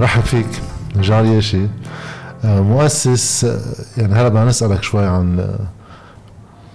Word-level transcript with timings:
رحب 0.00 0.22
فيك. 0.22 0.46
جان 0.96 1.16
رياشي 1.16 1.66
آه، 2.44 2.60
مؤسس 2.60 3.44
آه، 3.44 3.60
يعني 4.00 4.14
هلا 4.14 4.28
بدنا 4.28 4.44
نسألك 4.44 4.82
شوي 4.82 5.06
عن 5.06 5.56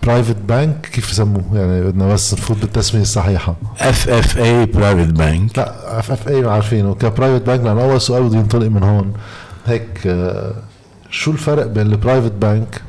private 0.04 0.36
bank 0.48 0.90
كيف 0.94 1.12
يسموه 1.12 1.44
يعني 1.54 1.82
بدنا 1.84 2.08
بس 2.14 2.34
نفوت 2.34 2.58
بالتسمية 2.58 3.02
الصحيحة. 3.02 3.56
اف 3.80 4.10
اف 4.10 4.38
اي 4.38 4.66
برايفت 4.66 5.10
بانك 5.14 5.58
لا 5.58 6.00
اف 6.00 6.12
اف 6.12 6.28
اي 6.28 6.46
عارفينه. 6.46 6.96
ك 6.96 7.02
private 7.02 7.46
bank 7.46 7.60
لأنه 7.62 7.82
أول 7.84 8.02
سؤال 8.02 8.24
بده 8.24 8.38
ينطلق 8.38 8.68
من 8.68 8.84
هون. 8.84 9.14
هيك 9.66 10.08
آه، 10.08 10.54
شو 11.10 11.32
الفرق 11.32 11.66
بين 11.66 11.88
ال 11.88 11.93
private 11.93 12.32
bank 12.32 12.82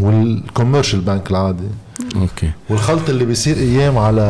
وال 0.00 0.17
commercial 0.17 1.00
bank 1.00 1.30
العادي؟ 1.30 1.68
okay. 2.16 2.50
والخلط 2.70 3.08
اللي 3.10 3.24
بيصير 3.24 3.56
أيام 3.56 3.98
على 3.98 4.22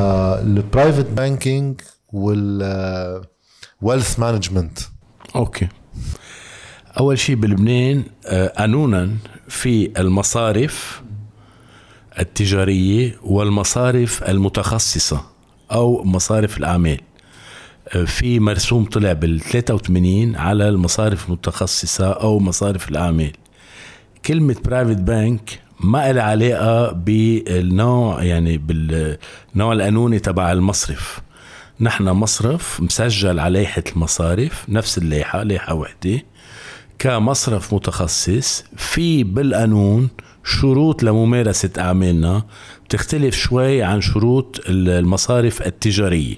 ال 0.44 0.52
private 0.52 1.06
banking 1.10 1.80
وال 2.12 3.22
wealth 3.82 4.18
management 4.18 4.78
okay. 5.36 5.68
أول 7.00 7.18
شيء 7.18 7.36
بلبنان 7.36 8.04
آه، 8.26 8.52
قانونا 8.58 9.10
في 9.48 10.00
المصارف 10.00 11.02
التجارية 12.18 13.16
والمصارف 13.22 14.22
المتخصصة 14.22 15.22
أو 15.72 16.04
مصارف 16.04 16.58
الأعمال. 16.58 17.00
آه، 17.88 18.04
في 18.04 18.40
مرسوم 18.40 18.84
طلع 18.84 19.12
بال 19.12 19.40
83 19.40 20.36
على 20.36 20.68
المصارف 20.68 21.28
المتخصصة 21.28 22.12
أو 22.12 22.38
مصارف 22.38 22.88
الأعمال. 22.88 23.32
كلمة 24.24 24.56
private 24.64 24.96
bank 24.96 25.60
ما 25.80 26.12
لها 26.12 26.22
علاقة 26.22 26.92
بالنوع 26.92 28.22
يعني 28.22 28.58
بالنوع 28.58 29.72
القانوني 29.72 30.18
تبع 30.18 30.52
المصرف. 30.52 31.20
نحن 31.80 32.08
مصرف 32.08 32.80
مسجل 32.80 33.40
على 33.40 33.58
لائحة 33.58 33.82
المصارف 33.92 34.64
نفس 34.68 34.98
اللائحة 34.98 35.42
لائحة 35.42 35.74
وحدة 35.74 36.22
كمصرف 36.98 37.74
متخصص 37.74 38.64
في 38.76 39.24
بالقانون 39.24 40.08
شروط 40.44 41.02
لممارسة 41.02 41.70
أعمالنا 41.78 42.42
بتختلف 42.84 43.36
شوي 43.36 43.82
عن 43.82 44.00
شروط 44.00 44.60
المصارف 44.68 45.66
التجارية. 45.66 46.36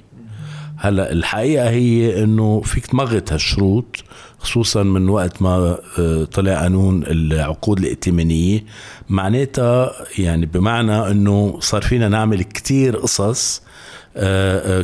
هلأ 0.77 1.12
الحقيقة 1.12 1.70
هي 1.70 2.24
إنه 2.24 2.61
فيك 2.61 2.86
تمغط 2.86 3.33
هالشروط 3.33 4.05
خصوصا 4.38 4.83
من 4.83 5.08
وقت 5.08 5.42
ما 5.42 5.78
آه، 5.98 6.24
طلع 6.24 6.61
قانون 6.62 7.02
العقود 7.02 7.78
الائتمانية. 7.78 8.64
معناتها 9.08 9.92
يعني 10.18 10.46
بمعنى 10.46 11.11
إنه 11.11 11.56
صار 11.61 11.83
فينا 11.83 12.08
نعمل 12.08 12.42
كتير 12.42 12.96
قصص 12.96 13.62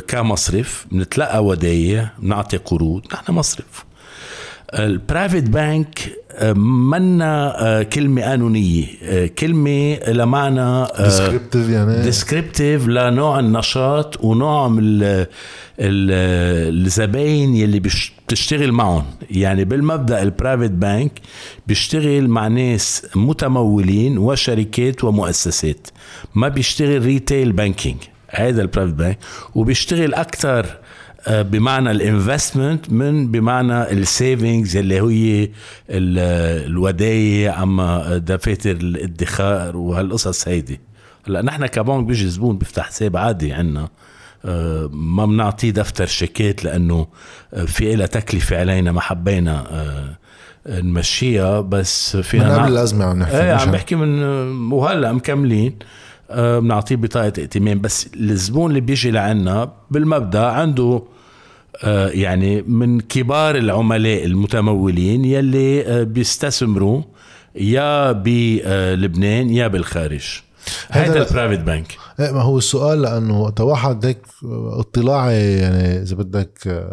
كمصرف 0.07 0.85
بنتلقى 0.91 1.45
ودايع 1.45 2.09
بنعطي 2.19 2.57
قروض 2.57 3.01
نحن 3.13 3.31
مصرف. 3.31 3.85
ال 4.73 4.82
private 4.82 5.43
bank 5.43 6.11
منا 6.91 7.61
آه، 7.65 7.83
كلمة 7.83 8.21
قانونية 8.21 8.85
آه، 9.03 9.27
كلمة 9.27 9.99
لمعنى 10.07 10.87
descriptive 10.99 11.69
يعني. 11.69 12.01
descriptive 12.01 12.87
لنوع 12.87 13.39
النشاط 13.39 14.23
ونوع 14.23 14.67
من 14.67 15.25
الزباين 15.79 17.55
يلي 17.55 17.79
بتشتغل 17.79 18.71
معهم. 18.71 19.05
يعني 19.31 19.65
بالمبدأ 19.65 20.23
ال 20.23 20.29
private 20.29 20.71
bank 20.71 21.11
بيشتغل 21.67 22.27
مع 22.27 22.47
ناس 22.47 23.07
متمولين 23.15 24.17
وشركات 24.17 25.03
ومؤسسات. 25.03 25.87
ما 26.35 26.47
بيشتغل 26.47 27.05
retail 27.05 27.51
banking 27.51 27.97
هذا 28.39 28.61
ال 28.61 28.65
private 28.65 28.93
bank 28.93 29.17
وبيشتغل 29.55 30.13
أكثر 30.13 30.65
آه، 31.27 31.41
بمعنى 31.41 31.91
ال 31.91 32.00
investment 32.00 32.91
مش 32.91 33.31
بمعنى 33.31 33.91
ال 33.91 34.02
savings 34.02 34.77
اللي 34.77 35.01
هي 35.01 35.49
الودايع 35.89 37.63
أما 37.63 38.17
دفاتر 38.17 38.71
الادخار 38.71 39.77
وهالقصص 39.77 40.47
هيدي. 40.47 40.79
هلأ 41.27 41.41
نحن 41.41 41.65
كبنك 41.65 42.03
بيجي 42.03 42.27
زبون 42.27 42.57
بيفتح 42.57 42.85
حساب 42.85 43.17
عادي 43.17 43.53
عندنا 43.53 43.89
آه، 44.45 44.89
ما 44.93 45.25
بنعطيه 45.25 45.71
دفتر 45.71 46.05
شيكات 46.05 46.63
لأنه 46.63 47.07
آه، 47.53 47.65
في 47.65 47.95
لها 47.95 48.05
تكلفة 48.05 48.59
علينا 48.59 48.91
ما 48.91 49.01
حبينا 49.01 50.17
نمشيها 50.67 51.61
بس 51.61 52.17
فينا 52.17 52.57
من 52.57 52.63
قبل 52.63 52.71
الأزمة 52.71 53.05
عم 53.05 53.19
نحكي 53.19 53.37
إيه 53.37 53.53
عم 53.53 53.71
بحكي 53.71 53.95
من 53.95 54.21
وهلأ 54.71 55.13
مكملين. 55.13 55.79
بنعطيه 56.29 56.95
بطاقة 56.95 57.33
ائتمان. 57.37 57.81
بس 57.81 58.09
الزبون 58.15 58.69
اللي 58.69 58.81
بيجي 58.81 59.11
لعنا 59.11 59.73
بالمبدأ 59.91 60.45
عنده 60.45 61.03
آه، 61.83 62.09
يعني 62.09 62.61
من 62.61 62.99
كبار 62.99 63.55
العملاء 63.55 64.25
المتمولين 64.25 65.25
يلي 65.25 65.85
آه، 65.87 66.03
بيستثمروا 66.03 67.01
يا 67.55 68.11
بلبنان 68.11 69.49
يا 69.49 69.67
بالخارج. 69.67 70.41
هذا 70.89 71.29
ال 71.29 71.33
private 71.33 71.63
bank 71.63 71.97
إيه 72.19 72.31
ما 72.31 72.41
هو 72.41 72.57
السؤال 72.57 73.01
لأنه 73.01 73.53
واحد 73.59 74.05
هيك 74.05 74.21
اطلاعي 74.79 75.57
يعني 75.57 76.01
إذا 76.01 76.15
بدك 76.15 76.85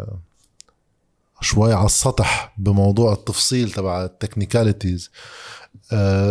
شوي 1.41 1.73
على 1.73 1.85
السطح 1.85 2.53
بموضوع 2.57 3.13
التفصيل 3.13 3.71
تبع 3.71 4.03
التكنيكاليتيز 4.03 5.11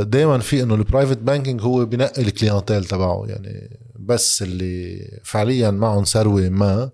دائما 0.03 0.39
في 0.39 0.63
إنه 0.63 0.75
ال 0.75 0.80
private 0.80 1.19
banking 1.19 1.63
هو 1.63 1.85
بنقي 1.85 2.23
ال 2.23 2.29
clientèle 2.29 2.85
تبعه 2.85 3.25
يعني 3.27 3.79
بس 3.99 4.43
اللي 4.43 5.09
فعليا 5.25 5.71
معهم 5.71 6.05
ثروة 6.05 6.49
ما 6.49 6.91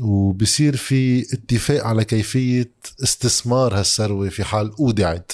وبصير 0.00 0.76
في 0.76 1.20
اتفاق 1.34 1.84
على 1.84 2.04
كيفية 2.04 2.72
استثمار 3.02 3.78
هالثروة 3.78 4.28
في 4.28 4.44
حال 4.44 4.72
أودعت. 4.80 5.32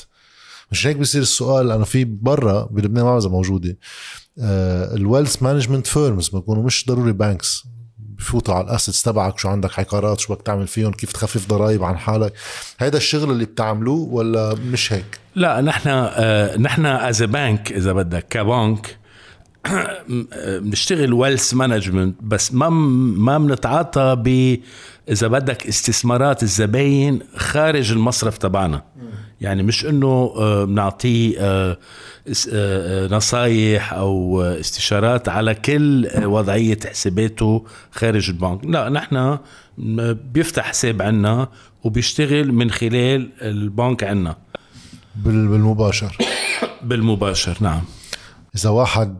مش 0.71 0.87
هيك 0.87 0.97
بصير 0.97 1.23
السؤال؟ 1.23 1.69
لأنه 1.69 1.85
في 1.85 2.05
برا 2.05 2.69
بلبنان 2.71 3.05
ما 3.05 3.19
موجودة 3.29 3.77
ال 4.39 4.54
wealth 4.54 5.43
management 5.43 5.87
firms 5.87 6.29
بيكونوا 6.29 6.63
مش 6.63 6.87
ضروري 6.89 7.13
banks 7.13 7.65
بفوتوا 8.25 8.55
على 8.55 8.65
ال 8.65 8.70
assets 8.70 9.03
تبعك 9.03 9.39
شو 9.39 9.49
عندك 9.49 9.79
عقارات 9.79 10.21
شو 10.21 10.35
بدك 10.35 10.43
تعمل 10.43 10.67
فيهم 10.67 10.93
كيف 10.93 11.13
تخفف 11.13 11.49
ضرائب 11.49 11.85
عن 11.85 11.99
حالك. 11.99 12.33
هذا 12.79 12.97
الشغل 12.97 13.31
اللي 13.31 13.45
بتعملوه 13.45 14.09
ولا 14.13 14.55
مش 14.55 14.93
هيك؟ 14.93 15.21
لا 15.35 15.61
نحن 15.61 15.89
آه 15.89 16.57
نحن 16.57 16.87
as 16.87 17.23
bank 17.23 17.73
إذا 17.73 17.93
بدك 17.93 18.27
كبنك 18.31 18.97
بنشتغل 20.63 21.13
wealth 21.13 21.55
management 21.55 22.17
بس 22.23 22.55
ما 22.55 22.69
ما 22.69 23.39
بنتعاطى 23.39 24.17
ب 24.25 24.59
إذا 25.09 25.27
بدك 25.27 25.67
استثمارات 25.67 26.43
الزباين 26.43 27.21
خارج 27.37 27.93
المصرف 27.93 28.39
تبعنا. 28.39 28.83
يعني 29.41 29.63
مش 29.63 29.87
إنه 29.87 30.35
آه، 30.37 30.65
بنعطيه 30.65 31.37
آه، 31.39 31.79
آه، 32.53 33.07
نصايح 33.07 33.93
أو 33.93 34.43
استشارات 34.43 35.29
على 35.29 35.55
كل 35.55 36.11
وضعية 36.17 36.79
حساباته 36.91 37.65
خارج 37.93 38.31
البنك. 38.31 38.65
لا 38.65 38.89
نحن 38.89 39.39
بيفتح 40.33 40.65
حساب 40.65 41.03
عنا 41.03 41.49
وبيشتغل 41.85 42.53
من 42.53 42.71
خلال 42.71 43.31
البنك 43.43 44.05
عنا. 44.05 44.37
بالمباشر. 45.17 46.17
بالمباشر 46.89 47.57
نعم. 47.61 47.83
إذا 48.57 48.71
واحد 48.71 49.19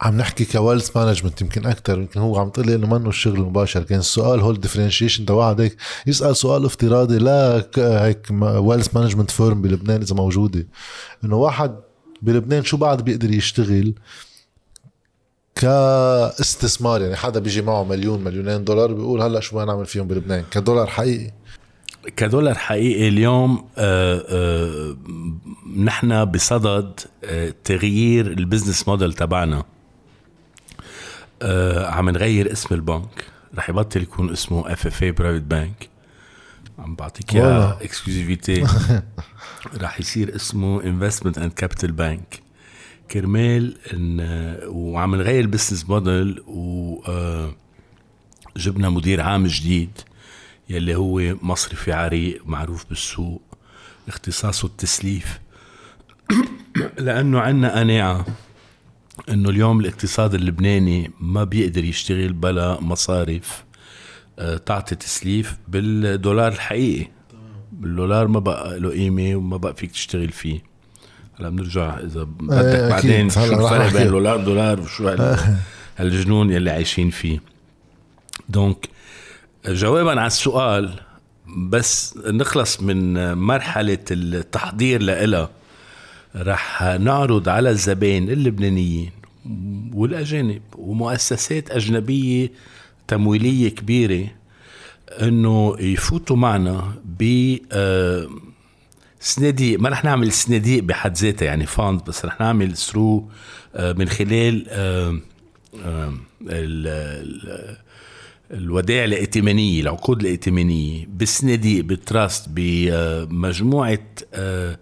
عم 0.00 0.16
نحكي 0.16 0.44
ك 0.44 0.51
wealth 0.51 0.96
management 0.96 1.40
يمكن 1.40 1.66
أكثر 1.66 1.98
يمكن 1.98 2.20
هو 2.20 2.38
عم 2.38 2.50
تقول 2.50 2.66
لي 2.66 2.74
إنه 2.74 2.86
منه 2.86 3.08
الشغل 3.08 3.34
المباشر 3.34 3.82
كان 3.82 3.98
السؤال 3.98 4.40
هو 4.40 4.50
ال 4.50 4.55
differentiation 4.55 5.32
واحد 5.32 5.60
هيك 5.60 5.76
يسأل 6.06 6.36
سؤال 6.36 6.64
افتراضي 6.64 7.18
لا 7.18 7.68
هيك 7.78 8.26
wealth 8.42 8.96
management 8.96 9.30
firm 9.30 9.62
بلبنان 9.62 10.00
إذا 10.02 10.14
موجودة. 10.14 10.66
إنه 11.24 11.36
واحد 11.36 11.76
بلبنان 12.22 12.64
شو 12.64 12.76
بعد 12.76 13.04
بيقدر 13.04 13.30
يشتغل؟ 13.30 13.94
كاستثمار 15.54 17.02
يعني 17.02 17.16
حدا 17.16 17.40
بيجي 17.40 17.62
معه 17.62 17.84
مليون 17.84 18.24
مليونين 18.24 18.64
دولار 18.64 18.92
بيقول 18.92 19.22
هلأ 19.22 19.40
شو 19.40 19.56
بدنا 19.56 19.72
نعمل 19.72 19.86
فيهم 19.86 20.06
بلبنان؟ 20.06 20.44
كدولار 20.50 20.86
حقيقي. 20.86 21.30
كدولار 22.16 22.58
حقيقي 22.58 23.08
اليوم 23.08 23.68
آه، 23.78 24.24
آه، 24.28 24.96
نحن 25.76 26.24
بصدد 26.24 27.00
آه، 27.24 27.54
تغيير 27.64 28.26
ال 28.26 28.33
business 28.33 28.88
model 28.88 29.12
تبعنا. 29.12 29.64
عم 31.82 32.10
نغير 32.10 32.52
اسم 32.52 32.74
البنك. 32.74 33.24
رح 33.54 33.70
يبطل 33.70 34.02
يكون 34.02 34.30
اسمه 34.30 34.72
FFA 34.72 34.86
Private 34.86 35.42
Bank 35.42 35.88
عم 36.78 36.94
بعطيك 36.94 37.34
اياها 37.34 37.78
exclusivity 37.82 38.66
رح 39.82 40.00
يصير 40.00 40.36
اسمه 40.36 40.84
Investment 40.84 41.38
and 41.38 41.52
Capital 41.52 41.92
Bank 41.92 42.40
كرمال 43.10 43.76
إن 43.92 44.20
وعم 44.66 45.14
نغير 45.14 45.40
ال 45.40 45.45
business 45.45 45.88
model 45.88 46.42
وجبنا 46.46 47.54
مدير 48.88 49.20
عام 49.20 49.46
جديد. 49.46 49.90
يلي 50.70 50.94
هو 50.94 51.36
مصرفي 51.42 51.92
عريق 51.92 52.42
معروف 52.46 52.84
بالسوق. 52.88 53.42
اختصاصه 54.08 54.66
التسليف. 54.66 55.40
لأنه 56.98 57.40
عندنا 57.40 57.80
قناعة 57.80 58.26
إنه 59.28 59.50
اليوم 59.50 59.80
الاقتصاد 59.80 60.34
اللبناني 60.34 61.10
ما 61.20 61.44
بيقدر 61.44 61.84
يشتغل 61.84 62.32
بلا 62.32 62.80
مصارف 62.80 63.64
آه، 64.38 64.56
تعطي 64.56 64.94
تسليف 64.94 65.56
بالدولار 65.68 66.52
الحقيقي. 66.52 67.06
بالدولار 67.72 68.28
ما 68.28 68.38
بقى 68.40 68.80
له 68.80 68.90
قيمة 68.90 69.36
وما 69.36 69.56
بقى 69.56 69.74
فيك 69.74 69.90
تشتغل 69.90 70.28
فيه. 70.28 70.60
هلا 71.38 71.48
بنرجع 71.48 71.98
إذا 71.98 72.22
بدك 72.22 72.52
إيه، 72.64 72.86
أكيد. 72.86 72.90
بعدين 72.90 73.30
شو 73.30 73.44
الفرق. 73.44 73.92
بين 73.92 74.06
دولار 74.08 74.36
دولار 74.44 74.80
وشو 74.80 75.08
هال- 75.08 75.56
هالجنون 75.98 76.50
يلي 76.52 76.70
عايشين 76.70 77.10
فيه. 77.10 77.40
دونك 78.48 78.88
جوابا 79.66 80.10
على 80.10 80.26
السؤال 80.26 81.00
بس 81.56 82.16
نخلص 82.26 82.80
من 82.80 83.32
مرحلة 83.34 83.98
التحضير 84.10 85.02
لإلها. 85.02 85.50
رح 86.36 86.82
نعرض 86.82 87.48
على 87.48 87.70
الزبائن 87.70 88.30
اللبنانيين 88.30 89.10
والأجانب 89.94 90.62
ومؤسسات 90.78 91.70
أجنبية 91.70 92.52
تمويلية 93.08 93.68
كبيرة 93.68 94.28
إنه 95.22 95.76
يفوتوا 95.80 96.36
معنا 96.36 96.94
ب 97.04 97.56
آه، 97.72 98.28
صناديق. 99.20 99.80
ما 99.80 99.88
رح 99.88 100.04
نعمل 100.04 100.32
صناديق 100.32 100.82
بحد 100.82 101.16
ذاتها 101.16 101.46
يعني 101.46 101.66
fund 101.66 102.04
بس 102.04 102.24
رح 102.24 102.40
نعمل 102.40 102.76
through 102.76 103.28
من 103.78 104.08
خلال 104.08 104.66
آه، 104.68 105.20
آه، 105.84 106.14
الودائع 108.50 109.04
الائتمانية 109.04 109.82
العقود 109.82 110.20
الائتمانية 110.20 111.06
بالصناديق 111.08 111.84
بال 111.84 112.02
trust 112.02 112.46
بمجموعة 112.48 113.98
آه، 114.34 114.78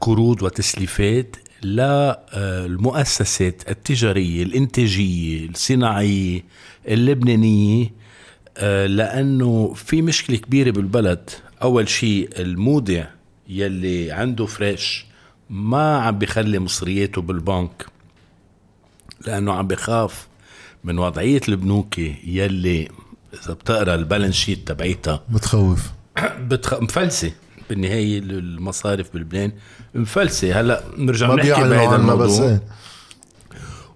قروض 0.00 0.42
وتسليفات 0.42 1.36
للمؤسسات 1.62 3.70
التجارية 3.70 4.42
الإنتاجية 4.42 5.48
الصناعية 5.48 6.44
اللبنانية 6.88 7.92
آه، 8.58 8.86
لأنه 8.86 9.74
في 9.74 10.02
مشكلة 10.02 10.36
كبيرة 10.36 10.70
بالبلد. 10.70 11.30
أول 11.62 11.88
شيء 11.88 12.28
المودع 12.38 13.06
يلي 13.48 14.12
عنده 14.12 14.46
fresh 14.46 15.06
ما 15.50 15.98
عم 15.98 16.18
بيخلي 16.18 16.58
مصرياته 16.58 17.22
بالبنك 17.22 17.86
لأنه 19.26 19.52
عم 19.52 19.66
بخاف 19.66 20.26
من 20.84 20.98
وضعية 20.98 21.40
البنوك 21.48 21.98
يلي 22.26 22.88
إذا 23.44 23.54
بتقرأ 23.54 23.94
ال 23.94 23.99
balance 23.99 24.34
sheet 24.34 24.68
تبعيتها 24.68 25.22
بتخوف. 25.30 25.90
بتخ... 26.48 26.74
مفلسة. 26.82 27.32
بالنهاية 27.70 28.18
المصارف 28.18 29.14
بلبنان 29.14 29.52
مفلسة. 29.94 30.60
هلأ 30.60 30.82
بنرجع 30.96 31.34
نحكي 31.34 31.48
بهذا 31.50 31.96
الموضوع. 31.96 32.26
بس 32.26 32.38
إيه. 32.40 32.62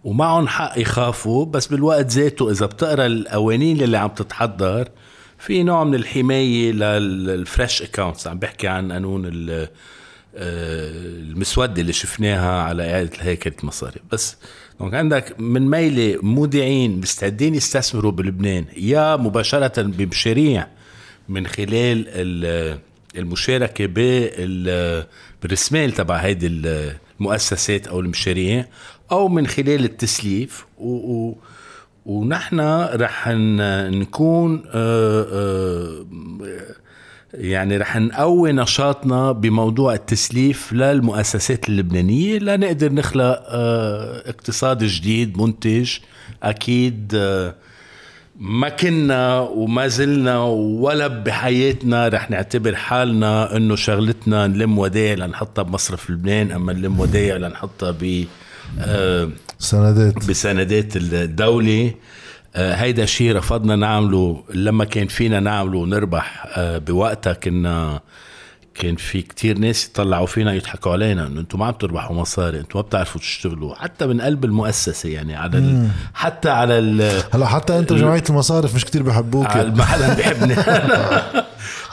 ومعهم 0.05 0.49
حق 0.49 0.73
يخافوا 0.79 1.44
بس 1.46 1.67
بالوقت 1.67 2.06
ذاته 2.12 2.50
إذا 2.50 2.67
بتقرأ 2.67 3.06
القوانين 3.06 3.81
اللي 3.82 3.96
عم 3.99 4.08
تتحضر 4.08 4.88
في 5.38 5.62
نوع 5.62 5.85
من 5.85 5.94
الحماية 5.94 6.73
لل 6.72 7.04
fresh 7.04 7.82
accounts 7.82 8.26
عم 8.26 8.38
بحكي 8.38 8.69
عن 8.69 8.93
قانون 8.93 9.23
ال- 9.26 9.69
المسوده 10.38 11.81
اللي 11.82 11.93
شفناها 11.93 12.62
على 12.62 12.93
إعادة 12.94 13.11
هيكله 13.20 13.52
المصارف 13.62 13.99
بس 14.12 14.37
دونك 14.81 14.94
عندك 14.94 15.40
من 15.40 15.70
ميلة 15.70 16.19
مودعين 16.23 17.00
مستعدين 17.00 17.55
يستثمروا 17.55 18.12
بلبنان 18.12 18.64
يا 18.76 19.17
مباشرة 19.17 19.82
بمشاريع 19.82 20.67
من 21.29 21.46
خلال 21.46 22.05
ال- 22.08 22.79
المشاركة 23.17 23.87
بال- 23.87 25.06
بالرسمال 25.43 25.93
تبع 25.93 26.17
هيدي 26.17 26.46
المؤسسات 27.20 27.87
أو 27.87 28.00
المشاريع 28.00 28.67
أو 29.12 29.29
من 29.29 29.46
خلال 29.46 29.85
التسليف. 29.85 30.64
و, 30.79 30.88
و 30.90 31.37
ونحن 32.06 32.61
رح 32.94 33.29
نكون 33.29 34.62
آه، 34.75 35.26
آه، 35.32 36.05
يعني 37.34 37.76
رح 37.76 37.96
نقوي 37.96 38.52
نشاطنا 38.52 39.32
بموضوع 39.32 39.94
التسليف 39.94 40.72
للمؤسسات 40.72 41.69
اللبنانية 41.69 42.38
لنقدر 42.38 42.92
نخلق 42.92 43.42
آه، 43.48 44.28
اقتصاد 44.28 44.84
جديد 44.84 45.38
منتج. 45.38 45.96
أكيد 46.42 47.12
آه، 47.14 47.54
ما 48.40 48.69
كنا 48.69 49.40
وما 49.40 49.88
زلنا 49.88 50.42
ولا 50.42 51.06
بحياتنا 51.06 52.08
رح 52.08 52.30
نعتبر 52.30 52.75
حالنا 52.75 53.56
إنه 53.56 53.76
شغلتنا 53.76 54.46
نلم 54.46 54.78
ودايع 54.78 55.14
لنحطها 55.14 55.62
بمصرف 55.62 56.10
لبنان 56.10 56.52
أما 56.52 56.72
نلم 56.72 57.00
ودايع 57.00 57.36
لنحطها 57.36 57.90
ب 57.90 58.25
آه، 58.80 59.30
سندات. 59.58 60.28
بسندات 60.28 60.96
الدولة. 60.96 61.94
هيدا 62.58 63.06
شيء 63.06 63.37
رفضنا 63.37 63.76
نعمله 63.76 64.44
لما 64.55 64.84
كان 64.84 65.06
فينا 65.06 65.40
نعمله 65.40 65.78
ونربح 65.78 66.46
آه، 66.56 66.78
بوقتها 66.78 67.32
كنا 67.32 68.00
كان 68.75 68.96
في 68.96 69.22
كتير 69.22 69.58
ناس 69.58 69.87
يطلعوا 69.87 70.26
فينا 70.26 70.55
يضحكوا 70.55 70.93
علينا 70.93 71.26
إنه 71.26 71.40
أنتم 71.40 71.58
ما 71.58 71.66
عم 71.66 71.72
تربحوا 71.72 72.16
مصاري 72.16 72.60
أنتم 72.60 72.78
ما 72.78 72.82
بتعرفوا 72.82 73.20
تشتغلوا 73.20 73.75
حتى 73.75 74.06
من 74.06 74.20
قلب 74.20 74.44
المؤسسة 74.44 75.08
يعني 75.08 75.37
على 75.37 75.58
ال... 75.58 75.88
حتى 76.14 76.50
على 76.50 76.78
ال... 76.78 77.22
هلا 77.34 77.46
حتى 77.46 77.78
انت 77.78 77.93
جمعيه 77.93 78.25
المصارف 78.31 78.75
مش 78.75 78.84
كتير 78.84 79.02
بحبوك 79.02 79.46
على 79.46 79.70
ما 79.70 79.84
حدا 79.84 80.14
بيحبني 80.14 80.54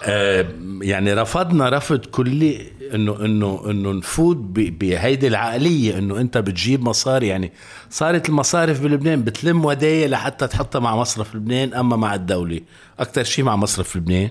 آه، 0.04 0.46
يعني 0.82 1.14
رفضنا 1.14 1.70
رفض 1.70 2.00
كلي 2.00 2.75
إنه 2.96 3.26
إنه 3.26 3.64
إنه 3.70 3.92
نفوت 3.92 4.38
بهيدي 4.56 5.28
العقلية 5.28 5.98
إنه 5.98 6.22
أنت 6.22 6.38
بتجيب 6.38 6.82
مصاري. 6.84 7.28
يعني 7.28 7.52
صارت 7.90 8.30
المصارف 8.30 8.82
بلبنان 8.82 9.24
بتلم 9.24 9.66
ودايع 9.66 10.08
لحتى 10.08 10.48
تحطها 10.48 10.80
مع 10.80 10.96
مصرف 10.96 11.36
لبنان 11.36 11.74
أما 11.74 11.96
مع 11.96 12.16
الدولة. 12.16 12.60
أكثر 13.00 13.24
شيء 13.24 13.46
مع 13.46 13.56
مصرف 13.56 13.96
لبنان. 13.98 14.30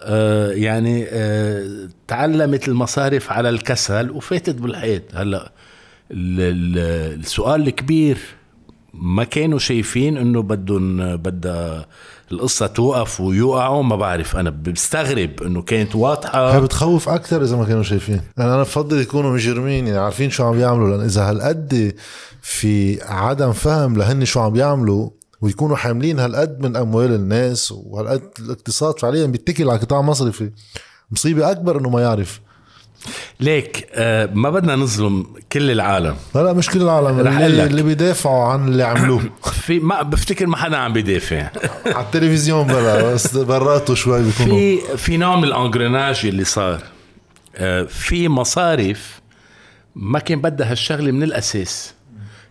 آه 0.00 0.50
يعني 0.52 1.06
آه 1.08 1.88
تعلمت 2.08 2.68
المصارف 2.68 3.32
على 3.32 3.48
الكسل 3.48 4.10
وفاتت 4.10 4.54
بالحيط. 4.54 5.02
هلأ 5.14 5.52
ال- 6.10 6.40
ال- 6.40 7.20
السؤال 7.20 7.66
الكبير 7.68 8.18
ما 8.94 9.24
كانوا 9.24 9.58
شايفين 9.58 10.16
إنه 10.16 10.42
بدهم 10.42 11.16
بدها 11.16 11.86
القصة 12.32 12.66
توقف 12.66 13.20
ويوقعوا 13.20 13.82
ما 13.82 13.96
بعرف. 13.96 14.36
أنا 14.36 14.50
بستغرب 14.50 15.42
إنه 15.42 15.62
كانت 15.62 15.96
هي 15.96 16.02
واضحه 16.02 16.58
بتخوف 16.58 17.08
أكثر 17.08 17.42
إذا 17.42 17.56
ما 17.56 17.64
كانوا 17.64 17.82
شايفين. 17.82 18.20
يعني 18.36 18.50
أنا 18.54 18.62
بفضل 18.62 19.00
يكونوا 19.00 19.32
مجرمين 19.32 19.86
يعني 19.86 19.98
عارفين 19.98 20.30
شو 20.30 20.44
عم 20.44 20.52
بيعملوا 20.52 20.96
لأن 20.96 21.04
إذا 21.04 21.30
هالقد 21.30 21.94
في 22.42 23.02
عدم 23.02 23.52
فهم 23.52 23.96
لهن 23.96 24.24
شو 24.24 24.40
عم 24.40 24.52
بيعملوا 24.52 25.10
ويكونوا 25.40 25.76
حاملين 25.76 26.18
هالقد 26.18 26.60
من 26.60 26.76
أموال 26.76 27.14
الناس 27.14 27.72
وهالقد 27.72 28.30
الاقتصاد 28.38 28.98
فعليا 28.98 29.26
بيتكل 29.26 29.70
على 29.70 29.78
قطاع 29.78 30.02
مصرفي 30.02 30.50
مصيبة 31.10 31.50
أكبر 31.50 31.78
إنه 31.80 31.88
ما 31.88 32.00
يعرف. 32.00 32.40
ليك 33.40 33.88
آه 33.92 34.30
ما 34.34 34.50
بدنا 34.50 34.76
نظلم 34.76 35.26
كل 35.52 35.70
العالم. 35.70 36.16
لا 36.34 36.40
لا 36.40 36.52
مش 36.52 36.70
كل 36.70 36.82
العالم 36.82 37.20
رح 37.20 37.38
اللي. 37.38 37.64
اللي 37.64 37.82
بيدافعوا 37.82 38.44
عن 38.44 38.68
اللي 38.68 38.82
عملوه. 38.82 39.22
في 39.66 39.78
ما 39.78 40.02
بفتكر 40.02 40.46
ما 40.46 40.56
حدا 40.56 40.76
عم 40.76 40.92
بيدافع. 40.92 41.50
على 41.96 42.04
التلفزيون 42.04 42.66
بلا 42.66 43.12
بس 43.12 43.36
براته 43.36 43.94
شوي 43.94 44.22
بيكونوا. 44.22 44.56
في 44.56 44.96
في 44.96 45.16
نوع 45.16 45.36
من 45.36 45.44
الانجريناج 45.44 46.20
اللي 46.24 46.44
صار. 46.44 46.82
آه، 47.56 47.82
في 47.82 48.28
مصارف 48.28 49.20
ما 49.96 50.18
كان 50.18 50.40
بدها 50.40 50.70
هالشغلة 50.70 51.10
من 51.10 51.22
الأساس. 51.22 51.94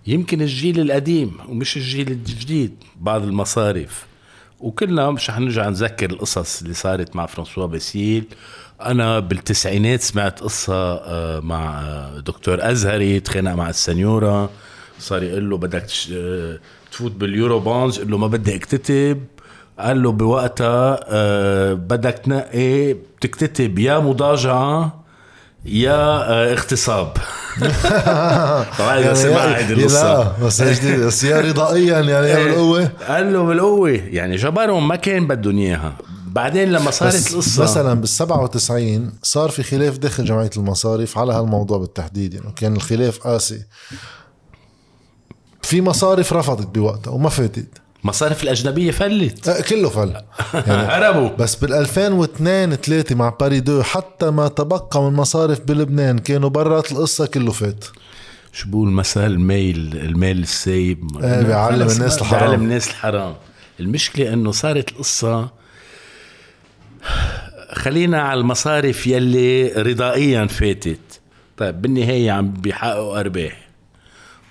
يمكن 0.07 0.41
الجيل 0.41 0.79
القديم 0.79 1.31
ومش 1.47 1.77
الجيل 1.77 2.11
الجديد 2.11 2.83
بعض 2.95 3.23
المصارف 3.23 4.05
وكلنا 4.59 5.11
مش 5.11 5.31
حنرجع 5.31 5.69
نذكر 5.69 6.09
القصص 6.09 6.61
اللي 6.61 6.73
صارت 6.73 7.15
مع 7.15 7.25
فرانسوا 7.25 7.65
باسيل. 7.65 8.25
أنا 8.81 9.19
بالتسعينات 9.19 10.01
سمعت 10.01 10.39
قصة 10.39 10.93
آه، 10.95 11.39
مع 11.39 11.81
آه، 11.81 12.19
دكتور 12.19 12.71
أزهري 12.71 13.19
تخانق 13.19 13.53
مع 13.53 13.69
السنيورة. 13.69 14.49
صار 14.99 15.23
يقول 15.23 15.49
له 15.49 15.57
بدك 15.57 15.85
آه، 16.13 16.59
تفوت 16.91 17.11
بال 17.11 17.59
Eurobonds. 17.59 17.99
قال 17.99 18.11
له 18.11 18.17
ما 18.17 18.27
بدي 18.27 18.55
اكتتب. 18.55 19.23
قال 19.79 20.03
له 20.03 20.11
بوقتها 20.11 20.99
بدك 21.73 22.13
تنقي 22.13 22.93
بتكتتب 22.93 23.79
يا 23.79 23.99
مضاجعة. 23.99 25.03
يا 25.67 25.95
آه، 25.95 26.53
اغتصاب. 26.53 27.13
طبعا 28.79 28.99
إذا 28.99 29.13
سمع 29.13 29.45
هيدي 29.45 29.73
لا 29.73 29.79
القصة. 29.81 30.45
بس 30.45 30.61
هي 30.61 30.73
جديد 30.73 30.99
بس 30.99 31.23
يا 31.23 31.41
رضائيا 31.41 31.99
يعني 31.99 32.29
يا 32.29 32.37
إيه. 32.37 32.45
بالقوة. 32.45 32.91
قال 33.07 33.33
له 33.33 33.43
بالقوة. 33.43 33.89
يعني 33.89 34.35
جبرهم 34.35 34.87
ما 34.87 34.95
كان 34.95 35.27
بدهم 35.27 35.57
إياها. 35.57 35.97
بعدين 36.27 36.71
لما 36.71 36.91
صارت 36.91 37.13
بس 37.15 37.31
القصة 37.33 37.63
مثلا 37.63 37.93
بال 37.93 38.09
97 38.09 39.13
صار 39.23 39.49
في 39.49 39.63
خلاف 39.63 39.97
داخل 39.97 40.25
جمعية 40.25 40.49
المصارف 40.57 41.17
على 41.17 41.33
هالموضوع 41.33 41.77
بالتحديد. 41.77 42.33
يعني 42.33 42.51
كان 42.55 42.75
الخلاف 42.75 43.17
قاسي. 43.17 43.61
في 45.61 45.81
مصارف 45.81 46.33
رفضت 46.33 46.67
بوقتها 46.67 47.11
وما 47.11 47.29
فاتت. 47.29 47.67
مصارف 48.03 48.43
الأجنبية 48.43 48.91
فلت. 48.91 49.47
آه، 49.47 49.61
كله 49.61 49.89
فل. 49.89 50.09
يعني 50.67 50.71
هربوا 50.71 51.29
بس 51.29 51.55
بال 51.55 51.73
2002 51.73 52.75
3 52.75 53.15
مع 53.15 53.29
باري 53.29 53.57
2 53.57 53.83
حتى 53.83 54.29
ما 54.31 54.47
تبقى 54.47 55.03
من 55.03 55.13
مصارف 55.13 55.61
بلبنان 55.61 56.19
كانوا 56.19 56.49
برات 56.49 56.91
القصة 56.91 57.25
كله 57.25 57.51
فات. 57.51 57.85
شو 58.53 58.69
بقول 58.69 58.89
مثل 58.89 59.25
الميل 59.25 59.97
الميل 59.97 60.39
السايب؟ 60.39 61.23
إيه، 61.23 61.41
بيعلم 61.41 61.89
الناس 61.89 62.21
الحرام. 62.21 62.39
بيعلم 62.39 62.63
الناس 62.63 62.89
الحرام. 62.89 63.35
المشكلة 63.79 64.33
إنه 64.33 64.51
صارت 64.51 64.91
القصة 64.91 65.49
خلينا 67.73 68.21
على 68.21 68.39
المصارف 68.39 69.07
يلي 69.07 69.67
رضائيا 69.67 70.45
فاتت. 70.45 71.19
طيب 71.57 71.81
بالنهاية 71.81 72.31
عم 72.31 72.51
بيحققوا 72.51 73.19
أرباح. 73.19 73.66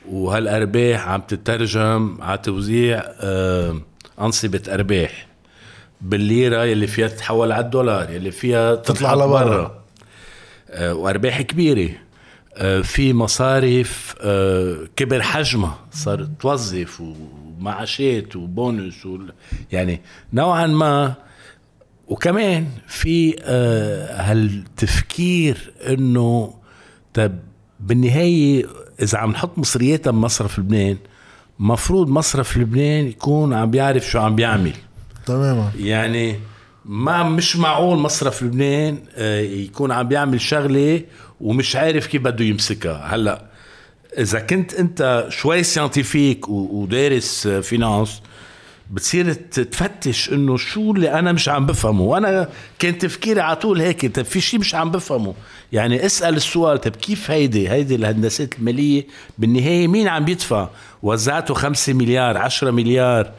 وهالأرباح 0.09 1.09
عم 1.09 1.21
تترجم 1.21 2.19
على 2.21 2.39
توزيع 2.39 3.03
آه 3.21 3.81
أنصبة 4.21 4.63
أرباح. 4.69 5.27
بالليرة 6.01 6.65
يلي 6.65 6.87
فيها 6.87 7.09
تتحول 7.09 7.53
على 7.53 7.65
الدولار 7.65 8.11
يلي 8.11 8.31
فيها 8.31 8.75
تطلع 8.75 9.15
لبرا. 9.15 9.83
آه 10.71 10.95
وأرباح 10.95 11.43
كبيرة. 11.43 11.91
آه 12.55 12.81
في 12.81 13.13
مصارف 13.13 14.15
كبر 14.97 15.23
حجمها. 15.23 15.79
صار 15.93 16.29
توظف 16.41 17.01
ومعاشات 17.01 18.37
وبونس 18.37 19.07
و 19.07 19.19
يعني 19.73 20.01
نوعا 20.33 20.67
ما. 20.67 21.15
وكمان 22.09 22.67
في 22.89 23.37
هالتفكير 24.11 25.73
إنه 25.89 26.55
طب 27.15 27.39
بالنهاية 27.81 28.67
إذا 29.03 29.19
عم 29.19 29.31
نحط 29.31 29.59
مصرياتها 29.59 30.11
بمصرف 30.11 30.59
لبنان 30.59 30.97
مفروض 31.59 32.09
مصرف 32.09 32.57
لبنان 32.57 33.07
يكون 33.07 33.55
عم 33.55 33.71
بيعرف 33.71 34.07
شو 34.07 34.19
عم 34.19 34.37
بيعمل. 34.37 34.73
تماما. 35.26 35.71
يعني 35.79 36.41
ما 36.85 37.23
مش 37.23 37.57
معقول 37.57 37.99
مصرف 37.99 38.43
لبنان 38.43 38.99
آه، 39.15 39.41
يكون 39.41 39.93
عم 39.93 40.09
بيعمل 40.09 40.41
شغلة 40.41 41.03
ومش 41.41 41.76
عارف 41.76 42.07
كيف 42.07 42.23
بده 42.23 42.45
يمسكها. 42.45 43.15
هلأ 43.15 43.45
إذا 44.19 44.41
كنت 44.41 44.75
أنت 44.75 45.26
شوي 45.29 45.62
scientifique 45.62 46.49
ودارس 46.49 47.47
آه، 47.47 47.61
finance 47.61 48.23
بتصير 48.91 49.33
تفتش 49.33 50.33
إنه 50.33 50.57
شو 50.57 50.93
اللي 50.93 51.12
أنا 51.12 51.33
مش 51.33 51.49
عم 51.49 51.67
بفهمه. 51.67 52.03
وأنا 52.03 52.49
كان 52.79 52.99
تفكيري 52.99 53.41
على 53.41 53.57
طول 53.57 53.81
هيك 53.81 54.17
طب 54.17 54.23
في 54.23 54.41
شيء 54.41 54.61
مش 54.61 54.75
عم 54.75 54.91
بفهمه. 54.91 55.35
يعني 55.73 56.06
اسأل 56.06 56.37
السؤال 56.37 56.80
طب 56.80 56.96
كيف 56.96 57.30
هيدي؟ 57.30 57.70
هيدي 57.70 57.94
الهندسات 57.94 58.54
المالية 58.58 59.06
بالنهاية 59.38 59.88
مين 59.88 60.08
عم 60.08 60.25
بيدفع 60.25 60.68
وزعته 61.02 61.54
5 61.54 61.92
مليار 61.92 62.38
10 62.38 62.70
مليار 62.70 63.32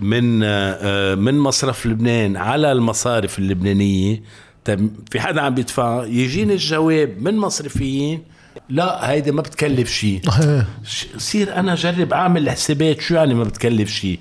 من 0.00 0.42
آه، 0.42 0.48
آه، 0.80 1.14
من 1.14 1.38
مصرف 1.38 1.86
لبنان 1.86 2.36
على 2.36 2.72
المصارف 2.72 3.38
اللبنانية. 3.38 4.22
طب 4.64 4.88
في 5.10 5.20
حدا 5.20 5.40
عم 5.40 5.54
بيدفع؟ 5.54 6.04
يجيني 6.04 6.52
الجواب 6.52 7.22
من 7.22 7.36
مصرفيين. 7.36 8.22
لا 8.68 9.10
هيدي 9.10 9.30
ما 9.30 9.42
بتكلف 9.42 9.90
شيء. 9.90 10.20
صير 11.16 11.56
أنا 11.56 11.74
جرب 11.74 12.12
أعمل 12.12 12.50
حسابات 12.50 13.00
شو 13.00 13.14
يعني 13.14 13.34
ما 13.34 13.44
بتكلف 13.44 13.90
شيء. 13.90 14.18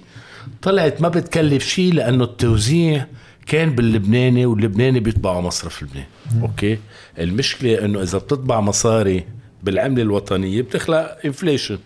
طلعت 0.61 1.01
ما 1.01 1.09
بتكلف 1.09 1.65
شيء 1.67 1.93
لأنه 1.93 2.23
التوزيع 2.23 3.05
كان 3.47 3.75
باللبناني 3.75 4.45
واللبناني 4.45 4.99
بيطبعوا 4.99 5.41
مصرف 5.41 5.83
لبنان. 5.83 6.05
أوكي. 6.41 6.79
المشكلة 7.19 7.85
إنه 7.85 8.01
إذا 8.01 8.17
بتطبع 8.17 8.59
مصاري 8.59 9.25
بالعملة 9.63 10.01
الوطنية 10.01 10.61
بتخلق 10.61 11.17
inflation 11.25 11.77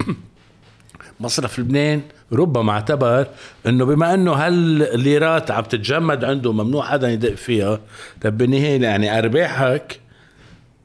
مصرف 1.20 1.58
لبنان 1.58 2.02
ربما 2.32 2.72
اعتبر 2.72 3.26
إنه 3.66 3.84
بما 3.84 4.14
إنه 4.14 4.32
هالليرات 4.32 5.50
عم 5.50 5.64
تتجمد 5.64 6.24
عنده 6.24 6.52
ممنوع 6.52 6.86
حدا 6.86 7.10
يدق 7.10 7.34
فيها 7.34 7.80
طب 8.22 8.38
بالنهاية 8.38 8.82
يعني 8.82 9.18
أرباحك 9.18 10.00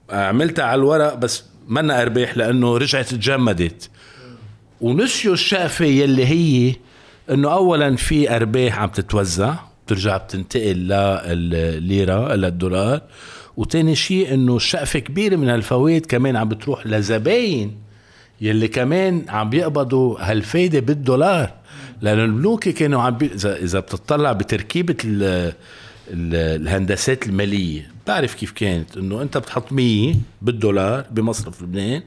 عملتها 0.09 0.65
على 0.65 0.79
الورق 0.79 1.13
بس 1.13 1.43
منا 1.67 2.01
أرباح 2.01 2.37
لأنه 2.37 2.77
رجعت 2.77 3.13
تجمدت. 3.13 3.89
ونسيوا 4.81 5.33
الشقفه 5.33 5.85
يلي 5.85 6.25
هي 6.25 6.75
إنه 7.29 7.53
اولا 7.53 7.95
في 7.95 8.35
أرباح 8.35 8.79
عم 8.79 8.89
تتوزع. 8.89 9.55
بترجع 9.93 10.17
بتنتقل 10.17 10.77
للليره 11.33 12.35
للدولار. 12.35 13.01
وتاني 13.57 13.95
شيء 13.95 14.33
إنه 14.33 14.55
الشقفه 14.55 14.99
كبيرة 14.99 15.35
من 15.35 15.49
هالفوائد 15.49 16.05
كمان 16.05 16.35
عم 16.35 16.49
بتروح 16.49 16.87
لزباين 16.87 17.75
يلي 18.41 18.67
كمان 18.67 19.25
عم 19.29 19.49
بيقبضوا 19.49 20.17
هالفايدة 20.19 20.79
بالدولار. 20.79 21.53
لأنه 22.01 22.23
البنوك 22.25 22.69
كانوا 22.69 23.01
عم 23.01 23.17
بي... 23.17 23.31
اذا 23.45 23.79
بتطلع 23.79 24.31
بتركيبة 24.31 24.97
ال... 25.05 25.23
ال... 25.23 26.61
الهندسات 26.61 27.27
المالية 27.27 27.91
بتعرف 28.03 28.33
كيف 28.33 28.51
كانت؟ 28.51 28.97
إنه 28.97 29.21
أنت 29.21 29.37
بتحط 29.37 29.71
100 29.71 30.15
بالدولار 30.41 31.05
بمصرف 31.11 31.61
لبنان 31.61 32.01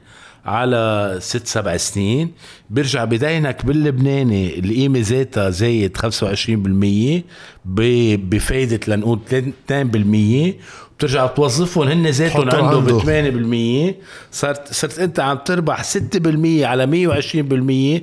على 0.46 1.16
ست 1.20 1.46
سبع 1.46 1.76
سنين. 1.76 2.32
بيرجع 2.70 3.04
بدينك 3.04 3.66
باللبناني 3.66 4.58
القيمة 4.58 5.00
ذاتها 5.02 5.50
زايد 5.50 5.96
25% 5.96 7.24
بفايدة 7.64 8.80
لنقول 8.88 9.20
2% 9.70 10.54
بترجع 10.98 11.26
توظفهم 11.26 11.88
هن 11.88 12.06
ذاتهم 12.06 12.50
عنده. 12.50 12.78
ب 12.78 13.92
8% 13.92 13.94
صرت 14.32 14.72
صرت 14.72 14.98
أنت 14.98 15.20
عم 15.20 15.38
تربح 15.38 15.84
6% 15.84 15.96
على 16.62 16.86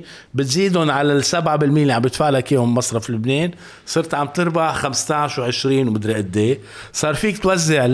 بتزيدهم 0.34 0.90
على 0.90 1.12
ال 1.12 1.24
7% 1.24 1.36
اللي 1.62 1.92
عم 1.92 2.02
بدفع 2.02 2.30
لك 2.30 2.52
إياهم 2.52 2.74
مصرف 2.74 3.10
لبنان. 3.10 3.50
صرت 3.86 4.14
عم 4.14 4.26
تربح 4.26 4.74
15 4.74 5.52
و20 5.52 5.66
ومدري 5.66 6.14
قد 6.14 6.36
إيه. 6.36 6.58
صار 6.92 7.14
فيك 7.14 7.38
توزع 7.38 7.86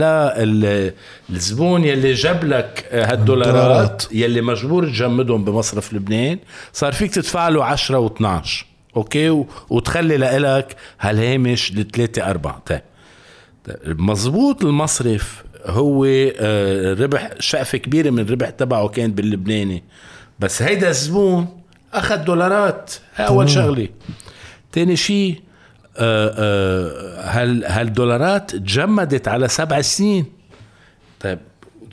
للزبون 1.28 1.84
يلي 1.84 2.12
جاب 2.12 2.44
لك 2.44 2.88
هالدولارات 2.92 4.04
يلي 4.12 4.40
مجبور 4.40 4.86
تجمدهم 4.86 5.44
بمصرف 5.44 5.92
لبنان. 5.92 6.38
صار 6.72 6.92
فيك 6.92 7.14
تدفع 7.14 7.48
له 7.48 7.64
10 7.64 8.08
و12 8.08 8.48
أوكي؟ 8.96 9.44
وتخلي 9.70 10.16
لك 10.16 10.76
هالهامش 11.00 11.72
لثلاثة 11.72 12.30
أربعة 12.30 12.62
طيب 12.66 12.80
مزبوط 13.86 14.64
المصرف 14.64 15.44
هو 15.66 16.04
آه، 16.04 16.94
ربح 16.94 17.30
شقفة 17.38 17.78
كبيرة 17.78 18.10
من 18.10 18.18
الربح 18.18 18.50
تبعه 18.50 18.88
كان 18.88 19.12
باللبناني. 19.12 19.82
بس 20.38 20.62
هيدا 20.62 20.88
الزبون 20.88 21.46
أخذ 21.92 22.16
دولارات 22.16 22.94
أول 23.18 23.50
شغلة. 23.50 23.88
تاني 24.72 24.96
شيء 24.96 25.40
آه، 25.96 26.34
آه، 26.38 27.30
هال 27.30 27.64
هالدولارات 27.64 28.50
تجمدت 28.50 29.28
على 29.28 29.48
سبع 29.48 29.80
سنين. 29.80 30.24
طيب 31.20 31.38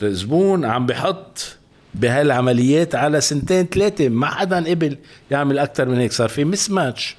الزبون 0.01 0.65
عم 0.65 0.85
بحط 0.85 1.57
بهالعمليات 1.95 2.95
على 2.95 3.21
سنتين 3.21 3.65
ثلاثة 3.65 4.09
ما 4.09 4.27
حدا 4.27 4.69
قبل 4.69 4.97
يعمل 5.31 5.59
أكثر 5.59 5.85
من 5.85 5.97
هيك 5.97 6.11
صار 6.11 6.29
في 6.29 6.45
mismatch 6.45 7.15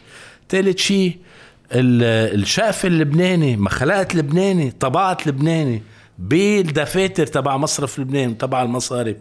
ثالث 0.48 0.78
شيء 0.78 1.16
الشقف 1.72 2.87
اللبناني 2.87 3.56
ما 3.56 3.70
خلقت 3.70 4.14
لبناني 4.14 4.70
طبعت 4.70 5.26
لبناني 5.26 5.82
بالدفاتر 6.18 7.26
تبع 7.26 7.56
مصرف 7.56 7.98
لبنان 7.98 8.38
تبع 8.38 8.62
المصارف. 8.62 9.16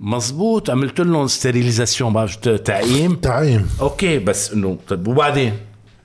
مزبوط 0.00 0.70
عملت 0.70 1.00
لهم 1.00 1.26
stérilisation 1.26 2.12
بعرف 2.12 2.36
تعقيم 2.36 3.14
تعقيم 3.14 3.68
أوكي 3.80 4.18
بس 4.18 4.52
إنه 4.52 4.78
طيب 4.88 5.08
وبعدين؟ 5.08 5.52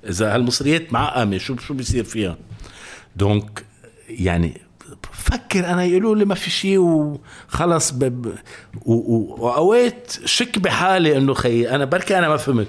إذا 0.09 0.35
هالمصريات 0.35 0.93
معقمة 0.93 1.37
شو 1.37 1.57
شو 1.57 1.73
بيصير 1.73 2.03
فيها؟ 2.03 2.37
دونك 3.15 3.65
يعني 4.09 4.61
فكر 5.23 5.65
أنا 5.65 5.83
يقولوا 5.83 6.15
لي 6.15 6.25
ما 6.25 6.35
في 6.35 6.49
شيء 6.49 6.77
وخلص 6.79 7.91
ب... 7.91 8.33
و... 8.85 8.93
واوقات 9.43 10.11
شك 10.25 10.59
بحالي 10.59 11.17
إنه 11.17 11.33
خي 11.33 11.69
أنا 11.69 11.85
بركي 11.85 12.17
أنا 12.17 12.29
ما 12.29 12.37
فهمت. 12.37 12.67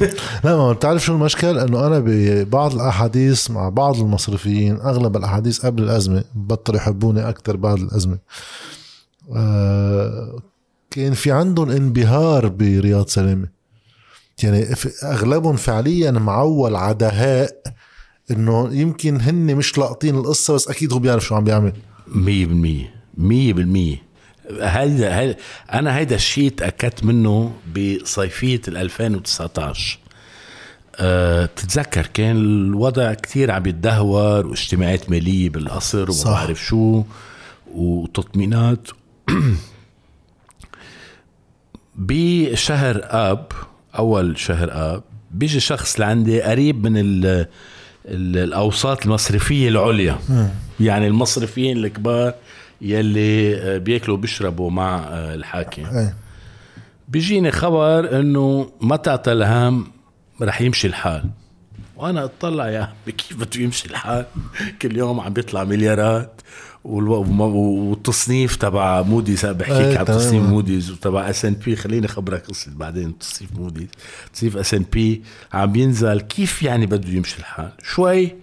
لا 0.44 0.56
ما 0.56 0.72
بتعرف 0.72 1.04
شو 1.04 1.14
المشكل؟ 1.14 1.58
إنه 1.58 1.86
أنا 1.86 2.02
ببعض 2.06 2.74
الأحاديث 2.74 3.50
مع 3.50 3.68
بعض 3.68 4.00
المصرفيين 4.00 4.80
أغلب 4.80 5.16
الأحاديث 5.16 5.66
قبل 5.66 5.82
الأزمة 5.82 6.24
بطلوا 6.34 6.76
يحبوني 6.76 7.28
أكثر 7.28 7.56
بعد 7.56 7.78
الأزمة. 7.78 8.18
آه 9.36 10.42
كان 10.90 11.12
في 11.12 11.32
عندهم 11.32 11.70
انبهار 11.70 12.48
برياض 12.48 13.08
سلامة. 13.08 13.48
يعني 14.42 14.66
أغلبهم 15.04 15.56
فعليا 15.56 16.10
معول 16.10 16.76
على 16.76 16.94
دهاء 16.94 17.62
إنه 18.30 18.68
يمكن 18.72 19.20
هن 19.20 19.56
مش 19.56 19.78
لاقطين 19.78 20.14
القصة 20.14 20.54
بس 20.54 20.68
أكيد 20.68 20.92
هو 20.92 20.98
بيعرف 20.98 21.24
شو 21.24 21.34
عم 21.34 21.44
بيعمل. 21.44 21.72
100% 22.12 22.16
100% 23.18 24.02
هيدا 24.60 25.18
هيدا 25.18 25.36
أنا 25.72 25.96
هيدا 25.96 26.14
الشيء 26.14 26.50
تاكدت 26.50 27.04
منه 27.04 27.52
بصيفية 27.76 28.60
2019 28.68 29.98
أه 30.96 31.46
بتتذكر 31.46 32.06
كان 32.06 32.36
الوضع 32.36 33.14
كتير 33.14 33.50
عم 33.50 33.66
يتدهور 33.66 34.46
واجتماعات 34.46 35.10
مالية 35.10 35.50
بالقصر 35.50 36.10
وما 36.10 36.24
بعرف 36.24 36.64
شو 36.64 37.02
وتطمينات. 37.74 38.88
بشهر 41.96 43.00
آب 43.04 43.52
أول 43.98 44.38
شهر 44.38 44.68
آب 44.72 45.02
بيجي 45.30 45.60
شخص 45.60 46.00
لعندي 46.00 46.42
قريب 46.42 46.86
من 46.86 46.92
الأوساط 48.06 49.06
المصرفية 49.06 49.68
العليا. 49.68 50.18
يعني 50.82 51.06
المصرفيين 51.06 51.76
الكبار 51.76 52.34
يلي 52.80 53.56
آه، 53.56 53.78
بياكلوا 53.78 54.16
بيشربوا 54.16 54.70
مع 54.70 54.98
آه، 54.98 55.34
الحاكم. 55.34 56.10
بيجيني 57.08 57.50
خبر 57.50 58.20
إنه 58.20 58.70
ما 58.80 58.96
تعطى 58.96 59.32
الهام 59.32 59.86
رح 60.42 60.60
يمشي 60.60 60.86
الحال. 60.86 61.24
وأنا 61.96 62.24
أطلع 62.24 62.68
يا 62.68 62.80
عمي 62.80 63.12
كيف 63.12 63.36
بده 63.36 63.60
يمشي 63.60 63.88
الحال؟ 63.88 64.26
كل 64.82 64.96
يوم 64.96 65.20
عم 65.20 65.32
بيطلع 65.32 65.64
مليارات 65.64 66.40
والتصنيف 66.84 68.56
تبع 68.56 69.02
موديز 69.02 69.46
بحكيك 69.46 69.76
إيه 69.76 69.98
عن. 69.98 70.04
تصنيف 70.04 70.42
موديز 70.42 70.90
وتبع 70.90 71.30
S&P 71.30 71.76
خليني 71.76 72.06
اخبرك 72.06 72.46
قصة 72.46 72.72
بعدين 72.74 73.18
تصنيف 73.18 73.52
موديز 73.56 73.88
تصنيف 74.34 74.56
S&P 74.56 75.22
عم 75.52 75.72
بينزل 75.72 76.20
كيف 76.20 76.62
يعني 76.62 76.86
بده 76.86 77.08
يمشي 77.08 77.38
الحال؟ 77.38 77.72
شوي 77.82 78.34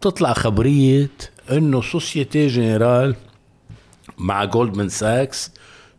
بتطلع 0.00 0.32
خبرية 0.32 1.10
إنه 1.50 1.82
Société 1.82 2.46
Générale 2.46 3.14
مع 4.18 4.44
Goldman 4.44 4.88
Sachs 4.88 5.50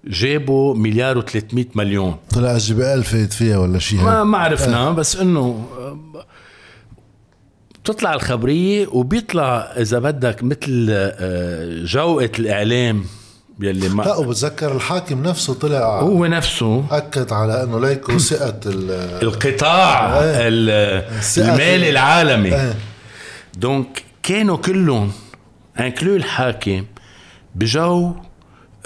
جابوا 0.08 0.76
مليار 0.76 1.22
و300 1.22 1.66
مليون. 1.76 2.16
طلع 2.30 2.52
ال 2.52 2.74
GBL 2.74 3.04
فايت 3.04 3.34
فيها 3.34 3.58
ولا 3.58 3.80
شيء 3.80 4.00
ما 4.02 4.24
ما 4.24 4.38
عرفنا 4.38 4.92
بس 4.92 5.16
إنه 5.16 5.66
بتطلع 7.84 8.14
الخبرية 8.14 8.88
وبيطلع 8.88 9.58
إذا 9.78 10.00
بدك 10.00 10.44
مثل 10.44 10.88
آه، 10.90 11.84
جوقة 11.86 12.30
الإعلام 12.40 13.06
يلي 13.60 13.88
لا 13.88 13.94
ما 13.94 14.16
وبتذكر 14.16 14.76
الحاكم 14.76 15.24
نفسه 15.24 15.54
طلع 15.54 16.00
هو 16.00 16.26
نفسه. 16.26 16.86
أكد 16.92 17.34
على 17.34 17.64
إنه 17.64 17.80
ليكو 17.80 18.18
ثقة 18.30 18.60
ال- 18.66 18.92
القطاع. 19.24 20.20
ال- 20.24 20.70
الثقة 21.18 21.54
المالي 21.54 21.90
العالمي. 21.90 22.74
donc 23.58 24.04
كانوا 24.24 24.58
كلهم 24.58 25.12
انكلوا 25.80 26.16
الحاكم 26.16 26.86
بجو 27.56 28.14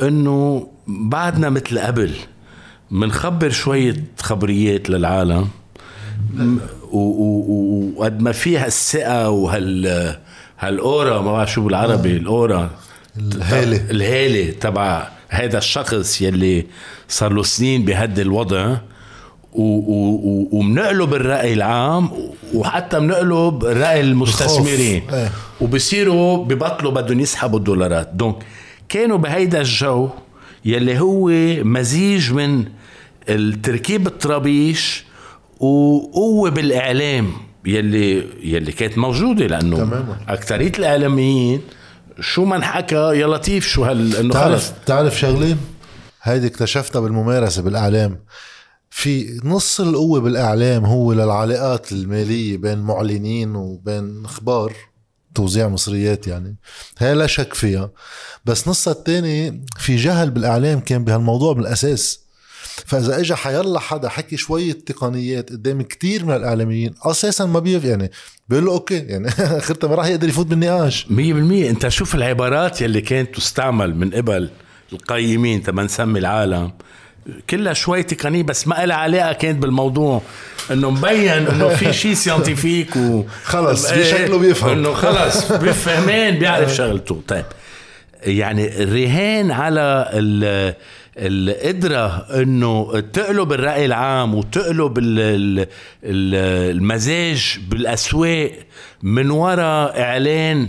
إنه 0.02 0.68
بعدنا 0.88 1.50
مثل 1.50 1.80
قبل 1.80 2.14
منخبر 2.92 3.50
شوية 3.50 4.04
خبريات 4.20 4.90
للعالم 4.90 5.48
وقد 6.92 8.22
ما 8.22 8.32
فيها 8.32 8.68
الثقة 8.68 9.30
وهال 9.30 10.18
هال 10.60 10.80
aura 10.80 11.22
ما 11.22 11.32
بعرف 11.32 11.52
شو 11.52 11.62
بالعربي 11.62 12.18
ال 12.18 12.28
aura 12.28 12.70
الهالة. 13.18 13.92
الهالة 13.92 14.52
تبع 14.52 15.08
هذا 15.30 15.58
الشخص 15.58 16.22
يلي 16.22 16.66
صار 17.08 17.34
له 17.34 17.44
سنين 17.44 17.86
بهدي 17.86 18.22
الوضع 18.22 18.78
و- 19.54 19.62
و- 19.62 20.16
و- 20.24 20.48
ومنقلب 20.52 21.14
الرأي 21.14 21.54
العام 21.54 22.10
وحتى 22.54 23.00
منقلب 23.00 23.66
رأي 23.66 24.02
المستثمرين. 24.02 25.04
إيه. 25.14 25.32
وبصيروا 25.62 26.46
ببطلوا 26.46 26.92
بدهم 26.92 27.20
يسحبوا 27.20 27.60
الدولارات 27.60 28.10
دونك 28.14 28.36
كانوا 28.90 29.18
بهيدا 29.18 29.62
الجو 29.62 30.10
يلي 30.66 31.00
هو 31.00 31.30
مزيج 31.64 32.34
من 32.34 32.66
التركيب 33.30 34.08
الطرابيش 34.08 35.04
وقوة 35.60 36.50
بالإعلام 36.50 37.32
يلي 37.66 38.24
يلي 38.44 38.72
كانت 38.72 38.98
موجودة 38.98 39.48
لأنه 39.48 39.78
تماماً. 39.78 40.18
أكترية 40.30 40.72
الإعلاميين 40.80 41.62
شو 42.20 42.46
ما 42.46 42.56
انحكى 42.56 42.96
يا 42.96 43.28
لطيف 43.28 43.68
شو 43.68 43.84
هال 43.84 44.16
إنه 44.16 44.34
خلص 44.34 44.44
تعرف 44.44 44.74
تعرف 44.86 45.20
شغلة 45.20 45.58
هيدي 46.24 46.48
اكتشفتها 46.48 47.00
بالممارسة 47.00 47.62
بالإعلام 47.62 48.20
في 48.92 49.40
نص 49.44 49.80
القوة 49.80 50.20
بالإعلام 50.20 50.86
هو 50.86 51.14
للعلاقات 51.14 51.92
المالية 51.92 52.58
بين 52.58 52.78
معلنين 52.78 53.56
وبين 53.56 54.26
أخبار 54.26 54.74
توزيع 55.36 55.68
مصريات 55.68 56.28
يعني. 56.28 56.56
هي 56.98 57.14
لا 57.14 57.28
شك 57.28 57.54
فيها. 57.54 57.92
بس 58.46 58.68
نصها 58.68 58.94
الثاني 58.94 59.66
في 59.78 59.96
جهل 59.96 60.32
بالإعلام 60.32 60.80
كان 60.80 61.04
بهالموضوع 61.04 61.54
من 61.54 61.60
الاساس 61.60 62.20
فإذا 62.86 63.20
اجى 63.20 63.36
حيلا 63.36 63.80
حدا 63.80 64.10
حكي 64.10 64.38
شوية 64.38 64.74
تقنيات 64.74 65.50
قدام 65.52 65.82
كتير 65.82 66.26
من 66.26 66.36
الإعلاميين 66.36 66.94
أساسا 67.04 67.46
ما 67.46 67.60
بيف 67.60 67.84
يعني. 67.84 68.12
بيقول 68.50 68.66
له 68.66 68.72
أوكي 68.72 68.98
يعني 68.98 69.28
اخرتها 69.60 69.88
ما 69.88 69.96
راح 69.96 70.06
يقدر 70.06 70.30
يفوت 70.30 70.48
بالنقاش. 70.48 71.12
مية 71.12 71.34
بالمية. 71.34 71.70
أنت 71.70 71.88
شوف 71.88 72.16
العبارات 72.16 72.82
يلي 72.82 73.02
كانت 73.02 73.36
تستعمل 73.36 73.96
من 73.96 74.12
قبل 74.12 74.50
القيمين 74.94 75.64
تبع 75.64 75.84
نسمي 75.84 76.20
العالم. 76.20 76.72
كلها 77.50 77.74
شوي 77.74 78.04
تقنية 78.04 78.44
بس 78.44 78.68
ما 78.68 78.86
لها 78.86 78.96
علاقة 78.98 79.34
كانت 79.34 79.62
بالموضوع. 79.62 80.22
إنه 80.72 80.92
مبين 80.92 81.30
إنه 81.48 81.68
في 81.70 81.94
شيء 81.94 82.14
scientifique 82.14 82.96
و 82.98 83.24
خلص، 83.44 83.92
إيه، 83.92 84.14
بشكله 84.14 84.38
بيفهم. 84.40 84.70
إنه 84.72 84.94
خلص 84.94 85.52
بيفهمين 85.52 86.40
بيعرف 86.40 86.76
شغلته. 86.78 87.22
طيب 87.28 87.46
يعني 88.24 88.84
الرهان 88.84 89.52
على 89.52 90.10
ال 90.14 90.74
القدرة 91.18 92.08
إنه 92.42 93.00
تقلب 93.14 93.54
الرأي 93.54 93.86
العام 93.86 94.36
وتقلب 94.36 94.98
ال- 94.98 95.20
ال- 95.20 95.60
ال- 96.04 96.72
المزاج 96.78 97.60
بالأسواق 97.70 98.52
من 99.04 99.32
وراء 99.32 100.02
إعلان 100.02 100.68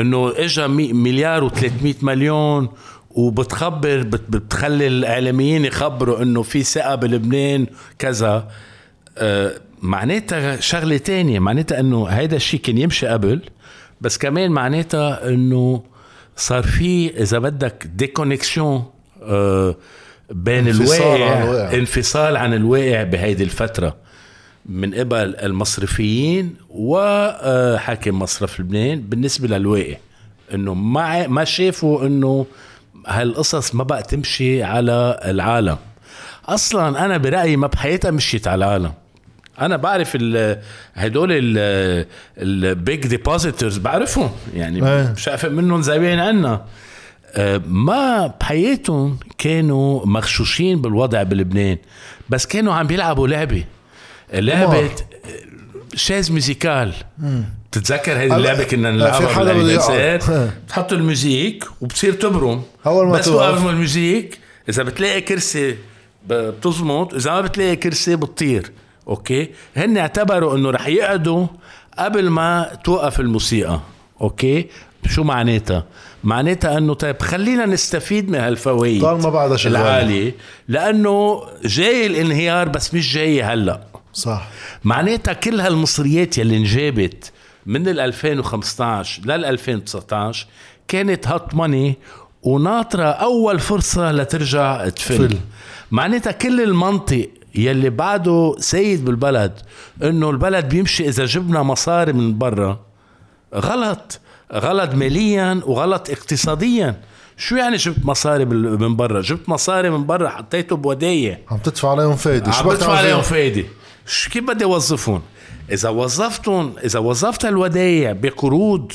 إنه 0.00 0.32
اجى 0.36 0.66
مي- 0.68 0.92
مليار 0.92 1.48
و300 1.48 2.02
مليون 2.04 2.68
وبتخبر 3.14 4.02
بت- 4.02 4.30
بتخلي 4.30 4.86
الاعلاميين 4.86 5.64
يخبروا 5.64 6.22
إنه 6.22 6.42
في 6.42 6.62
ثقة 6.62 6.94
بلبنان 6.94 7.66
كذا. 7.98 8.48
آه، 9.18 9.52
معناتها 9.82 10.60
شغلة 10.60 10.96
تانية. 10.96 11.38
معناتها 11.38 11.80
إنه 11.80 12.06
هيدا 12.06 12.36
الشيء 12.36 12.60
كان 12.60 12.78
يمشي 12.78 13.06
قبل 13.06 13.40
بس 14.00 14.18
كمان 14.18 14.50
معناتها 14.50 15.28
إنه 15.28 15.82
صار 16.36 16.62
في 16.62 17.22
إذا 17.22 17.38
بدك 17.38 17.86
ديكونكسيون 17.96 18.84
بين 20.30 20.66
انفصال 20.68 21.02
الواقع 21.22 21.36
عن 21.36 21.42
الواقع. 21.42 21.74
انفصال 21.74 22.36
عن 22.36 22.54
الواقع 22.54 23.02
بهيدي 23.02 23.44
الفترة. 23.44 23.96
من 24.66 24.94
قبل 24.94 25.36
المصرفيين 25.36 26.54
وحاكم 26.70 28.18
مصرف 28.18 28.60
لبنان 28.60 29.00
بالنسبة 29.00 29.58
للواقع. 29.58 29.94
إنه 30.54 30.74
ما 30.74 31.26
ما 31.26 31.44
شافوا 31.44 32.06
إنه 32.06 32.46
هالقصص 33.06 33.74
ما 33.74 33.84
بقى 33.84 34.02
تمشي 34.02 34.62
على 34.62 35.20
العالم. 35.24 35.78
أصلا 36.46 37.04
أنا 37.04 37.16
برأيي 37.18 37.56
ما 37.56 37.66
بحياتها 37.66 38.10
مشيت 38.10 38.48
على 38.48 38.64
العالم. 38.64 38.92
أنا 39.60 39.76
بعرف 39.76 40.12
ال 40.14 40.58
هدول 40.94 41.28
ال 42.38 42.55
big 42.55 43.06
depositors 43.06 43.78
بعرفهم. 43.78 44.30
يعني 44.54 44.88
إيه. 44.88 45.14
شايف 45.14 45.46
منهم 45.46 45.82
زاويين 45.82 46.18
عنا. 46.18 46.64
آه، 47.34 47.60
ما 47.66 48.26
بحياتهم 48.26 49.18
كانوا 49.38 50.06
مغشوشين 50.06 50.82
بالوضع 50.82 51.22
بلبنان 51.22 51.78
بس 52.28 52.46
كانوا 52.46 52.74
عم 52.74 52.86
بيلعبوا 52.86 53.28
لعبة. 53.28 53.64
لعبة 54.34 54.90
chaises 55.94 56.30
musicales 56.30 56.92
بتتذكر 57.70 58.12
هذه 58.12 58.36
اللعبة 58.36 58.64
كنا 58.64 58.90
نلعبها 58.90 59.62
يقعد. 59.72 60.50
بتحط 60.66 60.92
ال 60.92 61.01
musique 61.01 61.64
وبتصير 61.80 62.12
تبرم. 62.12 62.62
أول 62.86 63.06
ما 63.06 63.12
بس. 63.12 63.28
وقف 63.28 63.66
ال 63.66 63.75
musique 63.75 64.38
إذا 64.68 64.82
بتلاقي 64.82 65.20
كرسي 65.20 65.76
بتزمط 66.28 67.14
إذا 67.14 67.30
ما 67.30 67.40
بتلاقي 67.40 67.76
كرسي 67.76 68.16
بتطير. 68.16 68.70
أوكي؟ 69.08 69.48
هن 69.76 69.98
اعتبروا 69.98 70.56
إنه 70.56 70.70
رح 70.70 70.86
يقعدوا 70.86 71.46
قبل 71.98 72.28
ما 72.28 72.76
توقف 72.84 73.20
الموسيقى. 73.20 73.80
أوكي؟ 74.20 74.66
شو 75.08 75.22
معناتها؟ 75.22 75.84
معناتها 76.24 76.78
إنه 76.78 76.94
طيب 76.94 77.22
خلينا 77.22 77.66
نستفيد 77.66 78.30
من 78.30 78.38
هالفوائد 78.38 79.02
طالما 79.02 79.30
بعدها 79.30 79.56
شغالة. 79.56 79.80
العالية 79.80 80.34
لأنه 80.68 81.42
جاي 81.64 82.06
الانهيار 82.06 82.68
بس 82.68 82.94
مش 82.94 83.14
جاي 83.14 83.42
هلأ. 83.42 83.80
صح. 84.12 84.48
معناتها 84.84 85.32
كل 85.32 85.60
هالمصريات 85.60 86.38
يلي 86.38 86.56
انجابت 86.56 87.32
من 87.66 87.88
ال 87.88 88.00
2015 88.00 89.22
لل 89.24 89.44
2019 89.44 90.46
كانت 90.88 91.28
هات 91.28 91.54
ماني 91.54 91.98
وناطرة 92.42 93.04
أول 93.04 93.58
فرصة 93.58 94.12
لترجع 94.12 94.88
تفل. 94.88 95.38
معناتها 95.90 96.32
كل 96.32 96.60
المنطق 96.60 97.28
يلي 97.54 97.90
بعده 97.90 98.54
سيد 98.58 99.04
بالبلد 99.04 99.60
إنه 100.02 100.30
البلد 100.30 100.68
بيمشي 100.68 101.08
إذا 101.08 101.24
جبنا 101.24 101.62
مصاري 101.62 102.12
من 102.12 102.38
برا 102.38 102.80
غلط. 103.54 104.20
غلط 104.52 104.94
ماليا 104.94 105.60
وغلط 105.66 106.10
اقتصاديا. 106.10 107.00
شو 107.36 107.56
يعني 107.56 107.76
جبت 107.76 108.06
مصاري 108.06 108.44
من 108.44 108.96
برا؟ 108.96 109.20
جبت 109.20 109.48
مصاري 109.48 109.90
من 109.90 110.06
برا 110.06 110.28
حطيته 110.28 110.76
بودايع 110.76 111.38
عم 111.50 111.58
تدفع 111.58 111.90
عليهم 111.90 112.16
فايدة. 112.16 112.52
عم 112.52 112.74
تعمل 112.74 112.96
عليهم 112.96 113.22
فيهم؟ 113.22 113.64
كيف 114.06 114.44
بدي 114.44 114.64
اوظفهم 114.64 115.22
إذا 115.72 115.88
وظفتهم 115.88 116.74
إذا 116.84 116.98
وظفت 116.98 117.44
الودايع 117.44 118.12
بقروض 118.12 118.92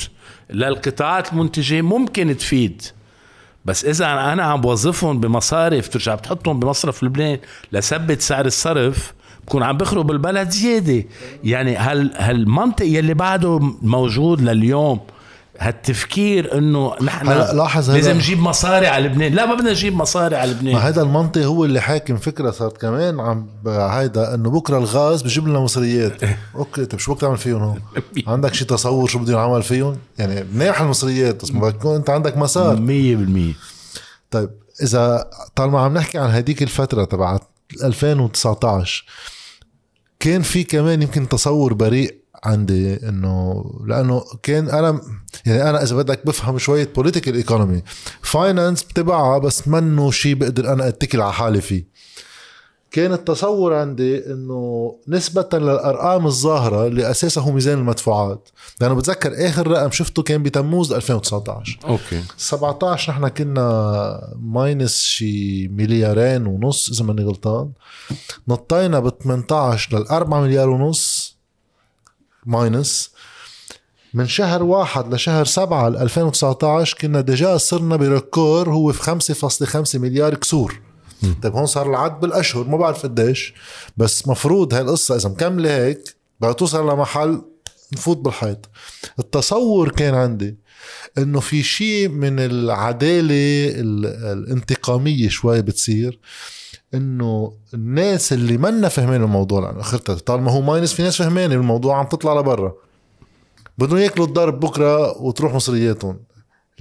للقطاعات 0.50 1.32
المنتجة 1.32 1.82
ممكن 1.82 2.36
تفيد. 2.36 2.82
بس 3.64 3.84
إذا 3.84 4.06
أنا 4.06 4.42
عم 4.42 4.60
بوظفهم 4.60 5.20
بمصارف 5.20 5.88
ترجع 5.88 6.14
بتحطهم 6.14 6.60
بمصرف 6.60 7.04
لبنان 7.04 7.38
لثبت 7.72 8.20
سعر 8.20 8.46
الصرف 8.46 9.12
بكون 9.46 9.62
عم 9.62 9.76
بخرب 9.76 10.10
البلد 10.10 10.50
زيادة. 10.50 11.04
يعني 11.44 11.76
هال 11.76 12.12
هالمنطق 12.16 12.86
يلي 12.86 13.14
بعده 13.14 13.58
موجود 13.82 14.40
لليوم 14.42 15.00
هالتفكير 15.58 16.58
إنه 16.58 16.94
نحن 17.02 17.26
لاحظ 17.28 17.90
لازم 17.90 18.16
نجيب 18.16 18.38
مصاري 18.38 18.86
على 18.86 19.08
لبنان. 19.08 19.32
لا 19.32 19.46
ما 19.46 19.54
بدنا 19.54 19.70
نجيب 19.70 19.94
مصاري 19.94 20.36
على 20.36 20.50
ما 20.52 20.56
لبنان 20.56 20.76
هذا 20.76 21.02
المنطق 21.02 21.42
هو 21.42 21.64
اللي 21.64 21.80
حاكم 21.80 22.16
فكرة 22.16 22.50
صارت 22.50 22.80
كمان 22.80 23.20
عم 23.20 23.48
هيدا 23.66 24.34
إنه 24.34 24.50
بكرة 24.50 24.78
الغاز 24.78 25.22
بجيب 25.22 25.48
لنا 25.48 25.58
مصريات. 25.58 26.22
أوكي 26.56 26.84
طيب 26.84 27.00
شو 27.00 27.12
بدك 27.12 27.20
تعمل 27.20 27.36
فيهم 27.36 27.62
هون؟ 27.62 27.80
عندك 28.26 28.54
شي 28.54 28.64
تصور 28.64 29.08
شو 29.08 29.18
بده 29.18 29.32
ينعمل 29.32 29.62
فيهم؟ 29.62 29.96
يعني 30.18 30.44
منيح 30.54 30.80
المصريات 30.80 31.42
بس 31.42 31.50
ما 31.50 31.60
بدك 31.60 31.74
يكون 31.74 31.96
أنت 31.96 32.10
عندك 32.10 32.36
مسار. 32.36 32.76
100% 32.76 32.80
طيب 34.30 34.50
إذا 34.82 35.30
طالما 35.54 35.80
عم 35.80 35.94
نحكي 35.94 36.18
عن 36.18 36.30
هديك 36.30 36.62
الفترة 36.62 37.04
تبعت 37.04 37.42
2019 37.84 39.04
كان 40.20 40.42
في 40.42 40.64
كمان 40.64 41.02
يمكن 41.02 41.28
تصور 41.28 41.74
بريء 41.74 42.18
عندي 42.44 43.08
إنه 43.08 43.64
لأنه 43.86 44.24
كان 44.42 44.68
أنا 44.68 45.00
يعني 45.46 45.70
أنا 45.70 45.82
إذا 45.82 45.96
بدك 45.96 46.26
بفهم 46.26 46.58
شوية 46.58 46.88
political 46.96 47.34
economy 47.34 47.82
finance 48.22 48.82
بتبعها 48.82 49.38
بس 49.38 49.68
منه 49.68 50.10
شيء 50.10 50.34
بقدر 50.34 50.72
أنا 50.72 50.88
أتكل 50.88 51.20
على 51.20 51.32
حالي 51.32 51.60
فيه. 51.60 51.98
كان 52.90 53.12
التصور 53.12 53.74
عندي 53.74 54.26
إنه 54.26 54.94
نسبة 55.08 55.48
للأرقام 55.52 56.26
الظاهرة 56.26 56.86
اللي 56.86 57.10
أساسها 57.10 57.42
هو 57.42 57.52
ميزان 57.52 57.78
المدفوعات. 57.78 58.48
لأنه 58.80 58.94
بتذكر 58.94 59.46
آخر 59.48 59.66
رقم 59.66 59.90
شفته 59.90 60.22
كان 60.22 60.42
بتموز 60.42 60.92
2019 60.92 61.78
أوكي. 61.84 62.22
17 62.36 63.12
نحن 63.12 63.28
كنا 63.28 64.34
minus 64.40 64.96
شي 64.98 65.68
مليارين 65.68 66.46
ونص 66.46 66.90
إذا 66.90 67.04
ماني 67.04 67.24
غلطان. 67.24 67.70
نطينا 68.48 69.00
ب 69.00 69.08
18 69.08 69.98
لل 69.98 70.06
4 70.06 70.40
مليار 70.40 70.68
ونص. 70.70 71.17
minus 72.46 73.10
من 74.14 74.26
شهر 74.26 74.62
واحد 74.62 75.14
لشهر 75.14 75.44
سبعة 75.44 75.88
2019 75.88 76.96
كنا 77.00 77.20
déjà 77.20 77.56
صرنا 77.56 77.96
record 77.96 78.70
هو 78.70 78.92
في 78.92 79.02
5.5 79.92 79.94
مليار 79.96 80.34
كسور. 80.34 80.80
طيب 81.42 81.52
هون 81.52 81.66
صار 81.66 81.90
العد 81.90 82.20
بالأشهر 82.20 82.64
ما 82.68 82.76
بعرف 82.76 83.02
قديش 83.02 83.54
بس 83.96 84.28
مفروض 84.28 84.74
هاي 84.74 84.82
القصة 84.82 85.16
إذا 85.16 85.28
مكملة 85.28 85.76
هيك 85.84 86.16
بدها 86.40 86.52
توصل 86.52 86.88
لمحل 86.90 87.42
نفوت 87.92 88.16
بالحيط. 88.16 88.68
التصور 89.18 89.88
كان 89.92 90.14
عندي 90.14 90.56
إنه 91.18 91.40
في 91.40 91.62
شيء 91.62 92.08
من 92.08 92.38
العدالة 92.40 93.68
ال- 93.80 94.06
الانتقامية 94.06 95.28
شوي 95.28 95.62
بتصير. 95.62 96.18
إنه 96.94 97.52
الناس 97.74 98.32
اللي 98.32 98.58
منا 98.58 98.88
فاهمين 98.88 99.22
الموضوع 99.22 99.60
لأنه 99.60 99.80
اخرتها 99.80 100.14
طالما 100.14 100.50
هو 100.52 100.60
minus 100.60 100.92
في 100.92 101.02
ناس 101.02 101.16
فهمانه 101.16 101.54
الموضوع 101.54 101.98
عم 101.98 102.06
تطلع 102.06 102.40
لبرا. 102.40 102.72
بدهم 103.78 103.98
ياكلوا 103.98 104.26
الضرب 104.26 104.60
بكرة 104.60 105.22
وتروح 105.22 105.54
مصرياتهم. 105.54 106.20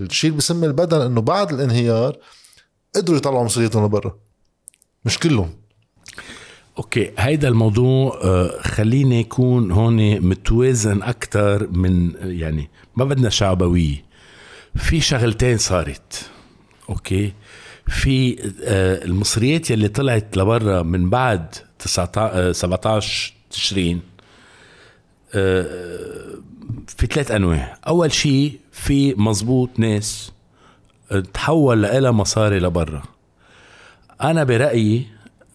الشيء 0.01 0.29
اللي 0.29 0.37
بسمي 0.37 0.67
البدن 0.67 1.01
إنه 1.01 1.21
بعد 1.21 1.53
الانهيار 1.53 2.17
قدروا 2.95 3.17
يطلعوا 3.17 3.43
مصرياتهم 3.43 3.85
لبرا. 3.85 4.17
مش 5.05 5.19
كلهم. 5.19 5.49
أوكي 6.77 7.11
هيدا 7.17 7.47
الموضوع 7.47 8.19
آه، 8.23 8.61
خلينا 8.61 9.15
يكون 9.15 9.71
هون 9.71 10.21
متوازن 10.21 11.03
أكثر 11.03 11.67
من 11.71 12.11
يعني 12.21 12.69
ما 12.95 13.05
بدنا 13.05 13.29
شعبوية. 13.29 14.05
في 14.75 15.01
شغلتين 15.01 15.57
صارت. 15.57 16.29
أوكي؟ 16.89 17.33
في 17.89 18.39
آه، 18.63 19.05
المصريات 19.05 19.71
يلي 19.71 19.87
طلعت 19.87 20.37
لبرا 20.37 20.81
من 20.83 21.09
بعد 21.09 21.55
19 21.79 22.31
آه، 22.33 22.51
17 22.51 23.33
تشرين 23.49 24.01
آه، 25.35 25.65
في 26.87 27.05
ثلاث 27.05 27.31
أنواع. 27.31 27.77
أول 27.87 28.11
شيء 28.11 28.59
في 28.71 29.13
مزبوط 29.13 29.69
ناس 29.77 30.31
آه، 31.11 31.19
تحول 31.19 31.81
لها 31.81 32.11
مصاري 32.11 32.59
لبرا. 32.59 33.03
أنا 34.21 34.43
برأيي 34.43 35.07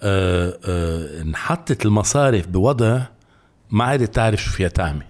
آه، 0.03 0.59
آه، 0.65 1.21
انحطت 1.23 1.87
المصارف 1.87 2.47
بوضع 2.47 3.01
ما 3.71 3.85
عادت 3.85 4.15
تعرف 4.15 4.43
شو 4.43 4.51
فيها 4.51 4.69
تعمل. 4.69 5.05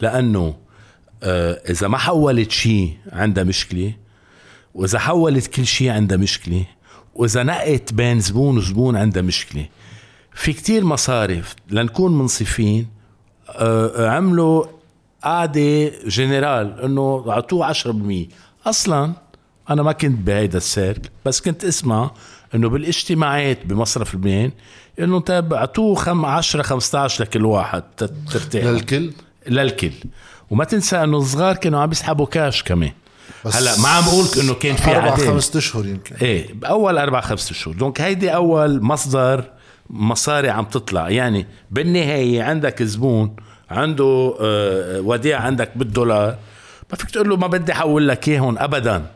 لأنه 0.00 0.56
آه، 1.22 1.60
إذا 1.70 1.88
ما 1.88 1.98
حولت 1.98 2.50
شيء 2.50 2.96
عندها 3.12 3.44
مشكلة 3.44 3.92
وإذا 4.76 4.98
حولت 4.98 5.46
كل 5.46 5.66
شيء 5.66 5.90
عندها 5.90 6.18
مشكلة 6.18 6.64
وإذا 7.14 7.42
نقت 7.42 7.92
بين 7.92 8.20
زبون 8.20 8.56
وزبون 8.56 8.96
عندها 8.96 9.22
مشكلة. 9.22 9.66
في 10.34 10.52
كتير 10.52 10.84
مصارف 10.84 11.54
لنكون 11.70 12.18
منصفين 12.18 12.86
آه، 13.48 14.08
عملوا 14.08 14.64
قاعدة 15.24 15.88
جنرال 16.06 16.80
إنه 16.80 17.24
أعطوه 17.28 17.66
10% 17.66 18.28
أصلا 18.66 19.12
أنا 19.70 19.82
ما 19.82 19.92
كنت 19.92 20.18
بهيدا 20.26 20.58
السيرك 20.58 21.10
بس 21.24 21.40
كنت 21.40 21.64
أسمع 21.64 22.10
إنه 22.54 22.68
بالاجتماعات 22.68 23.66
بمصرف 23.66 24.14
لبنان 24.14 24.50
إنه 25.00 25.20
طيب 25.20 25.52
أعطوه 25.52 25.94
خم 25.94 26.24
10 26.24 26.62
15 26.62 27.24
لكل 27.24 27.44
واحد 27.44 27.82
ترتاح. 28.32 28.64
للكل؟ 28.64 29.12
للكل. 29.48 29.92
وما 30.50 30.64
تنسى 30.64 31.02
إنه 31.04 31.18
الصغار 31.18 31.56
كانوا 31.56 31.80
عم 31.80 31.90
يسحبوا 31.90 32.26
كاش 32.26 32.62
كمان. 32.62 32.92
هلا 33.54 33.80
ما 33.80 33.88
عم 33.88 34.04
بقول 34.04 34.26
إنه 34.42 34.54
كان 34.54 34.76
في 34.76 34.96
أربع. 34.96 35.16
خمسة 35.16 35.58
أشهر 35.58 35.86
يمكن. 35.86 36.16
إيه 36.16 36.54
باول 36.54 36.98
أربع 36.98 37.20
خمسة 37.20 37.54
شهور 37.54 37.76
donc 37.76 38.00
هيدي 38.00 38.34
أول 38.34 38.82
مصدر 38.82 39.44
مصاري 39.90 40.48
عم 40.50 40.64
تطلع. 40.64 41.10
يعني 41.10 41.46
بالنهاية 41.70 42.42
عندك 42.42 42.82
زبون 42.82 43.36
عنده 43.70 44.34
آه، 44.40 45.00
وديعه 45.00 45.40
عندك 45.40 45.70
بالدولار. 45.76 46.36
ما 46.90 46.96
فيك 46.98 47.10
تقول 47.10 47.28
له 47.28 47.36
ما 47.36 47.46
بدي 47.46 47.72
أحول 47.72 48.08
لك 48.08 48.28
إياهم 48.28 48.58
ابدا. 48.58 49.06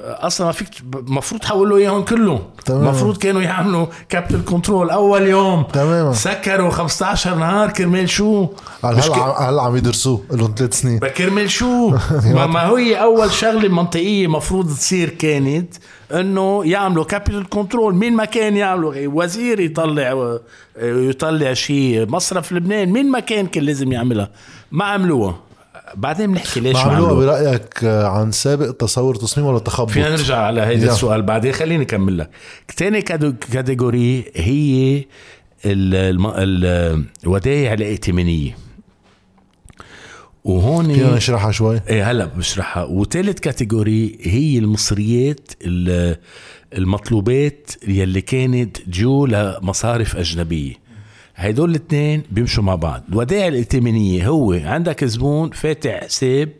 أصلا 0.00 0.46
ما 0.46 0.52
فيك 0.52 0.68
المفروض 0.94 1.40
تحول 1.40 1.68
له 1.70 1.76
إياهم 1.76 2.04
كلهم. 2.04 2.42
تمام. 2.64 2.82
المفروض 2.82 3.16
كانوا 3.16 3.42
يعملوا 3.42 3.86
capital 4.08 4.44
control 4.44 4.90
أول 4.90 5.22
يوم. 5.22 5.62
تماما. 5.62 6.12
سكروا 6.12 6.70
15 6.70 7.34
نهار 7.34 7.70
كرمال 7.70 8.08
شو؟ 8.08 8.46
هلا 8.84 9.48
هلا 9.48 9.62
عم 9.62 9.76
يدرسوه 9.76 10.22
لهم 10.32 10.54
ثلاث 10.56 10.80
سنين؟ 10.80 10.98
بكرمل 10.98 11.50
شو؟ 11.50 11.88
ما, 12.34 12.46
ما 12.46 12.68
هي 12.68 13.02
أول 13.02 13.30
شغلة 13.30 13.68
منطقية 13.68 14.26
مفروض 14.26 14.68
تصير 14.74 15.08
كانت 15.08 15.74
إنه 16.12 16.64
يعملوا 16.64 17.04
capital 17.04 17.48
control 17.48 17.94
مين 17.94 18.16
ما 18.16 18.24
كان 18.24 18.56
يعملوا؟ 18.56 18.94
وزير 18.96 19.60
يطلع 19.60 20.38
يطلع 20.82 21.52
شيء. 21.52 22.06
مصرف 22.08 22.52
لبنان. 22.52 22.92
مين 22.92 23.10
ما 23.10 23.20
كان 23.20 23.46
كان 23.46 23.64
لازم 23.64 23.92
يعملها. 23.92 24.30
ما 24.72 24.84
عملوها. 24.84 25.45
بعدين 25.96 26.32
بنحكي 26.32 26.60
ليش 26.60 26.76
عملوها 26.76 27.12
برأيك 27.14 27.84
عن 27.84 28.32
سابق 28.32 28.70
تصور 28.70 29.14
تصميم 29.16 29.46
ولا 29.46 29.58
تخبط؟ 29.58 29.90
فينا 29.90 30.08
نرجع 30.10 30.36
على 30.38 30.60
هيدا 30.60 30.86
يا. 30.86 30.92
السؤال 30.92 31.22
بعدين 31.22 31.52
خليني 31.52 31.82
أكمل 31.84 32.18
لك. 32.18 32.30
كادو- 32.80 33.34
catégorie 33.52 34.24
هي 34.34 35.04
الودائع 37.24 37.72
الائتمانية. 37.72 38.56
وهون 40.44 40.94
فينا 40.94 41.16
نشرحها 41.16 41.52
شوي؟ 41.52 41.80
إيه 41.88 42.10
هلا 42.10 42.24
بشرحها. 42.24 42.84
وثالث 42.84 43.38
كاتيجوري 43.40 44.18
هي 44.22 44.58
المصريات 44.58 45.50
ال- 45.62 46.16
المطلوبات 46.78 47.70
يلي 47.88 48.20
كانت 48.20 48.76
جو 48.88 49.26
لمصارف 49.26 50.16
أجنبية. 50.16 50.85
هيدول 51.36 51.70
الاثنين 51.70 52.22
بيمشوا 52.30 52.62
مع 52.62 52.74
بعض. 52.74 53.02
الودائع 53.08 53.48
الائتمانيه 53.48 54.28
هو 54.28 54.52
عندك 54.52 55.04
زبون 55.04 55.50
فاتح 55.50 56.04
حساب 56.04 56.52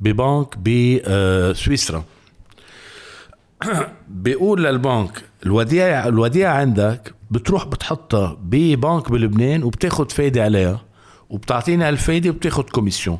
ببنك 0.00 0.58
بسويسرا 0.58 2.04
بيقول 4.08 4.64
للبنك 4.64 5.22
الوديعة 5.46 6.08
الوديعة 6.08 6.54
عندك 6.54 7.14
بتروح 7.30 7.66
بتحطها 7.66 8.38
ببنك 8.42 9.10
بلبنان 9.10 9.62
وبتاخد 9.62 10.12
فايدة 10.12 10.44
عليها 10.44 10.80
وبتعطينا 11.30 11.88
هالفايدة 11.88 12.30
وبتاخد 12.30 12.70
كوميسيون. 12.70 13.18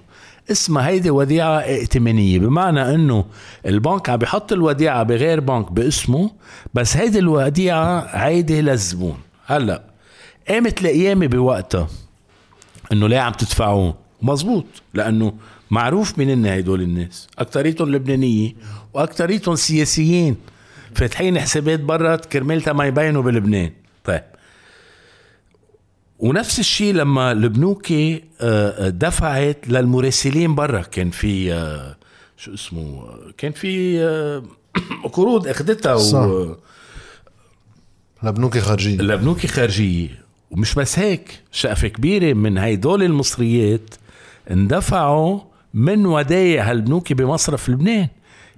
اسمها 0.51 0.88
هيدي 0.88 1.11
وديعة 1.11 1.59
ائتمانية 1.59 2.38
بمعنى 2.38 2.94
إنه 2.94 3.25
البنك 3.66 4.09
عم 4.09 4.16
بيحط 4.16 4.53
الوديعة 4.53 5.03
بغير 5.03 5.40
بنك 5.40 5.73
باسمه 5.73 6.31
بس 6.75 6.97
هيدي 6.97 7.18
الوديعة 7.18 8.16
عايدة 8.16 8.61
للزبون. 8.61 9.16
هلأ 9.47 9.88
قامت 10.48 10.80
القيامة 10.80 11.26
بوقتها 11.26 11.88
إنه 12.92 13.08
ليه 13.08 13.18
عم 13.18 13.32
تدفعون 13.32 13.94
مزبوط 14.22 14.64
لأنه 14.94 15.32
معروف 15.70 16.18
مين 16.18 16.46
هدول 16.46 16.82
الناس؟ 16.82 17.28
أكتريتهم 17.38 17.94
لبنانية 17.94 18.54
وأكتريتهم 18.94 19.54
سياسيين. 19.56 20.37
فاتحين 20.94 21.40
حسابات 21.40 21.80
برا 21.80 22.16
كرمالتها 22.16 22.72
ما 22.72 22.87
يبينوا 22.87 23.22
بلبنان. 23.22 23.72
طيب. 24.04 24.22
ونفس 26.18 26.58
الشيء 26.58 26.94
لما 26.94 27.32
البنوكي 27.32 28.24
آه، 28.40 28.87
آه، 28.87 28.88
دفعت 28.88 29.68
للمراسلين 29.68 30.54
برا. 30.54 30.82
كان 30.82 31.11
في 31.11 31.52
آه، 31.52 31.96
شو 32.37 32.54
اسمه 32.54 33.04
كان 33.38 33.52
في 33.52 33.98
قروض 35.12 35.48
أخذتها 35.48 35.96
صح. 35.96 36.18
و 36.18 36.54
لبنوك 38.22 38.58
خارجية. 38.58 38.96
لبنوك 38.98 39.46
خارجية. 39.46 40.27
ومش 40.50 40.74
بس 40.74 40.98
هيك 40.98 41.40
شقفة 41.52 41.88
كبيرة 41.88 42.32
من 42.34 42.58
هيدول 42.58 43.02
المصريات 43.02 43.94
اندفعوا 44.50 45.40
من 45.74 46.06
ودايع 46.06 46.70
هالبنوك 46.70 47.12
بمصرف 47.12 47.68
لبنان. 47.68 48.08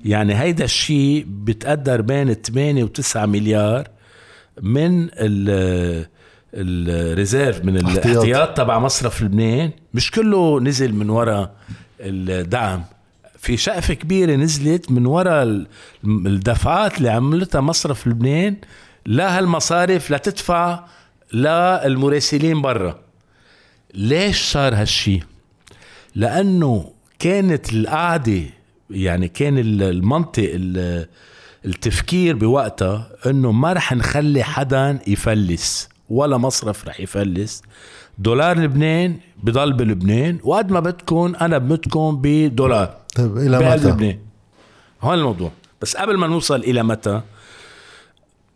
يعني 0.04 0.34
هيدا 0.40 0.64
الشيء 0.64 1.24
بتقدر 1.28 2.00
بين 2.00 2.32
8 2.34 2.84
و9 2.84 3.16
مليار 3.16 3.88
من 4.62 5.08
ال 5.12 6.06
الريزيرف 6.54 7.64
من 7.64 7.76
احتياط. 7.86 8.06
الاحتياط. 8.06 8.56
تبع 8.56 8.78
مصرف 8.78 9.22
لبنان. 9.22 9.70
مش 9.94 10.10
كله 10.10 10.60
نزل 10.60 10.94
من 10.94 11.10
وراء 11.10 11.54
الدعم. 12.00 12.82
في 13.38 13.56
شقفة 13.56 13.94
كبيرة 13.94 14.36
نزلت 14.36 14.90
من 14.90 15.06
وراء 15.06 15.42
ال- 15.42 15.66
الدفعات 16.04 16.98
اللي 16.98 17.08
عملتها 17.10 17.60
مصرف 17.60 18.06
لبنان 18.06 18.56
لهالمصارف 19.06 20.10
لتدفع 20.10 20.84
للمراسلين 21.32 22.62
برا. 22.62 22.98
ليش 23.94 24.42
صار 24.42 24.74
هالشي؟ 24.74 25.20
لأنه 26.14 26.90
كانت 27.18 27.72
القعدة 27.72 28.42
يعني 28.90 29.28
كان 29.28 29.58
ال- 29.58 29.82
المنطق 29.82 30.50
ال- 30.54 31.06
التفكير 31.64 32.36
بوقتها 32.36 33.10
إنه 33.26 33.52
ما 33.52 33.72
رح 33.72 33.92
نخلي 33.92 34.42
حدا 34.42 34.98
يفلس 35.06 35.88
ولا 36.10 36.36
مصرف 36.36 36.88
رح 36.88 37.00
يفلس. 37.00 37.62
دولار 38.18 38.58
لبنان 38.58 39.16
بضل 39.42 39.72
بلبنان 39.72 40.38
وقد 40.44 40.70
ما 40.70 40.80
بدكم 40.80 41.32
أنا 41.40 41.58
بمتكم 41.58 42.18
بدولار. 42.22 42.96
طيب 43.16 43.36
إلى 43.38 43.58
متى؟ 43.58 43.88
لبنان 43.88 44.18
هون 45.02 45.14
الموضوع. 45.18 45.50
بس 45.82 45.96
قبل 45.96 46.16
ما 46.16 46.26
نوصل 46.26 46.60
إلى 46.60 46.82
متى 46.82 47.20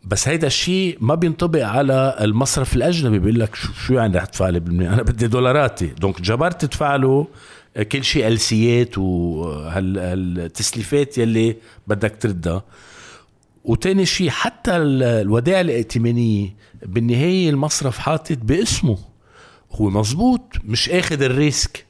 بس 0.06 0.28
هيدا 0.28 0.46
الشيء 0.46 0.98
ما 1.00 1.14
بينطبق 1.14 1.64
على 1.66 2.16
المصرف 2.20 2.76
الأجنبي. 2.76 3.18
بيقول 3.18 3.40
لك 3.40 3.54
شو 3.54 3.94
يعني 3.94 4.16
رح 4.16 4.24
تدفع 4.24 4.48
لي 4.48 4.60
بلبنان 4.60 4.92
أنا 4.92 5.02
بدي 5.02 5.26
دولاراتي. 5.26 5.86
دونك 5.86 6.20
جبرت 6.22 6.64
تدفع 6.64 6.96
له 6.96 7.26
كل 7.92 8.04
شيء 8.04 8.26
ألسيات 8.26 8.98
وهالتسليفات 9.98 11.18
يلي 11.18 11.56
بدك 11.86 12.16
تردها. 12.20 12.64
وتاني 13.64 14.06
شيء 14.06 14.30
حتى 14.30 14.76
ال- 14.76 15.02
الودائع 15.02 15.60
الائتمانية 15.60 16.54
بالنهاية 16.86 17.50
المصرف 17.50 17.98
حاطط 17.98 18.38
باسمه. 18.42 18.98
هو 19.72 19.90
مزبوط 19.90 20.40
مش 20.64 20.90
آخذ 20.90 21.22
الريسك. 21.22 21.86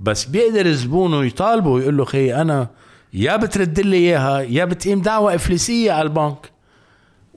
بس 0.00 0.24
بيقدر 0.24 0.72
زبونه 0.72 1.24
يطالبه 1.24 1.70
ويقول 1.70 1.96
له 1.96 2.04
خي 2.04 2.34
أنا 2.34 2.68
يا 3.12 3.36
بترد 3.36 3.80
لي 3.80 3.96
إياها 3.96 4.40
يا 4.40 4.64
بتقيم 4.64 5.00
دعوة 5.02 5.34
افلاسية 5.34 5.92
على 5.92 6.08
البنك. 6.08 6.50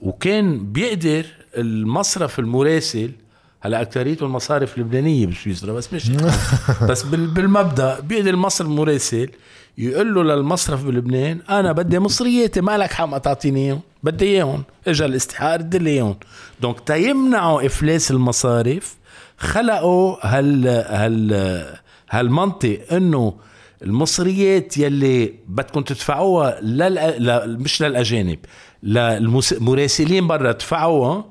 وكان 0.02 0.72
بيقدر 0.72 1.24
المصرف 1.56 2.38
المراسل 2.38 3.10
هلا 3.60 3.82
اكثريته 3.82 4.26
المصارف 4.26 4.76
اللبنانية 4.78 5.26
بسويسرا 5.26 5.72
بس 5.72 5.92
مش 5.92 6.10
بس 6.90 7.02
بال- 7.02 7.26
بالمبدأ 7.26 8.00
بيقدر 8.00 8.30
المصرف 8.30 8.66
المراسل 8.68 9.28
يقول 9.78 10.14
له 10.14 10.22
للمصرف 10.22 10.84
بلبنان 10.84 11.38
أنا 11.50 11.72
بدي 11.72 11.98
مصرياتي 11.98 12.60
ما 12.60 12.78
لك 12.78 12.92
حق 12.92 13.04
ما 13.04 13.18
تعطيني 13.18 13.60
إياهم 13.66 13.80
بدي 14.02 14.24
إياهم. 14.24 14.62
اجى 14.86 15.04
الاستحقاق 15.04 15.54
رد 15.56 15.76
لي 15.76 15.90
إياهم. 15.90 16.16
donc 16.60 16.80
تيمنعوا 16.80 17.66
إفلاس 17.66 18.10
المصارف 18.10 18.94
خلقوا 19.38 20.16
هال 20.22 20.66
هال 20.68 21.66
هالمنطق 22.10 22.80
إنه 22.92 23.34
المصريات 23.82 24.78
يلي 24.78 25.34
بدكم 25.48 25.80
تدفعوها 25.82 26.60
لل... 26.60 27.58
مش 27.60 27.82
للأجانب 27.82 28.38
للمراسلين 28.82 30.26
برا 30.26 30.52
تدفعوها 30.52 31.24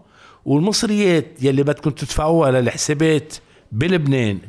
والمصريات 0.45 1.25
يلي 1.41 1.63
بدكم 1.63 1.89
تدفعوها 1.89 2.51
للحسابات 2.51 3.33
بلبنان 3.71 4.39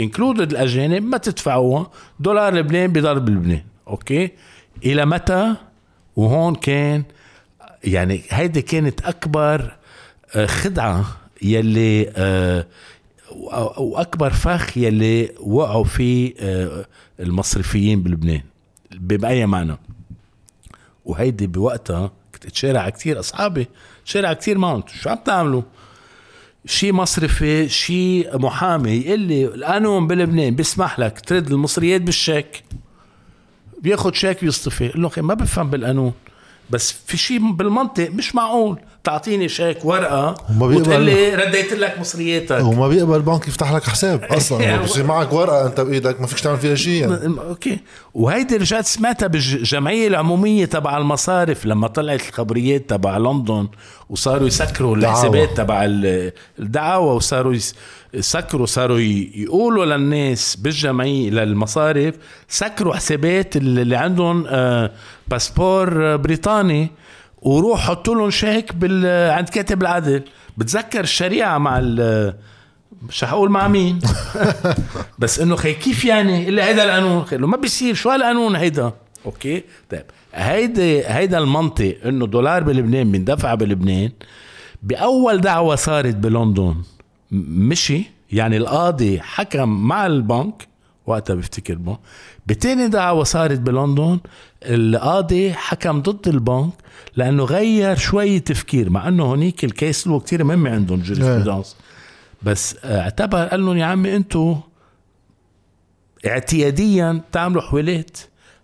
included 0.00 0.50
الأجانب 0.50 1.02
ما 1.02 1.18
تدفعوها. 1.18 1.90
دولار 2.20 2.54
لبنان 2.54 2.92
بضل 2.92 3.20
بلبنان 3.20 3.62
أوكي؟ 3.88 4.30
إلى 4.84 5.06
متى؟ 5.06 5.56
وهون 6.16 6.54
كان 6.54 7.04
يعني 7.84 8.22
هيدي 8.30 8.62
كانت 8.62 9.00
أكبر 9.00 9.76
آه، 10.34 10.46
خدعة 10.46 11.04
يلي 11.42 12.12
آه، 12.16 12.66
وأكبر 13.78 14.30
فخ 14.30 14.78
يلي 14.78 15.32
وقعوا 15.40 15.84
فيه 15.84 16.34
آه، 16.40 16.86
المصرفيين 17.20 18.02
بلبنان 18.02 18.42
بأي 18.92 19.46
معنى؟ 19.46 19.76
وهيدي 21.04 21.46
بوقتها 21.46 22.12
كنت 22.40 22.50
اتشارع 22.50 22.90
كتير 22.90 23.20
أصحابي 23.20 23.68
اتشارع 24.02 24.32
كتير 24.32 24.58
معهم. 24.58 24.82
شو 25.02 25.10
عم 25.10 25.18
تعملوا؟ 25.24 25.62
شي 26.66 26.92
مصرفي 26.92 27.68
شي 27.68 28.22
محامي. 28.38 28.90
يقول 28.90 29.20
لي 29.20 29.44
القانون 29.44 30.06
بلبنان 30.06 30.54
بيسمح 30.54 30.98
لك 30.98 31.20
ترد 31.20 31.50
المصريات 31.50 32.00
بالشيك. 32.00 32.64
بياخد 33.82 34.14
شيك 34.14 34.44
بيصطفي 34.44 34.88
قال 34.88 35.02
له 35.02 35.10
ما 35.16 35.34
بفهم 35.34 35.70
بالقانون 35.70 36.12
بس 36.70 36.92
في 37.06 37.16
شيء 37.16 37.52
بالمنطق 37.52 38.10
مش 38.10 38.34
معقول. 38.34 38.78
تعطيني 39.04 39.48
شيك 39.48 39.84
ورقة 39.84 40.34
وما 40.50 40.66
بيقبل- 40.66 40.80
وتقول 40.88 41.02
لي 41.02 41.34
رديت 41.34 41.72
لك 41.72 41.98
مصرياتك 42.00 42.64
وما 42.64 42.88
بيقبل 42.88 43.16
البنك 43.16 43.48
يفتح 43.48 43.72
لك 43.72 43.82
حساب 43.84 44.24
أصلا 44.30 44.76
بصير 44.76 45.04
معك 45.04 45.32
ورقة 45.32 45.66
أنت 45.66 45.80
بإيدك 45.80 46.20
ما 46.20 46.26
فيك 46.26 46.40
تعمل 46.40 46.58
فيها 46.58 46.74
شيء 46.74 47.00
يعني. 47.10 47.24
أوكي 47.48 47.78
وهيدي 48.14 48.56
رجعت 48.56 48.86
سمعتها 48.86 49.26
بالجمعية 49.26 50.08
العمومية 50.08 50.64
تبع 50.64 50.96
المصارف 50.98 51.66
لما 51.66 51.88
طلعت 51.88 52.28
الخبريات 52.28 52.90
تبع 52.90 53.16
لندن 53.16 53.68
وصاروا 54.10 54.46
يسكروا. 54.46 54.96
الحسابات 54.96 55.56
تبع 55.56 55.84
ال- 55.84 56.32
الدعاوى 56.58 57.14
وصاروا 57.14 57.54
يس- 57.54 57.74
يسكروا 58.14 58.66
صاروا 58.66 58.98
يقولوا 59.34 59.84
للناس 59.84 60.56
بالجمعية 60.56 61.30
للمصارف 61.30 62.14
سكروا 62.48 62.94
حسابات 62.94 63.56
اللي 63.56 63.96
عندهم 63.96 64.44
آه، 64.48 64.90
باسبور 65.28 66.12
آه، 66.12 66.16
بريطاني 66.16 66.90
وروح 67.42 67.80
حطوا 67.80 68.14
لهم 68.14 68.30
شيك 68.30 68.74
بال 68.74 69.30
عند 69.30 69.48
كاتب 69.48 69.82
العدل 69.82 70.22
بتذكر 70.58 71.00
الشريعة 71.00 71.58
مع 71.58 71.78
ال 71.82 72.34
مش 73.08 73.24
حقول 73.24 73.50
مع 73.50 73.68
مين. 73.68 73.98
بس 75.18 75.40
إنه 75.40 75.56
خي 75.56 75.74
كيف 75.74 76.04
يعني؟ 76.04 76.48
قال 76.48 76.66
هيدا 76.66 76.84
القانون. 76.84 77.24
خي 77.24 77.36
ما 77.36 77.56
بيصير. 77.56 77.94
شو 77.94 78.10
هالقانون 78.10 78.56
هيدا؟ 78.56 78.92
أوكي؟ 79.26 79.62
طيب. 79.90 80.04
هيدا 80.34 81.16
هيدا 81.16 81.38
المنطق 81.38 81.96
إنه 82.04 82.26
دولار 82.26 82.62
بلبنان 82.62 83.12
بيندفع 83.12 83.54
بلبنان 83.54 84.10
بأول 84.82 85.40
دعوة 85.40 85.76
صارت 85.76 86.14
بلندن 86.14 86.74
مشي. 87.32 88.02
يعني 88.32 88.56
القاضي 88.56 89.20
حكم 89.20 89.68
مع 89.68 90.06
البنك 90.06 90.68
وقتها 91.06 91.34
بفتكر 91.34 91.74
بو- 91.74 91.96
بتاني 92.46 92.88
دعوة 92.88 93.24
صارت 93.24 93.58
بلندن 93.58 94.20
القاضي 94.62 95.52
حكم 95.52 96.02
ضد 96.02 96.28
البنك 96.28 96.72
لأنه 97.16 97.44
غير 97.44 97.96
شوي 97.96 98.40
تفكير 98.40 98.90
مع 98.90 99.08
أنه 99.08 99.24
هونيك 99.24 99.64
ال 99.64 99.72
case 99.72 100.06
law 100.06 100.20
كتير 100.20 100.44
مهم 100.44 100.66
عندهم 100.66 101.02
jurisprudence 101.02 101.76
بس 102.42 102.76
اعتبر 102.84 103.44
قال 103.44 103.66
لهم 103.66 103.76
يا 103.76 103.84
عمي 103.84 104.16
أنتوا 104.16 104.56
اعتياديا 106.26 107.20
تعملوا 107.32 107.62
حوالات. 107.62 108.18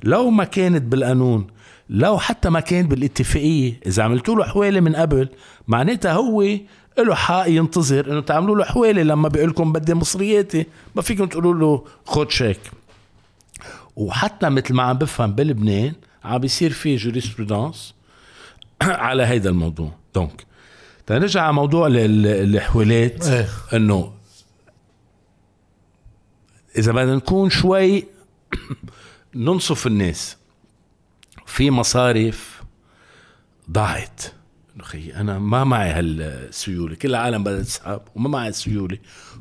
لو 0.05 0.31
ما 0.31 0.45
كانت 0.45 0.83
بالقانون 0.83 1.47
لو 1.91 2.19
حتى 2.19 2.51
ما 2.51 2.61
كانت 2.61 2.91
بالاتفاقية 2.91 3.81
إذا 3.87 4.03
عملتوا 4.03 4.37
له 4.37 4.45
حوالة 4.45 4.81
من 4.81 4.97
قبل 4.97 5.29
معناتها 5.69 6.13
هو 6.13 6.43
له 6.99 7.15
حق 7.15 7.45
ينتظر 7.49 8.13
إنه 8.13 8.21
تعملوا 8.21 8.57
له 8.57 8.65
حوالة. 8.65 9.03
لما 9.03 9.29
بيقول 9.29 9.51
لكم 9.51 9.73
بدي 9.73 9.95
مصرياتي 9.95 10.67
ما 10.95 11.03
فيكم 11.03 11.27
تقولوا 11.27 11.55
له 11.55 11.85
خد 12.07 12.31
شيك. 12.31 12.61
وحتى 13.97 14.49
مثل 14.49 14.75
ما 14.75 14.83
عم 14.83 14.99
بفهم 14.99 15.33
بلبنان 15.33 15.93
عم 16.25 16.39
بيصير 16.39 16.71
في 16.73 16.97
jurisprudence 16.97 17.95
على 18.83 19.23
هيدا 19.23 19.51
الموضوع. 19.51 19.93
donc 20.15 20.47
تنرجع 21.07 21.43
على 21.43 21.53
موضوع 21.53 21.87
ال- 21.87 21.97
ال- 21.97 22.27
الحوالات 22.57 23.27
إيه. 23.27 23.49
إنه 23.75 24.13
إذا 26.79 26.93
بدنا 26.93 27.15
نكون 27.17 27.51
شوي 27.51 28.05
ننصف 29.35 29.87
الناس. 29.87 30.37
في 31.47 31.71
مصارف 31.71 32.63
ضاعت. 33.71 34.23
أخي 34.81 35.13
أنا 35.13 35.39
ما 35.39 35.65
معي 35.65 35.91
هالسيولة. 35.91 36.95
كل 36.95 37.09
العالم 37.09 37.45
بدها 37.45 37.63
تسحب 37.63 38.01
وما 38.17 38.29
معي 38.29 38.49
السيوله 38.49 38.99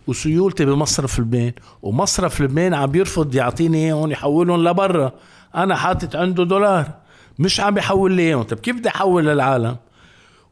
وسيولتي 0.08 0.66
بمصرف 0.66 1.20
لبنان 1.20 1.54
ومصرف 1.82 2.42
لبنان 2.42 2.74
عم 2.74 2.92
بيرفض 2.92 3.36
يعطيني 3.36 3.78
إياهم 3.78 4.12
يحولهم 4.12 4.68
لبرا. 4.68 5.12
أنا 5.56 5.76
حاطط 5.76 6.16
عنده 6.16 6.44
دولار. 6.44 6.92
مش 7.40 7.60
عم 7.60 7.74
بيحول 7.74 8.12
لي 8.12 8.22
إياهم. 8.22 8.44
طب 8.44 8.60
كيف 8.60 8.76
بدي 8.76 8.90
أحول 8.90 9.26
للعالم؟ 9.26 9.78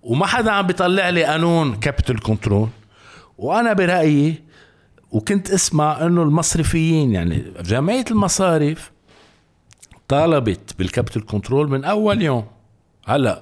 وما 0.03 0.25
حدا 0.25 0.51
عم 0.51 0.67
بيطلع 0.67 1.09
لي 1.09 1.23
قانون 1.23 1.75
capital 1.75 2.19
control 2.19 2.69
وأنا 3.37 3.73
برأيي 3.73 4.43
وكنت 5.11 5.51
أسمع 5.51 6.05
إنه 6.05 6.23
المصرفيين 6.23 7.11
يعني 7.11 7.43
جمعية 7.61 8.05
المصارف 8.11 8.91
طالبت 10.07 10.75
بال 10.79 10.89
capital 10.89 11.25
control 11.25 11.69
من 11.69 11.83
أول 11.83 12.21
يوم. 12.21 12.45
هلأ 13.05 13.41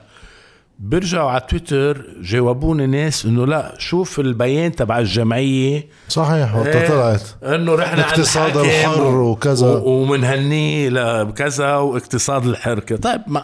بيرجعوا 0.81 1.29
على 1.29 1.41
تويتر 1.49 2.05
جاوبوني 2.21 2.87
ناس 2.87 3.25
إنه 3.25 3.45
لا 3.47 3.75
شوف 3.77 4.19
البيان 4.19 4.75
تبع 4.75 4.99
الجمعية. 4.99 5.87
صحيح 6.09 6.55
وقت 6.55 6.67
إيه، 6.67 6.87
طلعت. 6.87 7.21
إنه 7.43 7.75
رحنا 7.75 7.93
الاقتصاد 7.93 8.57
الحاكم 8.57 8.91
الحر 8.91 9.15
وكذا. 9.15 9.67
ومنهنيه 9.67 10.89
لكذا 10.89 11.75
واقتصاد 11.75 12.45
الحركة. 12.45 12.95
طيب 12.95 13.21
ما 13.27 13.43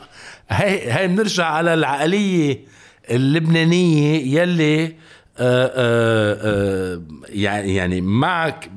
هي 0.50 0.92
هي 0.92 1.08
بنرجع 1.08 1.46
على 1.46 1.74
العقلية 1.74 2.60
اللبنانية 3.10 4.40
يلي 4.40 4.96
يعني 7.30 7.76
يعني 7.76 8.02
معك 8.02 8.70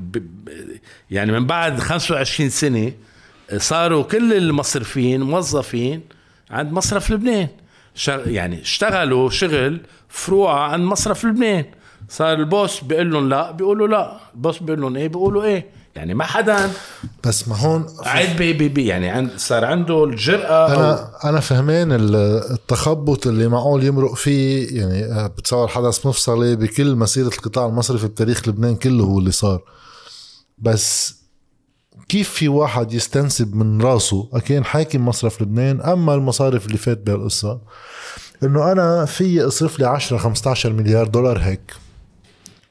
يعني 1.11 1.33
من 1.33 1.46
بعد 1.46 1.79
25 1.79 2.51
سنة 2.51 2.92
صاروا 3.57 4.03
كل 4.03 4.33
المصرفين 4.33 5.23
موظفين 5.23 6.01
عند 6.51 6.73
مصرف 6.73 7.11
لبنان. 7.11 7.49
يعني 8.09 8.62
اشتغلوا 8.62 9.31
شغل 9.31 9.81
فروع 10.09 10.61
عند 10.72 10.85
مصرف 10.85 11.24
لبنان. 11.24 11.64
صار 12.09 12.33
البوس 12.33 12.81
بيقول 12.85 13.12
لهم 13.12 13.29
لا 13.29 13.50
بيقولوا 13.50 13.88
لا. 13.88 14.16
البوس 14.35 14.59
بيقول 14.59 14.81
لهم 14.81 14.96
إيه 14.96 15.09
بيقولوا 15.09 15.44
إيه. 15.44 15.66
يعني 15.96 16.14
ما 16.14 16.24
حدا 16.24 16.70
بس 17.26 17.48
ما 17.48 17.57
هون 17.57 17.83
قاعد 17.83 18.37
بي 18.37 18.53
بي 18.53 18.68
بي 18.68 18.87
يعني 18.87 19.09
عند 19.09 19.31
صار 19.37 19.64
عنده 19.64 20.05
الجرأة 20.05 20.46
أو 20.72 20.81
أنا 20.81 21.11
أنا 21.24 21.40
فهمان 21.40 21.92
ال- 21.92 22.14
التخبط 22.53 23.26
اللي 23.26 23.48
معقول 23.48 23.85
يمرق 23.85 24.14
فيه. 24.14 24.79
يعني 24.81 25.05
آه، 25.05 25.26
بتصور 25.26 25.68
حدث 25.68 26.07
مفصلي 26.07 26.57
بكل 26.57 26.96
مسيرة 26.96 27.26
القطاع 27.29 27.66
المصرفي 27.66 28.07
بتاريخ 28.07 28.48
لبنان 28.48 28.76
كله 28.76 29.05
هو 29.05 29.18
اللي 29.18 29.31
صار. 29.33 29.62
بس 30.59 31.19
كيف 32.08 32.30
في 32.30 32.48
واحد 32.48 32.92
يستنسب 32.92 33.54
من 33.54 33.82
راسه؟ 33.82 34.28
إن 34.33 34.43
كان 34.43 34.64
حاكم 34.64 35.08
مصرف 35.08 35.42
لبنان 35.42 35.80
أما 35.80 36.14
المصارف 36.14 36.66
اللي 36.66 36.78
فات 36.78 36.98
بهالقصه 36.98 37.60
إنه 38.42 38.72
أنا 38.72 39.04
في 39.04 39.42
أصرف 39.42 39.78
لي 39.78 39.86
10 39.86 40.18
15 40.18 40.72
مليار 40.72 41.06
دولار 41.06 41.38
هيك. 41.38 41.72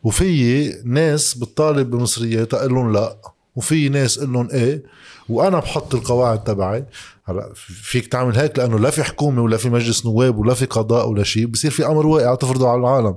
وفي 0.03 0.69
ناس 0.85 1.33
بتطالب 1.33 1.89
بمصريات 1.89 2.53
أقول 2.53 2.73
لهم 2.73 2.93
لا. 2.93 3.17
وفي 3.55 3.89
ناس 3.89 4.17
أقول 4.17 4.33
لهم 4.33 4.49
إيه. 4.49 4.83
وأنا 5.29 5.59
بحط 5.59 5.95
القواعد 5.95 6.43
تبعي. 6.43 6.85
هلا 7.25 7.51
فيك 7.55 8.07
تعمل 8.07 8.37
هيك 8.37 8.59
لأنه 8.59 8.79
لا 8.79 8.89
في 8.89 9.03
حكومة 9.03 9.41
ولا 9.41 9.57
في 9.57 9.69
مجلس 9.69 10.05
نواب 10.05 10.37
ولا 10.37 10.53
في 10.53 10.65
قضاء 10.65 11.09
ولا 11.09 11.23
شيء. 11.23 11.45
بصير 11.45 11.71
في 11.71 11.85
أمر 11.85 12.07
واقع 12.07 12.35
تفرضه 12.35 12.69
على 12.69 12.79
العالم. 12.79 13.15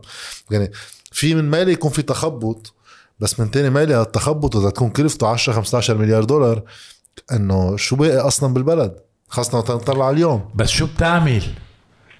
يعني 0.50 0.72
في 1.12 1.34
من 1.34 1.50
مالي 1.50 1.72
يكون 1.72 1.90
في 1.90 2.02
تخبط. 2.02 2.74
بس 3.22 3.40
من 3.40 3.50
تاني 3.50 3.70
مالي 3.70 3.94
هالتخبط 3.94 4.56
إذا 4.56 4.70
تكون 4.70 4.90
كلفته 4.90 5.28
10 5.28 5.52
15 5.52 5.98
مليار 5.98 6.24
دولار 6.24 6.62
إنه 7.32 7.76
شو 7.76 7.96
باقي 7.96 8.18
أصلا 8.18 8.54
بالبلد؟ 8.54 8.94
نطلع 9.54 10.06
على 10.06 10.14
اليوم. 10.14 10.48
بس 10.54 10.68
شو 10.68 10.86
بتعمل؟ 10.86 11.42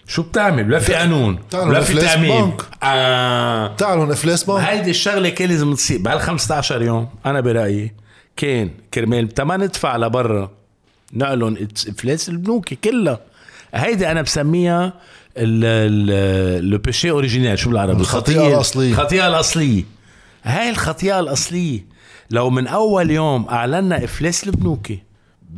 شو 0.07 0.23
بتعمل؟ 0.23 0.71
لا 0.71 0.79
في 0.79 0.95
قانون 0.95 1.38
ولا 1.55 1.81
في 1.81 1.95
بنك. 2.17 2.62
آه. 2.83 3.77
تعالوا 3.77 4.12
إفلاس 4.12 4.45
بنك. 4.45 4.61
هيدي 4.61 4.91
الشغلة 4.91 5.29
كان 5.29 5.49
لازم 5.49 5.75
تصير 5.75 5.99
بهال 6.03 6.21
15 6.21 6.83
يوم 6.83 7.09
أنا 7.27 7.41
برأيي 7.41 7.95
كان 8.37 8.71
كرمال 8.95 9.29
تما 9.29 9.57
ندفع 9.57 9.97
لبرا. 9.97 10.51
إتس- 11.17 11.88
إفلاس 11.88 12.29
البنوك 12.29 12.75
كلها. 12.75 13.21
هيدي 13.75 14.11
أنا 14.11 14.23
بسميها 14.23 14.93
le 16.61 16.79
péché 16.79 17.11
originel 17.11 17.59
شو 17.59 17.71
بالعربي؟ 17.71 18.01
الخطيئة. 18.01 18.55
الأصلية. 18.55 18.91
الخطيئة 18.93 19.29
الأصلية. 19.29 19.83
هاي 20.42 20.70
الخطيئة 20.70 21.20
الأصلية. 21.20 21.87
لو 22.31 22.50
من 22.50 22.66
أول 22.66 23.11
يوم 23.11 23.48
أعلنا 23.48 24.05
إفلاس 24.05 24.44
البنوك 24.44 25.03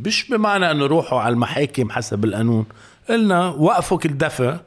مش 0.05 0.29
بمعنى 0.29 0.71
إنه 0.71 0.85
روحوا 0.85 1.19
على 1.19 1.33
المحاكم 1.33 1.89
حسب 1.89 2.25
القانون. 2.25 2.65
قلنا 3.09 3.47
وقفوا 3.47 3.97
كل 3.97 4.17
دفع 4.17 4.57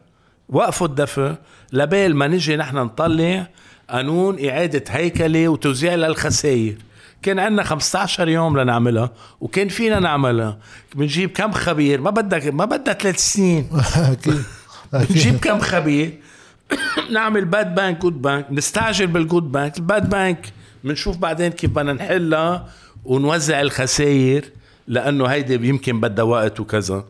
وقفوا 0.49 0.87
الدفع 0.87 1.35
لبين 1.73 2.17
ما 2.17 2.27
نجي 2.27 2.57
نحن 2.57 2.77
نطلع 2.77 3.47
قانون 3.91 4.49
إعادة 4.49 4.85
هيكلة 4.89 5.49
وتوزيع 5.49 5.95
للخسائر. 5.95 6.75
كان 7.23 7.39
عندنا 7.39 7.63
15 7.63 8.29
يوم 8.29 8.59
لنعملها 8.59 9.11
وكان 9.41 9.69
فينا 9.69 10.01
نعملها. 10.01 10.59
بنجيب 10.95 11.31
كم 11.31 11.53
خبير؟ 11.53 12.01
ما 12.01 12.11
بدك 12.11 12.47
ما 12.47 12.65
بدها 12.65 12.95
ثلاث 12.95 13.19
سنين. 13.19 13.69
بنجيب 14.93 15.39
كم 15.39 15.59
خبير؟ 15.59 16.19
نعمل 17.15 17.45
bad 17.45 17.75
bank 17.75 18.01
good 18.01 18.23
bank 18.23 18.47
نستعجل 18.51 19.07
بال 19.07 19.22
good 19.22 19.53
bank 19.53 19.79
ال 19.79 19.87
bad 19.87 20.11
bank 20.11 20.53
بنشوف 20.85 21.17
بعدين 21.17 21.53
كيف 21.53 21.71
بدنا 21.71 21.93
نحلها 21.93 22.69
ونوزع 23.05 23.61
الخسائر 23.61 24.45
لأنه 24.87 25.27
هيدي 25.27 25.69
يمكن 25.69 26.01
بدها 26.01 26.25
وقت 26.25 26.61
وكذا. 26.61 27.05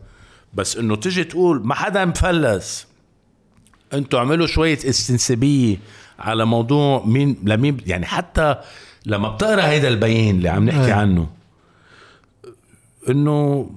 بس 0.53 0.77
إنه 0.77 0.95
تجي 0.95 1.23
تقول 1.23 1.67
ما 1.67 1.75
حدا 1.75 2.05
مفلس. 2.05 2.87
أنتوا 3.93 4.19
اعملوا 4.19 4.47
شوية 4.47 4.77
استنسابية 4.85 5.77
على 6.19 6.45
موضوع 6.45 7.05
مين 7.05 7.37
لمين 7.43 7.77
يعني 7.85 8.05
حتى 8.05 8.55
لما 9.05 9.29
بتقرأ 9.29 9.61
هيدا 9.61 9.87
البيان 9.87 10.35
اللي 10.35 10.49
عم 10.49 10.65
نحكي. 10.65 10.91
عنه 10.91 11.29
إنه 13.09 13.69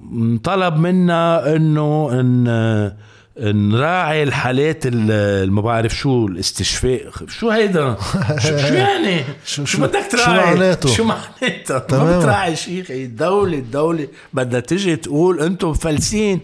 طلب 0.43 0.77
منا 0.77 1.55
إنه 1.55 2.09
إن 2.19 2.93
نراعي 3.39 4.23
الحالات 4.23 4.85
ال- 4.85 5.11
اللي 5.11 5.51
ما 5.51 5.61
بعرف 5.61 5.95
شو 5.95 6.27
الاستشفاء. 6.27 7.11
شو 7.27 7.49
هيدا؟ 7.49 7.97
شو, 8.39 8.57
شو 8.57 8.73
يعني؟ 8.83 9.17
شو- 9.19 9.25
شو, 9.45 9.65
شو- 9.65 9.65
شو 9.65 9.81
بدك 9.81 10.01
شو 10.11 10.17
تراعي؟ 10.17 10.45
معناته؟ 10.53 10.89
شو 10.89 11.03
معناتها 11.03 11.85
ما. 11.91 12.19
بتراعي 12.19 12.55
شيء. 12.55 12.85
الدولة 12.89 13.57
الدولة 13.57 14.07
بدها 14.33 14.59
تجي 14.59 14.95
تقول 14.95 15.39
أنتم 15.41 15.69
مفلسين 15.69 16.39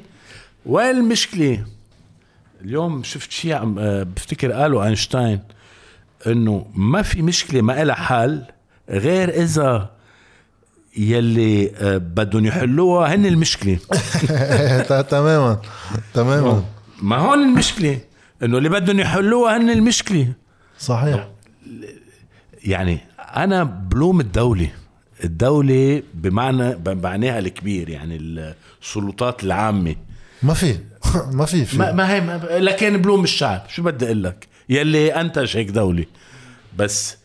وين 0.65 0.89
المشكلة؟ 0.97 1.63
اليوم 2.61 3.03
شفت 3.03 3.31
شيء 3.31 3.53
عم 3.53 3.79
آه، 3.79 4.03
بفتكر 4.03 4.51
قاله 4.51 4.85
أينشتاين 4.85 5.39
إنه 6.27 6.65
ما 6.75 7.01
في 7.01 7.21
مشكلة 7.21 7.61
ما 7.61 7.83
لها 7.83 7.95
حل 7.95 8.43
غير 8.89 9.29
إذا 9.29 9.89
يلي 10.97 11.71
آه، 11.75 11.97
بدهم 11.97 12.45
يحلوها 12.45 13.15
هن 13.15 13.25
المشكلة. 13.25 13.77
تماما. 15.09 15.61
تماما. 16.13 16.63
ما 17.01 17.17
هون 17.17 17.39
المشكلة. 17.39 17.99
إنه 18.43 18.57
اللي 18.57 18.69
بدهم 18.69 18.99
يحلوها 18.99 19.57
هن 19.57 19.69
المشكلة. 19.69 20.27
صحيح. 20.79 21.27
يعني 22.63 22.99
أنا 23.19 23.63
بلوم 23.63 24.19
الدولة. 24.19 24.69
الدولة 25.23 26.03
بمعنى 26.13 26.75
بمعناها 26.75 27.39
الكبير 27.39 27.89
يعني 27.89 28.17
السلطات 28.81 29.43
العامة. 29.43 29.95
ما 30.43 30.53
في. 30.53 30.77
ما 31.37 31.45
في 31.45 31.65
في. 31.65 31.77
ما, 31.77 31.91
ما 31.91 32.13
هي 32.13 32.21
ما 32.21 32.59
لكن 32.59 32.97
بلوم 32.97 33.23
الشعب. 33.23 33.63
شو 33.69 33.83
بدي 33.83 34.05
أقول 34.05 34.23
لك؟ 34.23 34.47
يلي 34.69 35.21
أنتج 35.21 35.57
هيك 35.57 35.69
دولة. 35.69 36.05
بس 36.77 37.17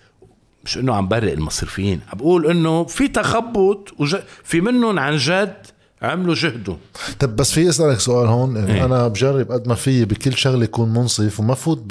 مش 0.65 0.79
إنه 0.79 0.95
عم 0.95 1.09
برق 1.09 1.33
المصرفيين. 1.33 2.01
عم 2.13 2.19
بقول 2.19 2.51
إنه 2.51 2.85
في 2.85 3.09
تخبط 3.09 3.95
وج... 3.99 4.17
في 4.45 4.61
منهم 4.61 4.99
عن 4.99 5.17
جد 5.17 5.67
عملوا 6.05 6.35
جهدهم 6.35 6.79
طب 7.21 7.37
بس 7.37 7.53
في 7.53 7.69
اسألك 7.69 8.01
سؤال 8.01 8.29
هون 8.29 8.57
إيه. 8.57 8.85
أنا 8.85 9.09
بجرب 9.09 9.53
قد 9.53 9.69
ما 9.69 9.75
في 9.75 10.05
بكل 10.05 10.33
شغلة 10.37 10.65
يكون 10.65 10.93
منصف 10.93 11.41
وما 11.41 11.55
فوت 11.55 11.83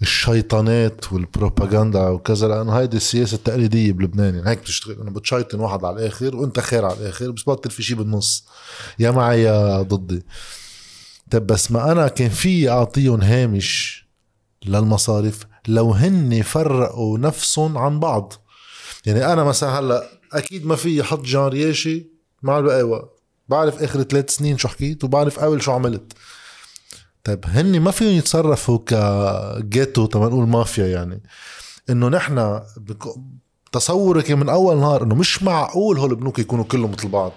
بالشيطانات 0.00 1.12
والبروباغندا 1.12 2.08
وكذا 2.08 2.48
لأنه 2.48 2.72
هيدي 2.72 2.96
السياسة 2.96 3.34
التقليدية 3.34 3.92
بلبنان. 3.92 4.34
يعني 4.34 4.50
هيك 4.50 4.58
بتشتغل 4.58 5.00
إنه 5.00 5.10
بتشيطن 5.10 5.60
واحد 5.60 5.84
على 5.84 5.96
الآخر 5.96 6.36
وأنت 6.36 6.60
خير 6.60 6.84
على 6.84 6.96
الآخر 6.96 7.30
بس 7.30 7.42
بطل 7.46 7.70
في 7.70 7.82
شيء 7.82 7.96
بالنص. 7.96 8.44
يا 8.98 9.10
معي 9.10 9.42
يا 9.42 9.82
ضدي. 9.82 10.22
طب 11.30 11.46
بس 11.46 11.72
ما 11.72 11.92
أنا 11.92 12.08
كان 12.08 12.28
في 12.28 12.70
أعطيهم 12.70 13.20
هامش 13.20 14.06
للمصارف 14.66 15.46
لو 15.68 15.92
هن 15.92 16.42
فرقوا 16.42 17.18
نفسهم 17.18 17.78
عن 17.78 18.00
بعض. 18.00 18.32
يعني 19.06 19.32
أنا 19.32 19.44
مثلا 19.44 19.78
هلأ 19.78 20.02
أكيد 20.32 20.66
ما 20.66 20.76
في 20.76 21.02
حط 21.02 21.24
جان 21.24 21.42
رياشي 21.46 22.15
مع 22.46 22.58
البقية 22.58 23.10
بعرف 23.48 23.82
آخر 23.82 24.02
ثلاث 24.02 24.30
سنين 24.30 24.58
شو 24.58 24.68
حكيت 24.68 25.04
وبعرف 25.04 25.38
قبل 25.38 25.62
شو 25.62 25.72
عملت. 25.72 26.12
طيب 27.24 27.44
هن 27.46 27.80
ما 27.80 27.90
فيهم 27.90 28.10
يتصرفوا 28.10 28.78
ك 28.86 29.03
ghetto 29.03 30.06
تما 30.06 30.26
نقول 30.26 30.48
مافيا 30.48 30.86
يعني. 30.86 31.22
إنه 31.90 32.08
نحن 32.08 32.60
تصورك 33.72 34.30
من 34.30 34.48
أول 34.48 34.76
نهار 34.76 35.02
إنه 35.02 35.14
مش 35.14 35.42
معقول 35.42 35.98
هول 35.98 36.10
البنوك 36.10 36.38
يكونوا 36.38 36.64
كلهم 36.64 36.90
مثل 36.90 37.08
بعض. 37.08 37.32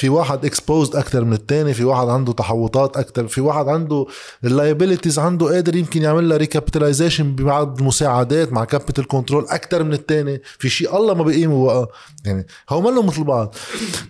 في 0.00 0.08
واحد 0.08 0.44
exposed 0.44 0.96
أكثر 0.96 1.24
من 1.24 1.32
الثاني 1.32 1.74
في 1.74 1.84
واحد 1.84 2.08
عنده 2.08 2.32
تحوطات 2.32 2.96
أكثر 2.96 3.28
في 3.28 3.40
واحد 3.40 3.68
عنده 3.68 4.06
ال 4.44 4.50
liabilities 4.50 5.18
عنده 5.18 5.46
قادر 5.46 5.76
يمكن 5.76 6.02
يعمل 6.02 6.28
لها 6.28 6.36
recapitalization 6.36 7.32
ببعض 7.32 7.78
المساعدات 7.78 8.52
مع 8.52 8.64
capital 8.64 9.06
control 9.06 9.44
أكثر 9.48 9.82
من 9.82 9.92
الثاني 9.92 10.40
في 10.58 10.68
شيء 10.68 10.96
الله 10.96 11.14
ما 11.14 11.24
بيقيمه 11.24 11.64
بقى. 11.64 11.88
يعني 12.24 12.46
هو 12.70 12.80
مالهم 12.80 13.06
مثل 13.06 13.24
بعض. 13.24 13.54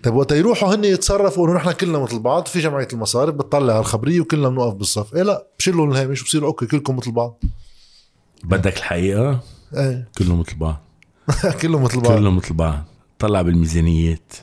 طيب 0.03 0.15
وقت 0.15 0.31
يروحوا 0.31 0.75
هن 0.75 0.83
يتصرفوا 0.85 1.47
إنه 1.47 1.55
نحن 1.55 1.71
كلنا 1.71 1.99
مثل 1.99 2.19
بعض 2.19 2.45
في 2.47 2.59
جمعية 2.59 2.87
المصارف 2.93 3.35
بتطلع 3.35 3.79
الخبرية 3.79 4.21
وكلنا 4.21 4.49
بنوقف 4.49 4.73
بالصف. 4.73 5.15
إيه 5.15 5.23
لا 5.23 5.47
بشيلوا 5.59 5.87
الهامش 5.87 6.21
وبصيروا 6.21 6.47
أوكي 6.47 6.65
كلكم 6.65 6.95
مثل 6.97 7.11
بعض. 7.11 7.43
بدك 8.43 8.77
الحقيقة؟ 8.77 9.39
إيه. 9.75 10.07
كلهم 10.17 10.39
مثل 10.39 10.55
بعض. 10.55 10.81
كلهم 11.61 11.83
مثل 11.83 11.99
بعض. 11.99 12.17
كلهم 12.17 12.37
مثل 12.37 12.53
بعض. 12.53 12.83
طلع 13.19 13.41
بالميزانيات. 13.41 14.33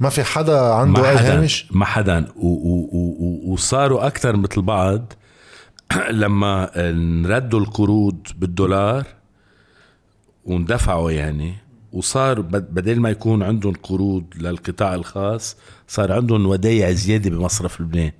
ما 0.00 0.08
في 0.08 0.24
حدا 0.24 0.60
عنده 0.60 1.02
ما 1.02 1.10
أي 1.10 1.18
حدا 1.18 1.38
هامش؟ 1.38 1.66
ما 1.70 1.84
حدا. 1.84 2.26
وصاروا 3.46 4.06
أكثر 4.06 4.36
مثل 4.36 4.62
بعض. 4.62 5.12
لما 6.10 6.70
نردوا 7.22 7.60
القروض 7.60 8.26
بالدولار 8.38 9.06
واندفعوا 10.44 11.10
يعني 11.10 11.54
وصار 11.92 12.40
بدل 12.40 13.00
ما 13.00 13.10
يكون 13.10 13.42
عندهم 13.42 13.72
قروض 13.82 14.24
للقطاع 14.36 14.94
الخاص 14.94 15.56
صار 15.88 16.12
عندهم 16.12 16.46
ودايع 16.46 16.90
زيادة 16.90 17.30
بمصرف 17.30 17.80
لبنان. 17.80 18.12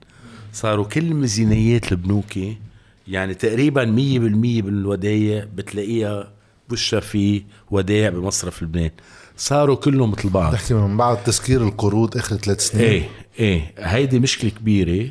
صاروا 0.53 0.85
كل 0.85 1.15
ميزانيات 1.15 1.93
البنوكي 1.93 2.57
يعني 3.09 3.35
تقريبا 3.35 3.85
100% 3.85 3.89
بالودايع 4.65 5.45
بتلاقيها 5.55 6.33
بوشها 6.69 7.01
في 7.01 7.43
ودايع 7.71 8.11
بمصرف 8.11 8.63
لبنان. 8.63 8.91
صاروا 9.37 9.77
كلهم 9.77 10.11
مثل 10.11 10.29
بعض. 10.29 10.53
تحكي 10.53 10.75
من 10.75 10.97
بعد 10.97 11.25
تسكير 11.25 11.63
القروض 11.63 12.17
آخر 12.17 12.37
ثلاث 12.37 12.61
سنين. 12.61 12.85
إيه 12.85 13.09
إيه. 13.39 13.75
هيدي 13.79 14.19
مشكلة 14.19 14.51
كبيرة. 14.51 15.11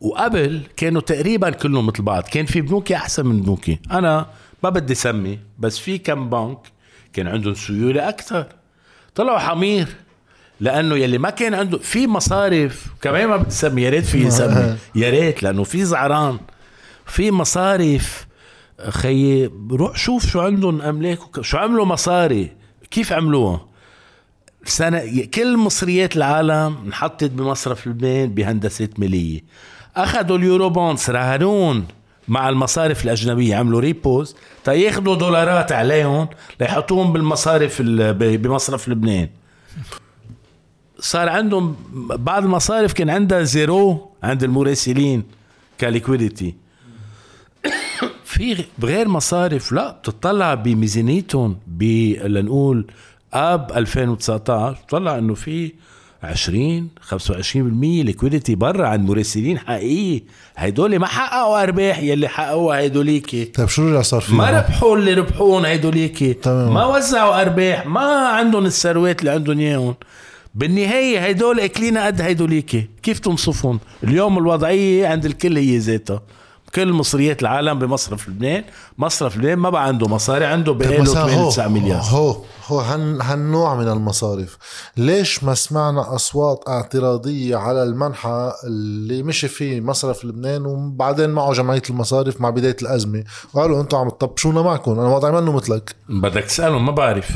وقبل 0.00 0.62
كانوا 0.76 1.00
تقريبا 1.00 1.50
كلهم 1.50 1.86
مثل 1.86 2.02
بعض. 2.02 2.22
كان 2.22 2.46
في 2.46 2.60
بنوكي 2.60 2.96
أحسن 2.96 3.26
من 3.26 3.40
بنوكي. 3.42 3.78
أنا 3.90 4.26
ما 4.64 4.70
بدي 4.70 4.94
سمي 4.94 5.38
بس 5.58 5.78
في 5.78 5.98
كم 5.98 6.30
بنك 6.30 6.58
كان 7.12 7.26
عندهم 7.26 7.54
سيولة 7.54 8.08
أكثر. 8.08 8.46
طلعوا 9.14 9.38
حمير 9.38 9.88
لأنه 10.60 10.96
يلي 10.96 11.18
ما 11.18 11.30
كان 11.30 11.54
عنده 11.54 11.78
في 11.78 12.06
مصارف 12.06 12.86
كمان 13.00 13.28
ما 13.28 13.36
بدي 13.36 13.50
سمي 13.50 13.82
يا 13.82 13.90
ريت 13.90 14.04
في 14.06 14.18
يسمي 14.26 14.76
يا 14.94 15.10
ريت 15.10 15.42
لأنه 15.42 15.64
في 15.64 15.84
زعران. 15.84 16.38
في 17.06 17.30
مصارف 17.30 18.27
خيي 18.88 19.50
روح 19.70 19.96
شوف 19.96 20.26
شو 20.26 20.40
عندهم 20.40 20.82
أملاك 20.82 21.40
شو 21.40 21.56
عملوا 21.58 21.84
مصاري 21.84 22.52
كيف 22.90 23.12
عملوها؟ 23.12 23.66
سنة 24.64 25.26
كل 25.34 25.56
مصريات 25.56 26.16
العالم 26.16 26.76
انحطت 26.86 27.30
بمصرف 27.30 27.86
لبنان 27.86 28.34
بهندسة 28.34 28.88
مالية. 28.98 29.44
أخذوا 29.96 30.38
ال 30.38 30.70
Eurobonds 30.70 31.10
رهنون 31.10 31.86
مع 32.28 32.48
المصارف 32.48 33.04
الأجنبية 33.04 33.56
عملوا 33.56 33.80
repos 33.80 34.36
تياخذوا 34.64 35.14
دولارات 35.14 35.72
عليهم 35.72 36.28
ليحطوهم 36.60 37.12
بالمصارف 37.12 37.82
بمصرف 37.82 38.88
لبنان. 38.88 39.28
صار 41.00 41.28
عندهم 41.28 41.76
بعض 41.96 42.44
المصارف 42.44 42.92
كان 42.92 43.10
عندها 43.10 43.42
zero 43.42 44.10
عند 44.22 44.44
المراسلين 44.44 45.22
ك 45.80 45.89
liquidity 45.89 46.67
في 48.38 48.64
غير 48.82 49.08
مصارف 49.08 49.72
لا 49.72 49.90
بتطلع 49.90 50.54
بميزانيتهم 50.54 51.56
لنقول 52.24 52.86
آب 53.34 53.72
2019 53.76 54.78
طلع 54.88 55.18
إنه 55.18 55.34
في 55.34 55.72
20 56.22 56.88
25% 57.10 57.14
ليكويديتي 57.82 58.54
برا 58.54 58.88
عند 58.88 59.10
مراسلين 59.10 59.58
حقيقي. 59.58 60.24
هيدول 60.56 60.98
ما 60.98 61.06
حققوا 61.06 61.62
أرباح 61.62 61.98
يلي 61.98 62.28
حققوها 62.28 62.78
هيدوليك 62.78 63.56
طيب 63.56 63.68
شو 63.68 63.88
رجع 63.88 64.02
صار 64.02 64.20
فيه؟ 64.20 64.34
ما 64.34 64.50
ربحوا 64.50 64.96
اللي 64.96 65.14
ربحوهم 65.14 65.64
هيدوليك 65.64 66.46
ما 66.46 66.86
وزعوا 66.86 67.42
أرباح 67.42 67.86
ما 67.86 68.28
عندهم 68.28 68.66
الثروات 68.66 69.20
اللي 69.20 69.30
عندهم 69.30 69.58
إياهم. 69.58 69.94
بالنهاية 70.54 71.24
هيدول 71.24 71.60
أكلين 71.60 71.98
قد 71.98 72.20
هيدوليك 72.20 72.90
كيف 73.02 73.18
تنصفهم؟ 73.18 73.80
اليوم 74.04 74.38
الوضعية 74.38 75.08
عند 75.08 75.24
الكل 75.24 75.56
هي 75.56 75.78
ذاتها. 75.78 76.22
كل 76.74 76.92
مصريات 76.92 77.42
العالم 77.42 77.78
بمصرف 77.78 78.28
لبنان 78.28 78.64
مصرف 78.98 79.36
لبنان 79.36 79.58
ما 79.58 79.70
بقى 79.70 79.86
عنده 79.86 80.08
مصاري 80.08 80.44
عنده 80.44 80.72
بقاله 80.72 81.04
8 81.04 81.48
9 81.48 81.68
مليار. 81.68 82.00
هو 82.02 82.36
هو 82.66 82.80
هن 82.80 83.20
هالنوع 83.22 83.74
من 83.74 83.88
المصارف 83.88 84.58
ليش 84.96 85.44
ما 85.44 85.54
سمعنا 85.54 86.14
أصوات 86.14 86.64
اعتراضية 86.68 87.56
على 87.56 87.82
المنحى 87.82 88.52
اللي 88.64 89.22
مشي 89.22 89.48
فيه 89.48 89.80
مصرف 89.80 90.24
لبنان 90.24 90.66
وبعدين 90.66 91.30
معه 91.30 91.52
جمعية 91.52 91.82
المصارف 91.90 92.40
مع 92.40 92.50
بداية 92.50 92.76
الأزمة؟ 92.82 93.24
وقالوا 93.54 93.80
أنتم 93.80 93.96
عم 93.96 94.08
تطبشونا 94.08 94.62
معكم 94.62 94.92
أنا 94.92 95.08
وضعي 95.08 95.32
منه 95.32 95.52
مثلك. 95.52 95.96
بدك 96.08 96.44
تسألهم 96.44 96.86
ما 96.86 96.92
بعرف. 96.92 97.30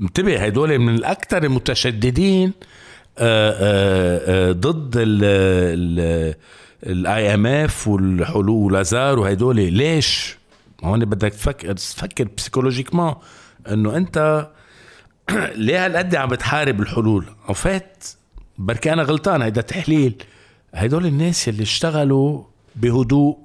انتبه 0.00 0.44
هدول 0.44 0.78
من 0.78 0.94
الأكثر 0.94 1.44
المتشددين 1.44 2.52
آآ 3.18 3.50
آه، 3.50 3.50
آآ 3.50 4.20
آه، 4.26 4.50
آه، 4.50 4.52
ضد 4.52 4.92
ال 4.96 6.34
ال 6.86 7.34
IMF 7.34 7.88
والحلول 7.88 8.48
ولازار 8.48 9.18
وهدول 9.18 9.56
ليش؟ 9.56 10.36
هون 10.84 11.04
بدك 11.04 11.32
تفكر 11.32 11.72
تفكر 11.72 12.28
بسيكولوجيكمان 12.36 13.14
إنه 13.72 13.96
أنت 13.96 14.48
ليه 15.54 15.86
هالقد 15.86 16.14
عم 16.14 16.28
بتحارب 16.28 16.80
الحلول؟ 16.80 17.24
فات 17.54 18.04
بركي 18.58 18.92
أنا 18.92 19.02
غلطان 19.02 19.42
هيدا 19.42 19.60
تحليل. 19.60 20.22
هدول 20.74 21.06
الناس 21.06 21.48
اللي 21.48 21.62
اشتغلوا 21.62 22.42
بهدوء. 22.76 23.38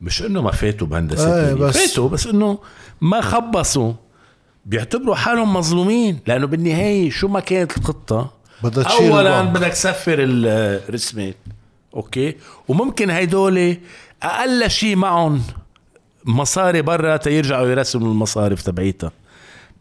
مش 0.00 0.22
إنه 0.22 0.42
ما 0.42 0.50
فاتوا 0.50 0.86
بهندسة 0.86 1.50
آه 1.50 1.54
بس 1.54 1.76
فاتوا 1.76 2.08
بس 2.08 2.26
إنه 2.26 2.58
ما 3.00 3.20
خبصوا. 3.20 3.92
بيعتبروا 4.66 5.14
حالهم 5.14 5.52
مظلومين. 5.54 6.20
لأنه 6.26 6.46
بالنهاية 6.46 7.10
شو 7.10 7.28
ما 7.28 7.40
كانت 7.40 7.78
الخطة؟ 7.78 8.30
بدك 8.62 8.86
اولا 8.86 9.42
بدك 9.42 9.68
تسفر 9.68 10.16
الرسمات. 10.18 11.36
أوكي؟ 11.94 12.36
وممكن 12.68 13.10
هيدول 13.10 13.76
أقل 14.22 14.70
شيء 14.70 14.96
معهم 14.96 15.42
مصاري 16.24 16.82
برا 16.82 17.16
تيرجعوا 17.16 17.66
يرسموا 17.68 18.08
المصارف 18.08 18.62
تبعيتها. 18.62 19.10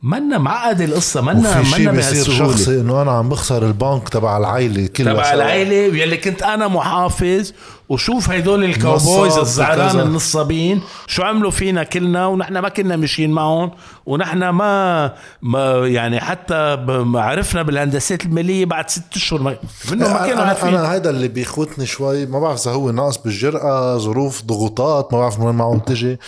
منا 0.04 0.38
معقدة 0.38 0.86
القصة 0.86 1.22
منا 1.22 1.64
منا 1.78 1.92
بيصير 1.92 2.34
شخصي 2.36 2.82
إنه 2.82 3.02
أنا 3.02 3.12
عم 3.12 3.30
بخسر 3.30 3.68
البنك 3.68 4.10
تبع 4.10 4.38
العائلة 4.38 4.88
كلها 4.88 5.14
تبع 5.14 5.34
العائلة 5.34 5.90
ويلي 5.90 6.18
كنت 6.18 6.44
أنا 6.44 6.68
محافظ 6.68 7.52
وشوف 7.90 8.30
هدول 8.30 8.64
ال 8.64 8.73
cowboys 8.73 9.38
الزعران 9.38 10.00
النصابين 10.00 10.82
شو 11.08 11.24
عملوا 11.24 11.52
فينا 11.52 11.84
كلنا 11.84 12.28
ونحن 12.28 12.58
ما 12.58 12.70
كنا 12.70 12.96
ماشيين 12.96 13.32
معهم 13.32 13.72
ونحن 14.06 14.50
ما, 14.50 15.14
ما 15.42 15.88
يعني 15.88 16.20
حتى 16.20 16.86
عرفنا 17.16 17.62
بالهندسات 17.62 18.26
المالية 18.26 18.66
بعد 18.66 18.90
ست 18.90 19.16
أشهر 19.16 19.42
ما 19.42 19.56
منهم 19.92 20.14
ما 20.14 20.28
كانوا 20.28 20.44
عارفين. 20.44 20.76
أنا 20.76 20.94
هيدا 20.94 21.10
اللي 21.10 21.28
بيخوتني 21.28 21.86
شوي 21.86 22.26
ما 22.26 22.40
بعرف 22.40 22.62
إذا 22.62 22.72
هو 22.72 22.92
ناقص 22.92 23.18
بالجرأة 23.18 23.98
ظروف 23.98 24.44
ضغوطات 24.44 25.14
ما 25.14 25.20
بعرف 25.20 25.40
من 25.40 25.46
وين 25.46 25.56
معهم 25.56 25.80
تجي 25.80 26.20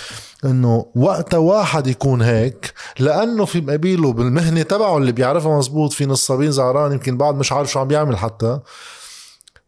إنه 0.45 0.86
وقت 0.95 1.34
واحد 1.34 1.88
يكون 1.88 2.22
هيك 2.22 2.74
لأنه 2.99 3.45
في 3.45 3.62
مقابله 3.62 4.14
بالمهنة 4.14 4.62
تبعه 4.62 4.97
اللي 4.97 5.12
بيعرفها 5.12 5.58
مزبوط 5.58 5.93
في 5.93 6.06
نصابين 6.06 6.51
زعران 6.51 6.91
يمكن 6.91 7.18
بعد 7.18 7.36
مش 7.36 7.51
عارف 7.51 7.72
شو 7.72 7.80
عم 7.80 7.88
بيعمل 7.88 8.18
حتى. 8.18 8.60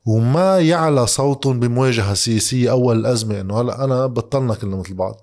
وما 0.07 0.59
يعلى 0.59 1.07
صوتهم 1.07 1.59
بمواجهة 1.59 2.13
سياسية 2.13 2.71
أول 2.71 2.99
الازمه 2.99 3.41
إنه 3.41 3.61
هلا 3.61 3.83
أنا 3.83 4.05
بطلنا 4.05 4.55
كلنا 4.55 4.75
مثل 4.75 4.93
بعض. 4.93 5.21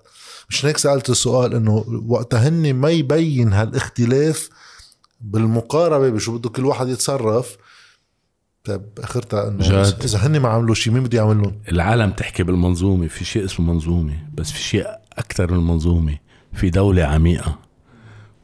مش 0.51 0.67
هيك 0.67 0.77
سألت 0.77 1.11
السؤال 1.11 1.55
إنه 1.55 1.85
وقتها 2.09 2.49
هن 2.49 2.75
ما 2.75 2.91
يبين 2.91 3.53
هالاختلاف 3.53 4.49
بالمقاربة 5.21 6.11
بشو 6.11 6.39
بده 6.39 6.51
كل 6.51 6.67
واحد 6.67 6.89
يتصرف. 6.89 7.57
طيب 8.65 8.83
أخرتها 8.99 9.49
إنه. 9.49 9.83
إذا 10.05 10.19
هن 10.19 10.41
ما 10.41 10.49
عملوا 10.49 10.75
شيء 10.75 10.93
مين 10.93 11.05
بده 11.05 11.19
يعمل 11.19 11.43
لهم؟ 11.43 11.55
العالم 11.69 12.11
تحكي 12.11 12.43
بالمنظومة 12.43 13.07
في 13.07 13.25
شيء 13.25 13.45
اسمه 13.45 13.73
منظومة 13.73 14.15
بس 14.35 14.53
في 14.53 14.63
شيء 14.63 14.87
أكثر 15.19 15.53
من 15.53 15.59
المنظومه 15.59 16.19
في 16.53 16.71
دولة 16.71 17.05
عميقة. 17.05 17.59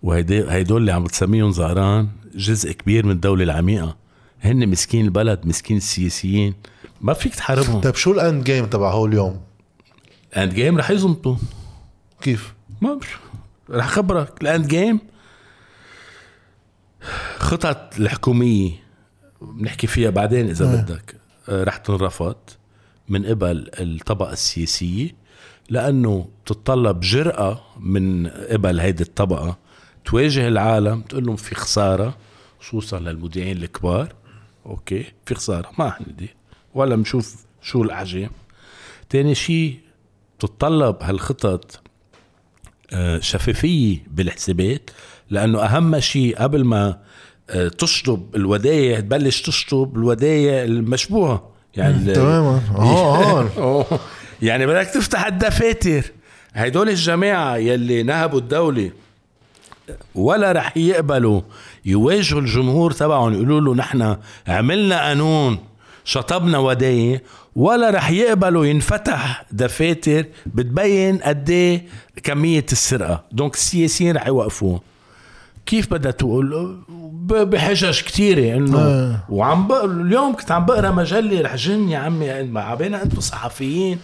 وهيدول 0.02 0.80
اللي 0.80 0.92
عم 0.92 1.06
تسميهم 1.06 1.50
زعران 1.50 2.08
جزء 2.34 2.72
كبير 2.72 3.06
من 3.06 3.12
الدولة 3.12 3.44
العميقة. 3.44 3.96
هن 4.40 4.68
مسكين 4.68 5.04
البلد 5.04 5.46
مسكين 5.46 5.76
السياسيين. 5.76 6.54
ما 7.00 7.12
فيك 7.12 7.34
تحاربهم. 7.34 7.80
طيب 7.80 7.94
شو 7.94 8.12
ال 8.12 8.20
end 8.20 8.44
game 8.44 8.66
تبع 8.66 8.90
هول 8.90 9.08
اليوم؟ 9.08 9.40
end 10.36 10.54
game 10.54 10.78
رح 10.78 10.90
يزمطوا. 10.90 11.36
كيف؟ 12.20 12.54
ما 12.80 12.94
مش 12.94 13.06
رح 13.70 13.88
خبرك. 13.88 14.42
ال 14.42 14.48
end 14.48 14.66
game 14.66 15.00
خطط 17.38 17.98
الحكومية 17.98 18.70
بنحكي 19.42 19.86
فيها 19.86 20.10
بعدين 20.10 20.48
إذا. 20.48 20.82
بدك. 20.82 21.14
آه، 21.48 21.64
رح 21.64 21.76
تنرفض 21.76 22.36
من 23.08 23.26
قبل 23.26 23.70
الطبقة 23.80 24.32
السياسية 24.32 25.10
لأنه 25.68 26.28
تتطلب 26.46 27.00
جرأة 27.00 27.60
من 27.80 28.26
قبل 28.26 28.80
هيدي 28.80 29.02
الطبقة 29.02 29.58
تواجه 30.04 30.48
العالم 30.48 31.00
تقول 31.00 31.26
لهم 31.26 31.36
في 31.36 31.54
خسارة 31.54 32.16
خصوصا 32.60 32.98
للمودعين 32.98 33.56
الكبار. 33.56 34.14
أوكي 34.66 35.04
في 35.26 35.34
خسارة 35.34 35.70
ما 35.78 35.94
عندي. 36.00 36.28
ولا 36.74 36.96
بنشوف 36.96 37.44
شو 37.62 37.82
الاحجام 37.82 38.30
تاني 39.10 39.34
شيء 39.34 39.78
تتطلب 40.38 40.96
هالخطط 41.02 41.80
آه، 42.92 43.18
شفافية 43.18 43.98
بالحسابات 44.06 44.90
لأنه 45.30 45.62
أهم 45.64 46.00
شيء 46.00 46.36
قبل 46.36 46.64
ما 46.64 46.98
آه، 47.50 47.68
تشطب 47.68 48.36
الودايع 48.36 49.00
تبلش 49.00 49.42
تشطب 49.42 49.96
الودايع 49.96 50.64
المشبوهة. 50.64 51.50
يعني 51.76 52.12
تماما 52.14 52.62
آه 53.58 53.84
يعني 54.42 54.66
بدك 54.66 54.86
تفتح 54.86 55.26
الدفاتر. 55.26 56.02
هدول 56.54 56.88
الجماعة 56.88 57.56
يلي 57.56 58.02
نهبوا 58.02 58.38
الدولة 58.38 58.90
ولا 60.14 60.52
رح 60.52 60.76
يقبلوا 60.76 61.40
يواجهوا 61.84 62.40
الجمهور 62.40 62.90
تبعهم 62.90 63.34
يقولوا 63.34 63.60
له 63.60 63.74
نحن 63.74 64.16
عملنا 64.48 65.02
قانون 65.02 65.58
شطبنا 66.04 66.58
ودايع 66.58 67.20
ولا 67.56 67.90
رح 67.90 68.10
يقبلوا 68.10 68.66
ينفتح 68.66 69.44
دفاتر 69.52 70.24
بتبين 70.46 71.18
قد 71.18 71.50
إيه 71.50 71.86
كمية 72.22 72.66
السرقة. 72.72 73.24
دونك 73.32 73.54
السياسيين 73.54 74.16
رح 74.16 74.26
يوقفوه. 74.26 74.80
كيف 75.66 75.90
بدها 75.90 76.10
تقول؟ 76.10 76.78
بحجج 77.28 78.00
كتيرة 78.00 78.56
إنه 78.56 78.78
آه. 78.78 79.24
وعم 79.28 79.68
بق... 79.68 79.84
اليوم 79.84 80.36
كنت 80.36 80.52
عم 80.52 80.66
بقرأ 80.66 80.90
مجلة 80.90 81.40
رح 81.40 81.56
جن 81.56 81.88
يا 81.88 81.98
عمي 81.98 82.30
عبينا 82.60 83.02
أنتم 83.02 83.20
صحفيين. 83.20 83.98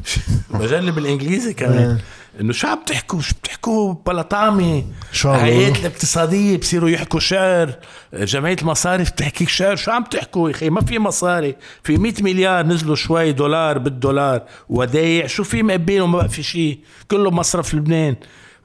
مجلة 0.50 0.92
بالإنجليزي 0.92 1.54
كمان. 1.54 1.98
إنه 2.40 2.52
شو 2.52 2.66
عم 2.68 2.78
تحكوا؟ 2.86 3.20
شو 3.20 3.34
بتحكوا؟ 3.42 3.94
بلا 4.06 4.22
طعمه 4.22 4.84
بيقولوا؟ 5.24 5.76
الاقتصادية 5.76 6.56
بصيروا 6.56 6.90
يحكوا 6.90 7.20
شعر. 7.20 7.72
جمعية 8.14 8.56
المصارف 8.62 9.10
بتحكيك 9.12 9.48
شعر. 9.48 9.76
شو 9.76 9.90
عم 9.90 10.04
تحكوا 10.04 10.50
يا 10.50 10.54
أخي؟ 10.54 10.70
ما 10.70 10.80
في 10.80 10.98
مصاري. 10.98 11.56
في 11.82 11.96
100 11.96 12.12
مليار 12.20 12.66
نزلوا 12.66 12.94
شوي 12.96 13.32
دولار 13.32 13.78
بالدولار. 13.78 14.42
ودايع. 14.68 15.26
شو 15.26 15.44
في 15.44 15.62
مقبين 15.62 16.02
وما 16.02 16.18
بقى 16.18 16.28
في 16.28 16.42
شيء 16.42 16.78
كله 17.10 17.30
مصرف 17.30 17.74
لبنان. 17.74 18.16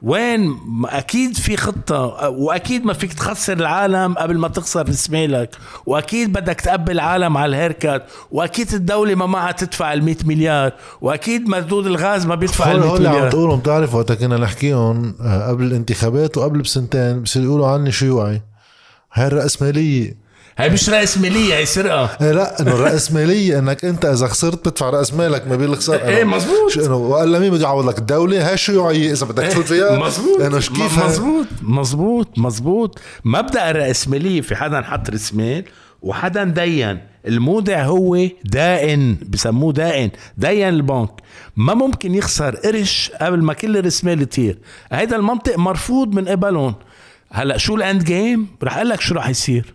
وين 0.02 0.56
أكيد 0.84 1.36
في 1.36 1.56
خطة 1.56 2.28
وأكيد 2.28 2.84
ما 2.84 2.92
فيك 2.92 3.12
تخسر 3.12 3.52
العالم 3.52 4.14
قبل 4.14 4.38
ما 4.38 4.48
تخسر 4.48 4.88
رسمالك 4.88 5.56
وأكيد 5.86 6.32
بدك 6.32 6.60
تقبل 6.60 6.92
العالم 6.92 7.36
على 7.36 7.56
الهيركات 7.56 8.06
وأكيد 8.30 8.74
الدولة 8.74 9.14
ما 9.14 9.26
معها 9.26 9.52
تدفع 9.52 9.92
ال 9.92 10.04
100 10.04 10.16
مليار 10.24 10.72
وأكيد 11.00 11.48
مردود 11.48 11.86
الغاز 11.86 12.26
ما 12.26 12.34
بيدفع 12.34 12.72
ال 12.72 12.80
100 12.80 12.90
هول 12.90 13.06
عم 13.06 13.14
مليار. 13.14 13.30
تقولهم 13.30 13.58
بتعرف 13.60 13.94
وقت 13.94 14.12
كنا 14.12 14.36
نحكيهم 14.36 15.14
آه، 15.20 15.48
قبل 15.48 15.64
الانتخابات 15.64 16.36
وقبل 16.38 16.60
بسنتين 16.60 17.22
بصيروا 17.22 17.46
يقولوا 17.48 17.66
عني 17.68 17.92
شيوعي 17.92 18.42
هاي 19.12 19.26
الرأسمالية 19.26 20.21
هي 20.58 20.70
مش 20.70 20.90
رأس 20.90 21.18
مالية 21.18 21.54
هي 21.54 21.66
سرقة. 21.66 22.10
إيه 22.20 22.32
لا 22.32 22.60
إنه 22.60 22.74
الرأسمالية 22.74 23.58
إنك 23.58 23.84
أنت 23.84 24.04
إذا 24.04 24.26
خسرت 24.26 24.68
بتدفع 24.68 24.90
رأس 24.90 25.14
مالك 25.14 25.48
ما 25.48 25.56
بين 25.56 25.68
الخسارة 25.68 26.08
إيه، 26.08 26.24
مزبوط. 26.24 26.78
إنه 26.78 26.96
والا 26.96 27.38
مين 27.38 27.50
بده 27.50 27.62
يعوض 27.64 27.88
لك؟ 27.88 27.98
الدولة؟ 27.98 28.50
هاي 28.50 28.56
شيوعية 28.56 29.12
إذا 29.12 29.26
بدك 29.26 29.46
تفوت 29.46 29.64
فيها؟ 29.64 29.98
مزبوط 29.98 30.40
إنه 30.40 30.58
كيف؟ 30.58 31.04
مزبوط 31.04 31.46
مزبوط 31.62 32.38
مزبوط 32.38 32.98
مبدأ 33.24 33.70
الرأسمالية 33.70 34.40
في 34.40 34.56
حدا 34.56 34.82
حط 34.82 35.10
رأس 35.10 35.34
مال 35.34 35.64
وحدا 36.02 36.44
دين. 36.44 36.98
المودع 37.26 37.84
هو 37.84 38.18
دائن 38.44 39.16
بسموه 39.28 39.72
دائن. 39.72 40.10
دين 40.38 40.68
البنك. 40.68 41.10
ما 41.56 41.74
ممكن 41.74 42.14
يخسر 42.14 42.56
قرش 42.56 43.10
قبل 43.20 43.42
ما 43.42 43.52
كل 43.52 43.84
رأس 43.84 44.04
مال 44.04 44.22
يطير. 44.22 44.58
هيدا 44.92 45.16
المنطق 45.16 45.58
مرفوض 45.58 46.14
من 46.14 46.28
قبلهم. 46.28 46.74
هلأ 47.32 47.56
شو 47.56 47.76
ال 47.76 47.83
end 47.83 48.04
game 48.04 48.46
رح 48.62 48.76
أقول 48.76 48.88
لك 48.88 49.00
شو 49.00 49.14
رح 49.14 49.28
يصير. 49.28 49.74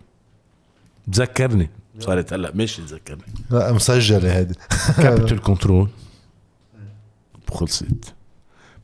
تذكرني. 1.12 1.70
صارت 1.98 2.32
هلا 2.32 2.52
ماشي 2.54 2.82
تذكرني. 2.82 3.22
لا 3.50 3.72
مسجلة 3.72 4.36
هيدي. 4.36 4.54
capital 4.96 5.40
control 5.40 5.88
خلصت. 7.50 8.14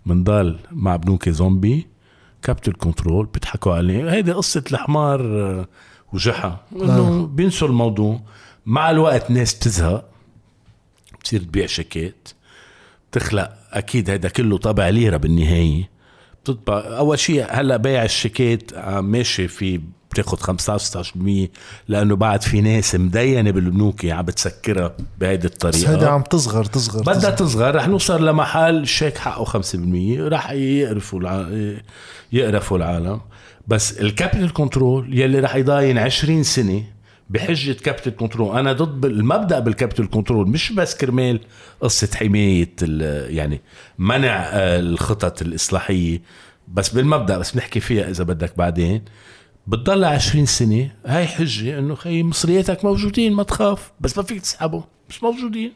منضل 0.06 0.58
مع 0.70 0.96
بنوك 0.96 1.28
zombie 1.28 1.86
capital 2.42 2.78
control 2.78 3.26
بيضحكوا 3.26 3.74
عليه 3.74 4.12
هيدي 4.12 4.32
قصة 4.32 4.64
الحمار 4.72 5.20
آه، 5.20 5.68
وجحا. 6.12 6.60
إنه 6.72 7.26
بينسوا 7.26 7.68
الموضوع. 7.68 8.20
مع 8.66 8.90
الوقت 8.90 9.30
ناس 9.30 9.54
بتزهق. 9.54 10.08
بتصير 11.20 11.42
تبيع 11.42 11.66
شيكات. 11.66 12.28
بتخلق 13.10 13.52
أكيد 13.72 14.10
هيدا 14.10 14.28
كله 14.28 14.58
طابع 14.58 14.88
ليرة 14.88 15.16
بالنهاية. 15.16 15.93
بتطبع 16.44 16.98
أول 16.98 17.18
شيء 17.18 17.46
هلأ 17.50 17.76
بيع 17.76 18.04
الشيكات 18.04 18.74
عم 18.74 19.04
ماشي 19.04 19.48
في 19.48 19.80
بتاخد 20.10 20.40
15 20.40 21.02
16% 21.02 21.48
لأنه 21.88 22.16
بعد 22.16 22.42
في 22.42 22.60
ناس 22.60 22.94
مدينة 22.94 23.50
بالبنوك 23.50 24.04
عم 24.04 24.24
بتسكرها 24.24 24.96
بهيدي 25.18 25.46
بس 25.48 25.52
الطريقة 25.52 25.90
هيدي 25.90 26.06
عم 26.06 26.22
تصغر 26.22 26.64
تصغر 26.64 27.00
بدها 27.00 27.14
تصغر. 27.14 27.30
تصغر. 27.30 27.74
رح 27.74 27.88
نوصل 27.88 28.26
لمحل 28.28 28.76
الشيك 28.76 29.18
حقه 29.18 29.44
5% 29.44 29.76
رح 30.18 30.50
يقرفوا 30.50 31.20
الع... 31.20 31.46
يقرفوا 32.32 32.76
العالم. 32.76 33.20
بس 33.68 34.00
ال 34.00 34.07
capital 34.07 34.52
control 34.52 35.18
يلي 35.18 35.40
رح 35.40 35.56
يضاين 35.56 35.98
20 35.98 36.42
سنة 36.42 36.82
بحجة 37.30 37.72
capital 37.72 38.16
control 38.16 38.58
أنا 38.58 38.72
ضد 38.72 39.04
المبدأ 39.04 39.58
بال 39.58 39.70
capital 39.70 40.10
control 40.10 40.48
مش 40.48 40.72
بس 40.72 40.96
كرمال 40.96 41.40
قصة 41.80 42.08
حماية 42.14 42.74
يعني 43.28 43.60
منع 43.98 44.36
آه، 44.36 44.80
الخطط 44.80 45.42
الإصلاحية 45.42 46.22
بس 46.68 46.88
بالمبدأ 46.88 47.38
بس 47.38 47.56
نحكي 47.56 47.80
فيها 47.80 48.10
إذا 48.10 48.24
بدك 48.24 48.58
بعدين. 48.58 49.02
بتضل 49.66 50.04
20 50.04 50.46
سنة 50.46 50.90
هاي 51.06 51.26
حجة 51.26 51.78
إنه 51.78 51.94
خي 51.94 52.22
مصرياتك 52.22 52.84
موجودين 52.84 53.32
ما 53.32 53.42
تخاف 53.42 53.92
بس 54.00 54.16
ما 54.18 54.24
فيك 54.24 54.40
تسحبهم 54.40 54.84
مش 55.08 55.22
موجودين. 55.22 55.72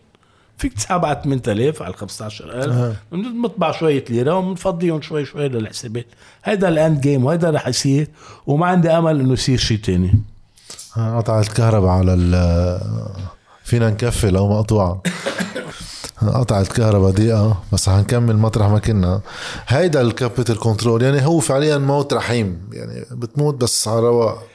فيك 0.58 0.72
تسحب 0.72 1.04
على 1.04 1.20
8000 1.24 1.82
على 1.82 1.94
15000 1.94 2.96
بنطبع 3.12 3.72
شوية 3.72 4.04
ليرة 4.10 4.34
وبنفضيهم 4.34 5.02
شوي 5.02 5.24
شوي 5.24 5.48
للحسابات. 5.48 6.06
هيدا 6.44 6.68
ال 6.68 6.76
end 6.76 7.00
game 7.00 7.24
وهيدا 7.24 7.50
رح 7.50 7.68
يصير 7.68 8.08
وما 8.46 8.66
عندي 8.66 8.90
أمل 8.90 9.20
إنه 9.20 9.32
يصير 9.32 9.58
شيء 9.58 9.78
تاني. 9.78 10.08
آه، 10.08 10.37
قطعت 10.96 11.48
الكهرباء 11.48 11.90
على 11.90 12.14
ال 12.14 12.80
فينا 13.64 13.90
نكفي 13.90 14.30
لو 14.30 14.48
مقطوعة 14.48 15.02
قطعت 16.22 16.66
الكهرباء 16.66 17.10
دقيقة 17.10 17.62
بس 17.72 17.88
حنكمل 17.88 18.36
مطرح 18.36 18.68
ما 18.68 18.78
كنا. 18.78 19.20
هيدا 19.66 20.00
ال 20.00 20.08
capital 20.08 20.58
control 20.58 21.02
يعني 21.02 21.26
هو 21.26 21.38
فعليا 21.40 21.78
موت 21.78 22.12
رحيم 22.12 22.60
يعني 22.72 23.04
بتموت 23.10 23.54
بس 23.54 23.88
على 23.88 24.00
رواق 24.00 24.46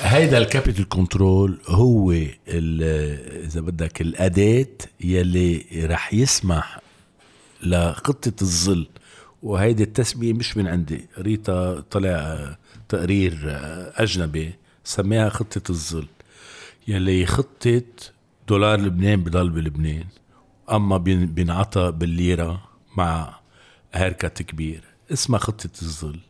هيدا 0.00 0.38
ال 0.38 0.44
capital 0.44 0.88
control 0.88 1.58
هو 1.68 2.12
إذا 2.12 3.60
بدك 3.60 4.00
الأداة 4.00 4.66
يلي 5.00 5.66
رح 5.90 6.14
يسمح 6.14 6.80
لخطة 7.62 8.32
الظل. 8.42 8.86
وهيدي 9.42 9.82
التسمية 9.82 10.32
مش 10.32 10.56
من 10.56 10.66
عندي 10.68 11.08
ريتا 11.18 11.82
طلع 11.90 12.38
تقرير 12.88 13.40
آه، 13.48 13.92
سماها 14.84 15.28
خطة 15.28 15.70
الظل 15.70 16.06
يلي 16.88 17.26
خطة 17.26 17.82
دولار 18.48 18.80
لبنان 18.80 19.22
بضل 19.22 19.50
بلبنان. 19.50 20.04
بين- 20.78 21.26
بينعطى 21.26 21.92
بالليرة 21.92 22.62
مع 22.96 23.40
هيركت 23.94 24.42
كبير 24.42 24.84
اسمها 25.12 25.38
خطة 25.38 25.70
الظل. 25.82 26.20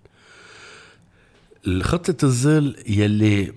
الخطة 1.66 2.24
الظل 2.24 2.76
يلي 2.88 3.52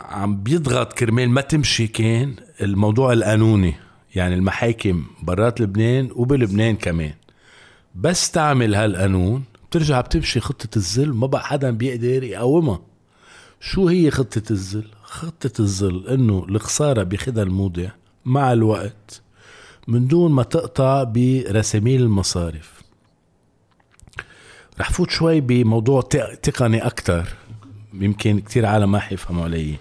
عم 0.00 0.42
بيضغط 0.42 0.92
كرمال 0.92 1.30
ما 1.30 1.40
تمشي 1.40 1.86
كان 1.86 2.34
الموضوع 2.60 3.12
القانوني 3.12 3.74
يعني 4.14 4.34
المحاكم 4.34 5.04
برات 5.22 5.60
لبنان 5.60 6.08
وبلبنان 6.14 6.76
كمان. 6.76 7.14
بس 7.94 8.30
تعمل 8.30 8.74
هالقانون 8.74 9.44
بترجع 9.70 10.00
بتمشي 10.00 10.40
خطة 10.40 10.76
الظل 10.76 11.12
ما 11.12 11.26
بقى 11.26 11.46
حدا 11.46 11.70
بيقدر 11.70 12.22
يقاومها 12.22 12.80
شو 13.66 13.88
هي 13.88 14.10
خطة 14.10 14.42
الظل؟ 14.50 14.84
خطة 15.02 15.60
الظل 15.60 16.08
إنه 16.08 16.46
الخسارة 16.48 17.02
بياخدها 17.02 17.44
المودع 17.44 17.90
مع 18.24 18.52
الوقت 18.52 19.22
من 19.88 20.06
دون 20.06 20.32
ما 20.32 20.42
تقطع 20.42 21.02
برساميل 21.02 22.02
المصارف. 22.02 22.82
رح 24.80 24.90
فوت 24.90 25.10
شوي 25.10 25.40
بموضوع 25.40 26.00
تق- 26.00 26.34
تقني 26.34 26.86
أكتر. 26.86 27.28
يمكن 27.94 28.40
كتير 28.40 28.66
عالم 28.66 28.92
ما 28.92 28.98
حيفهموا 28.98 29.44
علي. 29.44 29.74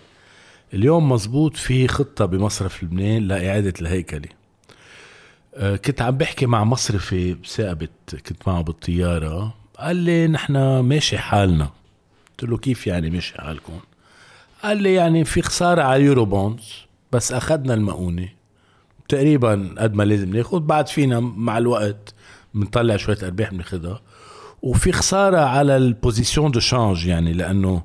اليوم 0.74 1.12
مزبوط 1.12 1.58
في 1.58 1.88
خطة 1.88 2.26
بمصرف 2.26 2.84
لبنان 2.84 3.28
لإعادة 3.28 3.74
الهيكلة. 3.82 4.30
أه، 5.56 5.76
كنت 5.76 6.02
عم 6.02 6.18
بحكي 6.18 6.46
مع 6.46 6.64
مصرفي 6.64 7.34
بثاقبت 7.34 8.16
كنت 8.28 8.48
معه 8.48 8.62
بالطيارة. 8.62 9.54
قال 9.80 9.96
لي 9.96 10.28
نحن 10.28 10.80
ماشي 10.80 11.18
حالنا. 11.18 11.70
قلت 12.40 12.50
له 12.50 12.58
كيف 12.58 12.88
يعني 12.88 13.10
ماشي 13.10 13.42
حالكم 13.42 13.80
قال 14.64 14.78
لي 14.78 14.94
يعني 14.94 15.26
في 15.26 15.42
خسارة 15.42 15.82
على 15.82 16.02
اليورو 16.02 16.26
بونز 16.26 16.74
بس 17.12 17.32
أخذنا 17.32 17.74
المؤونة. 17.74 18.30
تقريبا 19.10 19.76
قد 19.78 19.94
ما 19.94 20.04
لازم 20.04 20.36
ناخد 20.36 20.68
بعد 20.68 20.88
فينا 20.88 21.20
مع 21.20 21.58
الوقت 21.58 22.14
بنطلع 22.54 22.98
شوية 22.98 23.18
أرباح 23.24 23.52
بناخدها. 23.52 24.02
وفي 24.62 24.92
خسارة 24.92 25.38
على 25.38 25.78
ال 25.78 25.86
position 25.86 26.52
de 26.52 26.60
change 26.60 27.06
يعني 27.06 27.34
لأنه 27.34 27.84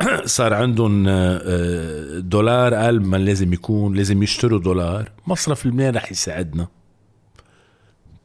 صار 0.24 0.54
عندهم 0.54 1.08
آه، 1.08 1.40
آه، 1.44 2.18
دولار 2.18 2.74
قال 2.74 3.02
ما 3.02 3.16
لازم 3.16 3.52
يكون 3.52 3.94
لازم 3.94 4.22
يشتروا 4.22 4.60
دولار. 4.60 5.12
مصرف 5.26 5.66
لبنان 5.66 5.96
رح 5.96 6.12
يساعدنا. 6.12 6.68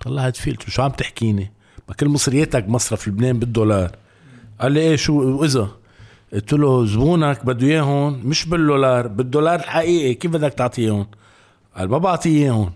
طلعت 0.02 0.38
فيه 0.38 0.54
قلت 0.54 0.70
شو 0.70 0.82
عم 0.82 0.92
تحكيني؟ 0.92 1.52
ما 1.90 1.96
كل 1.96 2.08
مصرياتك 2.08 2.70
مصرف 2.70 3.08
لبنان 3.08 3.40
بالدولار. 3.40 3.92
قال 4.62 4.72
لي 4.72 4.80
إيه 4.80 4.96
شو 4.96 5.40
واذا 5.42 5.68
قلت 6.34 6.54
له 6.54 6.86
زبونك 6.86 7.46
بده 7.46 7.68
اياهم 7.68 8.22
مش 8.28 8.46
بالدولار 8.46 9.08
بالدولار 9.08 9.56
الحقيقي 9.60 10.14
كيف 10.14 10.32
بدك 10.32 10.54
تعطيهم 10.54 11.08
قال 11.78 11.90
ما 11.90 11.98
بعطيه 11.98 12.44
اياهم 12.44 12.72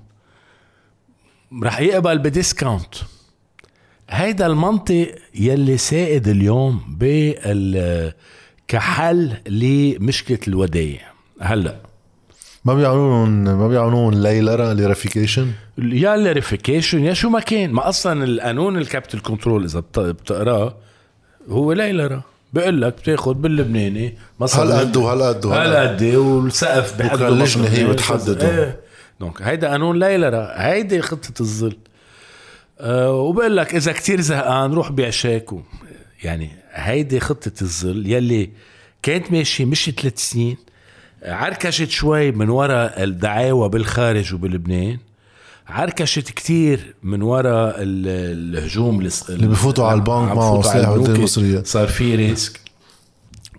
رح 1.64 1.80
يقبل 1.80 2.18
ب 2.18 2.25
discount. 2.25 2.96
هيدا 4.10 4.46
المنطق 4.46 5.16
يلي 5.36 5.78
سائد 5.78 6.28
اليوم 6.28 6.82
بال 6.98 8.14
كحل 8.68 9.34
لمشكلة 9.50 10.40
الودايع. 10.48 11.02
هلا. 11.42 11.76
ما 12.66 12.74
بيعملون 12.74 13.30
ما 13.54 13.68
بيعملون 13.68 14.22
ليلرة 14.24 14.74
lirafication 14.74 15.52
يا 15.78 16.16
lirafication 16.18 17.04
يا 17.04 17.14
شو 17.14 17.30
ما 17.30 17.40
كان. 17.40 17.72
ما 17.72 17.90
أصلا 17.90 18.24
القانون 18.24 18.78
ال 18.78 18.83
capital 18.83 19.22
control 19.22 19.64
إذا 19.64 19.80
بت- 19.80 20.00
بتقراه 20.00 20.76
هو 21.50 21.72
ليلرة 21.74 22.22
بقول 22.54 22.82
لك 22.82 22.94
بتاخذ 22.94 23.34
باللبناني 23.34 24.18
مصاري 24.40 24.70
هالقد 24.70 24.98
وهالقد. 24.98 25.46
هالقد 25.46 26.04
والسقف 26.16 27.00
بحدد 27.00 27.14
بكرة 27.20 27.28
اللجنة 27.28 27.68
هي. 27.68 27.84
بتحدده. 27.84 28.50
إيه 28.50 28.80
donc 29.20 29.42
هيدا 29.42 29.70
قانون 29.70 30.00
ليلرة 30.00 30.54
هيدي 30.56 31.02
خطة 31.02 31.42
الظل 31.42 31.78
أه 32.80 33.12
وبقول 33.12 33.58
لك 33.58 33.76
إذا 33.76 33.92
كتير 33.92 34.22
زهقان 34.22 34.74
روح 34.74 34.92
بيع 34.92 35.10
شيك 35.10 35.54
و- 35.54 35.62
يعني 36.24 36.50
هيدي 36.72 37.20
خطة 37.20 37.52
الظل 37.62 38.08
يلي 38.08 38.50
كانت 39.04 39.32
ماشية 39.32 39.66
مش 39.66 39.90
ثلاث 39.90 40.18
سنين 40.20 40.58
عركشت 41.26 41.90
شوي 41.90 42.32
من 42.32 42.50
وراء 42.50 43.04
الدعاوى 43.04 43.70
بالخارج 43.70 44.34
وبلبنان 44.34 44.98
عركشت 45.68 46.32
كتير 46.32 46.96
من 47.04 47.22
وراء 47.22 47.76
ال- 47.82 48.58
الهجوم 48.58 49.00
اللي 49.30 49.48
بفوتوا 49.48 49.86
على 49.88 49.96
البنك 49.96 50.36
معه 50.38 50.62
سلاح 50.62 50.90
المصرية. 50.90 51.64
صار 51.64 51.88
في 51.88 52.16
risk. 52.16 52.60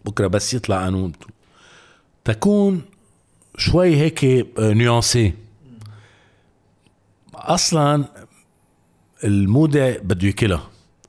بكرة 0.05 0.27
بس 0.27 0.55
يطلع 0.55 0.83
قانون 0.85 1.13
تكون 2.25 2.83
شوي 3.59 3.97
هيك 3.97 4.25
آه، 4.25 4.73
نيونسي 4.73 5.33
أصلا 7.35 8.05
المودع 9.25 9.97
بده 10.03 10.27
ياكلها 10.27 10.69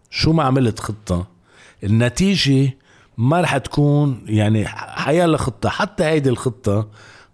شو 0.10 0.34
ما 0.34 0.44
عملت 0.44 0.80
خطة؟ 0.80 1.28
النتيجة 1.84 2.78
ما 3.18 3.42
رح 3.42 3.58
تكون 3.58 4.22
يعني 4.28 4.66
حيلا 4.68 5.38
خطة. 5.38 5.70
حتى 5.70 6.04
هيدي 6.04 6.30
الخطة 6.30 6.88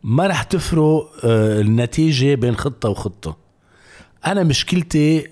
ما 0.04 0.28
رح 0.28 0.44
تفرق 0.44 1.12
آه، 1.24 1.62
النتيجة 1.62 2.36
بين 2.36 2.56
خطة 2.56 2.90
وخطة. 2.90 3.38
أنا 4.26 4.44
مشكلتي 4.44 5.28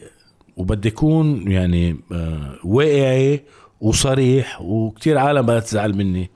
وبدي 0.57 0.89
أكون 0.89 1.51
يعني 1.51 1.99
آه، 2.11 2.55
واقعي 2.63 3.43
وصريح 3.81 4.61
وكتير 4.61 5.17
عالم 5.17 5.41
بدها 5.41 5.59
تزعل 5.59 5.93
مني. 5.95 6.29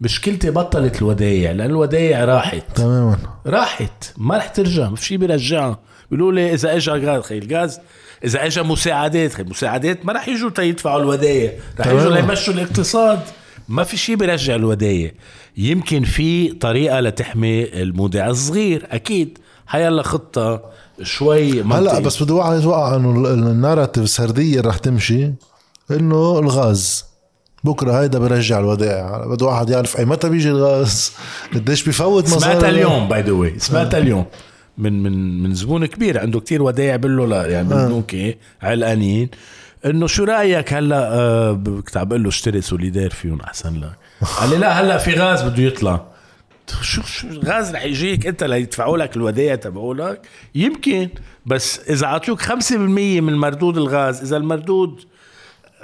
مشكلتي 0.00 0.50
بطلت 0.50 1.02
الودايع 1.02 1.52
لأن 1.52 1.70
الودايع 1.70 2.24
راحت. 2.24 2.76
تماما. 2.76 3.18
راحت 3.46 4.12
ما 4.16 4.36
رح 4.36 4.48
ترجع 4.48 4.88
ما 4.88 4.96
في 4.96 5.04
شيء 5.04 5.18
بيرجعها 5.18 5.78
بيقولوا 6.10 6.32
لي 6.32 6.54
إذا 6.54 6.76
اجى 6.76 6.90
غاز 6.90 7.22
خي 7.22 7.38
الغاز 7.38 7.80
إذا 8.24 8.46
اجى 8.46 8.62
مساعدات 8.62 9.32
خي 9.34 9.42
المساعدات 9.42 10.06
ما 10.06 10.12
رح 10.12 10.28
يجوا 10.28 10.50
تيدفعوا 10.50 11.00
الودايع. 11.00 11.52
رح. 11.80 11.86
يجوا 11.86 12.14
ليمشوا 12.14 12.54
الاقتصاد. 12.54 13.20
ما 13.68 13.84
في 13.84 13.96
شيء 13.96 14.16
بيرجع 14.16 14.54
الودايع. 14.54 15.12
يمكن 15.56 16.02
في 16.02 16.48
طريقة 16.48 17.00
لتحمي 17.00 17.82
المودع 17.82 18.28
الصغير 18.28 18.86
أكيد. 18.90 19.38
حيلا 19.66 20.02
خطة. 20.02 20.62
شوي 21.02 21.62
هلا. 21.62 21.98
بس 21.98 22.22
بده 22.22 22.34
واحد 22.34 22.58
يتوقع 22.58 22.96
إنه 22.96 23.10
ال- 23.10 23.26
ال 23.26 23.34
narrative 23.34 24.04
السردية 24.04 24.60
رح 24.60 24.76
تمشي 24.76 25.32
إنه 25.90 26.38
الغاز. 26.38 27.04
بكرة 27.64 28.00
هيدا 28.00 28.18
برجع 28.18 28.58
الودائع. 28.58 29.26
بده 29.26 29.46
واحد 29.46 29.70
يعرف 29.70 29.98
أي 29.98 30.04
متى 30.04 30.28
بيجي 30.28 30.50
الغاز. 30.50 31.12
قديش 31.54 31.88
بفوت 31.88 32.24
مصاري 32.24 32.40
سمعتها 32.40 32.68
اليوم 32.68 33.08
by 33.08 33.22
the 33.22 33.32
way 33.32 33.58
سمعتها 33.58 33.98
اليوم. 33.98 34.24
من 34.78 35.02
من 35.02 35.42
من 35.42 35.54
زبون 35.54 35.86
كبير. 35.86 36.20
عنده 36.20 36.40
كتير 36.40 36.62
ودايع 36.62 36.96
بالدولار 36.96 37.50
يعني 37.50 37.68
بالبنوك 37.68 38.14
علقانين. 38.62 39.28
إنه 39.86 40.06
شو 40.06 40.24
رأيك 40.24 40.72
هلا 40.72 41.12
آه 41.14 41.52
كنت 41.84 41.96
عم 41.96 42.08
بقول 42.08 42.22
له 42.22 42.28
اشتري 42.28 42.60
سوليدير 42.60 43.10
فيهم 43.10 43.40
أحسن 43.40 43.80
لك. 43.80 43.92
قال 44.40 44.50
لي 44.50 44.56
لا 44.56 44.80
هلا 44.80 44.98
في 44.98 45.14
غاز 45.14 45.42
بده 45.42 45.62
يطلع. 45.62 46.09
شو 46.82 47.02
شو 47.02 47.28
غاز 47.28 47.74
رح 47.74 47.84
يجيك 47.84 48.26
انت 48.26 48.44
ليدفعوا 48.44 48.98
لك 48.98 49.16
الودايع 49.16 49.54
تبعولك؟ 49.54 50.26
يمكن 50.54 51.08
بس 51.46 51.80
إذا 51.90 52.06
عطوك 52.06 52.42
5% 52.42 52.72
من 52.72 53.34
مردود 53.34 53.76
الغاز 53.76 54.22
إذا 54.22 54.36
المردود 54.36 55.04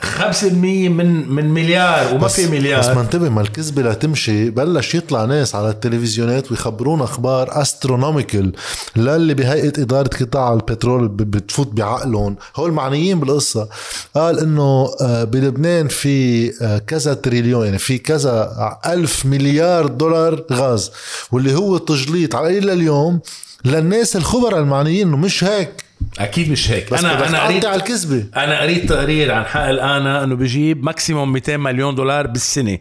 5% 0.01 0.45
من 0.89 1.29
من 1.29 1.51
مليار 1.51 2.15
وما 2.15 2.29
في 2.29 2.47
مليار. 2.47 2.81
بس 2.81 2.87
ما 2.87 3.01
انتبه 3.01 3.29
ما 3.29 3.41
الكذبه 3.41 3.83
لتمشي 3.83 4.51
بلش 4.51 4.95
يطلع 4.95 5.25
ناس 5.25 5.55
على 5.55 5.71
التلفزيونات 5.71 6.51
ويخبرونا 6.51 7.05
أخبار 7.05 7.63
astronomical 7.63 8.53
للي 8.97 9.35
بهيئة 9.35 9.83
إدارة 9.83 10.11
قطاع 10.21 10.53
البترول 10.53 11.09
بتفوت 11.09 11.73
بعقلهم. 11.73 12.37
هول 12.57 12.73
معنيين 12.73 13.21
بالقصة. 13.21 13.69
قال 14.15 14.39
إنه 14.39 14.91
آه، 15.01 15.25
بلبنان 15.25 15.89
في 15.89 16.53
آه، 16.63 16.79
كذا 16.79 17.15
تريليون 17.15 17.65
يعني 17.65 17.79
في 17.79 17.99
كذا 17.99 18.53
ألف 18.87 19.27
مليار 19.27 19.87
دولار 19.87 20.45
غاز 20.53 20.91
واللي 21.33 21.55
هو 21.55 21.79
تجليط 21.79 22.35
على 22.35 22.59
إلى 22.59 22.73
اليوم 22.73 23.21
للناس 23.65 24.17
الخبراء 24.17 24.61
المعنيين 24.61 25.09
إنه 25.09 25.17
مش 25.17 25.45
هيك. 25.45 25.86
أكيد 26.19 26.51
مش 26.51 26.71
هيك. 26.71 26.93
بس 26.93 27.05
أنا 27.05 27.29
أنا 27.29 27.43
قريت 27.45 27.63
تقطع 27.63 27.75
الكذبة. 27.75 28.25
أنا 28.37 28.61
قريت 28.61 28.89
تقرير 28.89 29.33
عن 29.33 29.45
حق 29.45 29.61
الانا 29.61 30.25
إنه 30.25 30.35
بيجيب 30.35 30.85
ماكسيموم 30.85 31.33
200 31.33 31.57
مليون 31.57 31.95
دولار 31.95 32.27
بالسنة. 32.27 32.79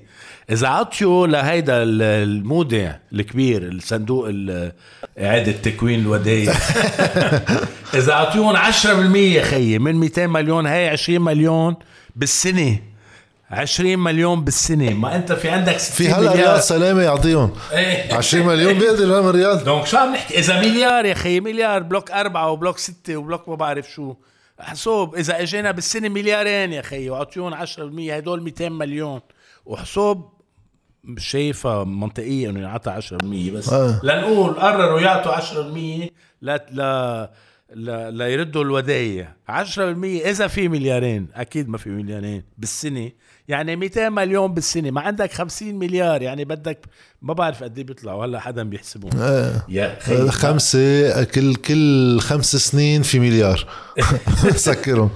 إذا 0.52 0.68
عطيوا 0.68 1.28
لهيدا 1.28 1.84
ال- 1.84 2.02
المودع 2.02 2.92
الكبير 3.14 3.64
الصندوق 3.64 4.26
ال- 4.30 4.72
إعادة 5.20 5.52
تكوين 5.52 6.00
الودايع. 6.00 6.54
إذا 8.00 8.14
عطيون 8.14 8.56
10% 8.56 9.42
خيي 9.44 9.80
من 9.80 9.96
200 9.96 10.28
مليون 10.28 10.66
هي 10.68 10.90
20 10.90 11.22
مليون 11.22 11.76
بالسنة. 12.16 12.80
20 13.52 14.00
مليون 14.00 14.44
بالسنة. 14.44 14.90
ما 14.94 15.16
أنت 15.16 15.32
في 15.34 15.50
عندك 15.50 15.78
60 15.78 15.96
في 16.08 16.14
هلا 16.14 16.32
رياض 16.32 16.60
سلامة 16.60 17.02
يعطيهم. 17.02 17.54
إيه. 17.72 18.14
20 18.14 18.46
مليون 18.46 18.74
بيقدر 18.74 19.12
يعمل 19.12 19.36
رياض 19.36 19.64
donc 19.64 19.86
شو 19.88 19.98
عم 19.98 20.14
نحكي؟ 20.14 20.40
إذا 20.40 20.60
مليار 20.60 21.06
يا 21.06 21.14
خي 21.14 21.40
مليار 21.40 21.84
بلوك 21.84 22.12
أربعة 22.12 22.52
وبلوك 22.52 22.78
ستة 22.78 23.18
وبلوك 23.18 23.50
ما 23.50 23.56
بعرف 23.56 23.92
شو. 23.92 24.14
حسوب 24.60 25.16
إذا 25.16 25.42
إجينا 25.42 25.72
بالسنة 25.72 26.10
مليارين 26.10 26.74
يا 26.74 26.82
خي 26.82 27.10
وعطيون 27.10 27.54
10% 27.54 27.68
هدول 28.12 28.44
200 28.44 28.70
مليون. 28.70 29.22
وحسوب 29.66 30.30
شايفها 31.18 31.84
منطقية 31.84 32.50
إنه 32.50 32.60
ينعطى 32.60 32.92
10% 32.92 33.52
بس. 33.52 33.74
آه. 33.74 34.00
لنقول 34.04 34.54
قرروا 34.54 35.00
يعطوا 35.00 35.32
10% 35.32 35.44
لا 35.54 36.10
لا 36.42 36.66
لا 36.72 37.32
ليردوا 37.74 38.64
الودايع 38.64 39.36
10% 39.50 39.52
إذا 39.80 40.48
في 40.48 40.68
مليارين 40.68 41.28
أكيد 41.34 41.70
ما 41.70 41.78
في 41.78 41.90
مليارين 41.90 42.44
بالسنة. 42.58 43.12
يعني 43.48 43.76
200 43.76 44.10
مليون 44.10 44.54
بالسنة. 44.54 44.92
ما 44.92 45.02
عندك 45.02 45.34
50 45.34 45.76
مليار. 45.76 46.22
يعني 46.22 46.46
بدك 46.46 46.86
ما 47.22 47.34
بعرف 47.34 47.64
قد 47.64 47.78
إيه 47.78 47.86
بيطلعوا. 47.86 48.26
هلأ 48.26 48.40
حدا 48.40 48.64
بيحسبهم. 48.64 49.12
آه. 49.20 49.66
يا 49.70 49.98
خي 50.02 50.32
خمسة 50.32 51.24
كل 51.24 51.56
كل 51.56 52.20
خمس 52.20 52.56
سنين 52.56 53.02
في 53.02 53.20
مليار. 53.20 53.68
سكرهم. 54.56 55.10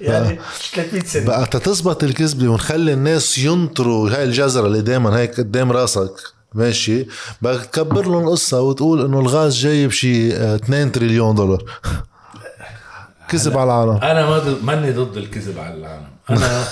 يعني 0.00 0.38
300 0.74 1.04
سنة. 1.04 1.26
بقى 1.26 1.46
تتظبط 1.46 2.04
الكذبة 2.04 2.48
ونخلي 2.48 2.92
الناس 2.92 3.38
ينطروا 3.38 4.10
هاي 4.10 4.24
الجزرة 4.24 4.66
اللي 4.66 4.82
دايما 4.82 5.18
هيك 5.18 5.40
قدام 5.40 5.72
راسك. 5.72 6.35
ماشي. 6.56 7.06
بقى 7.42 7.58
تكبر 7.58 8.02
لهم 8.08 8.24
القصة 8.24 8.60
وتقول 8.60 9.04
إنه 9.04 9.20
الغاز 9.20 9.56
جاي 9.56 9.86
بشي 9.86 10.36
آه، 10.36 10.54
2 10.56 10.92
تريليون 10.92 11.34
دولار. 11.34 11.62
كذب 13.28 13.58
على 13.58 13.64
العالم. 13.64 14.02
أنا 14.02 14.30
ما 14.30 14.56
ماني 14.62 14.90
ضد 14.90 15.16
الكذب 15.16 15.58
على 15.58 15.74
العالم. 15.74 16.08
أنا 16.30 16.64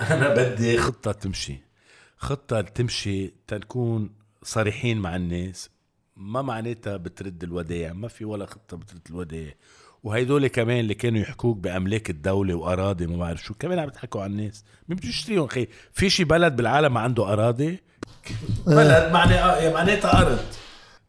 أنا 0.14 0.34
بدي 0.34 0.78
خطة 0.78 1.12
تمشي. 1.12 1.62
خطة 2.18 2.60
تمشي 2.60 3.34
تنكون 3.46 4.10
صريحين 4.42 4.98
مع 4.98 5.16
الناس. 5.16 5.70
ما 6.16 6.42
معناتها 6.42 6.96
بترد 6.96 7.42
الودائع 7.42 7.92
ما 7.92 8.08
في 8.08 8.24
ولا 8.24 8.46
خطة 8.46 8.76
بترد 8.76 9.00
الودائع 9.10 9.54
وهيدول 10.02 10.46
كمان 10.46 10.80
اللي 10.80 10.94
كانوا 10.94 11.20
يحكوك 11.20 11.56
بأملاك 11.58 12.10
الدولة 12.10 12.54
وأراضي 12.54 13.06
ما 13.06 13.16
بعرف 13.16 13.44
شو 13.44 13.54
كمان 13.54 13.78
عم 13.78 13.88
يضحكوا 13.88 14.22
على 14.22 14.32
الناس. 14.32 14.64
مين 14.88 14.98
بده 14.98 15.08
يشتريهم 15.08 15.46
خي 15.46 15.68
في 15.92 16.10
شي 16.10 16.24
بلد 16.24 16.56
بالعالم 16.56 16.94
ما 16.94 17.00
عنده 17.00 17.32
أراضي؟ 17.32 17.80
بلد 18.66 19.12
معنى 19.12 19.34
معناتها 19.74 20.18
أرض. 20.22 20.38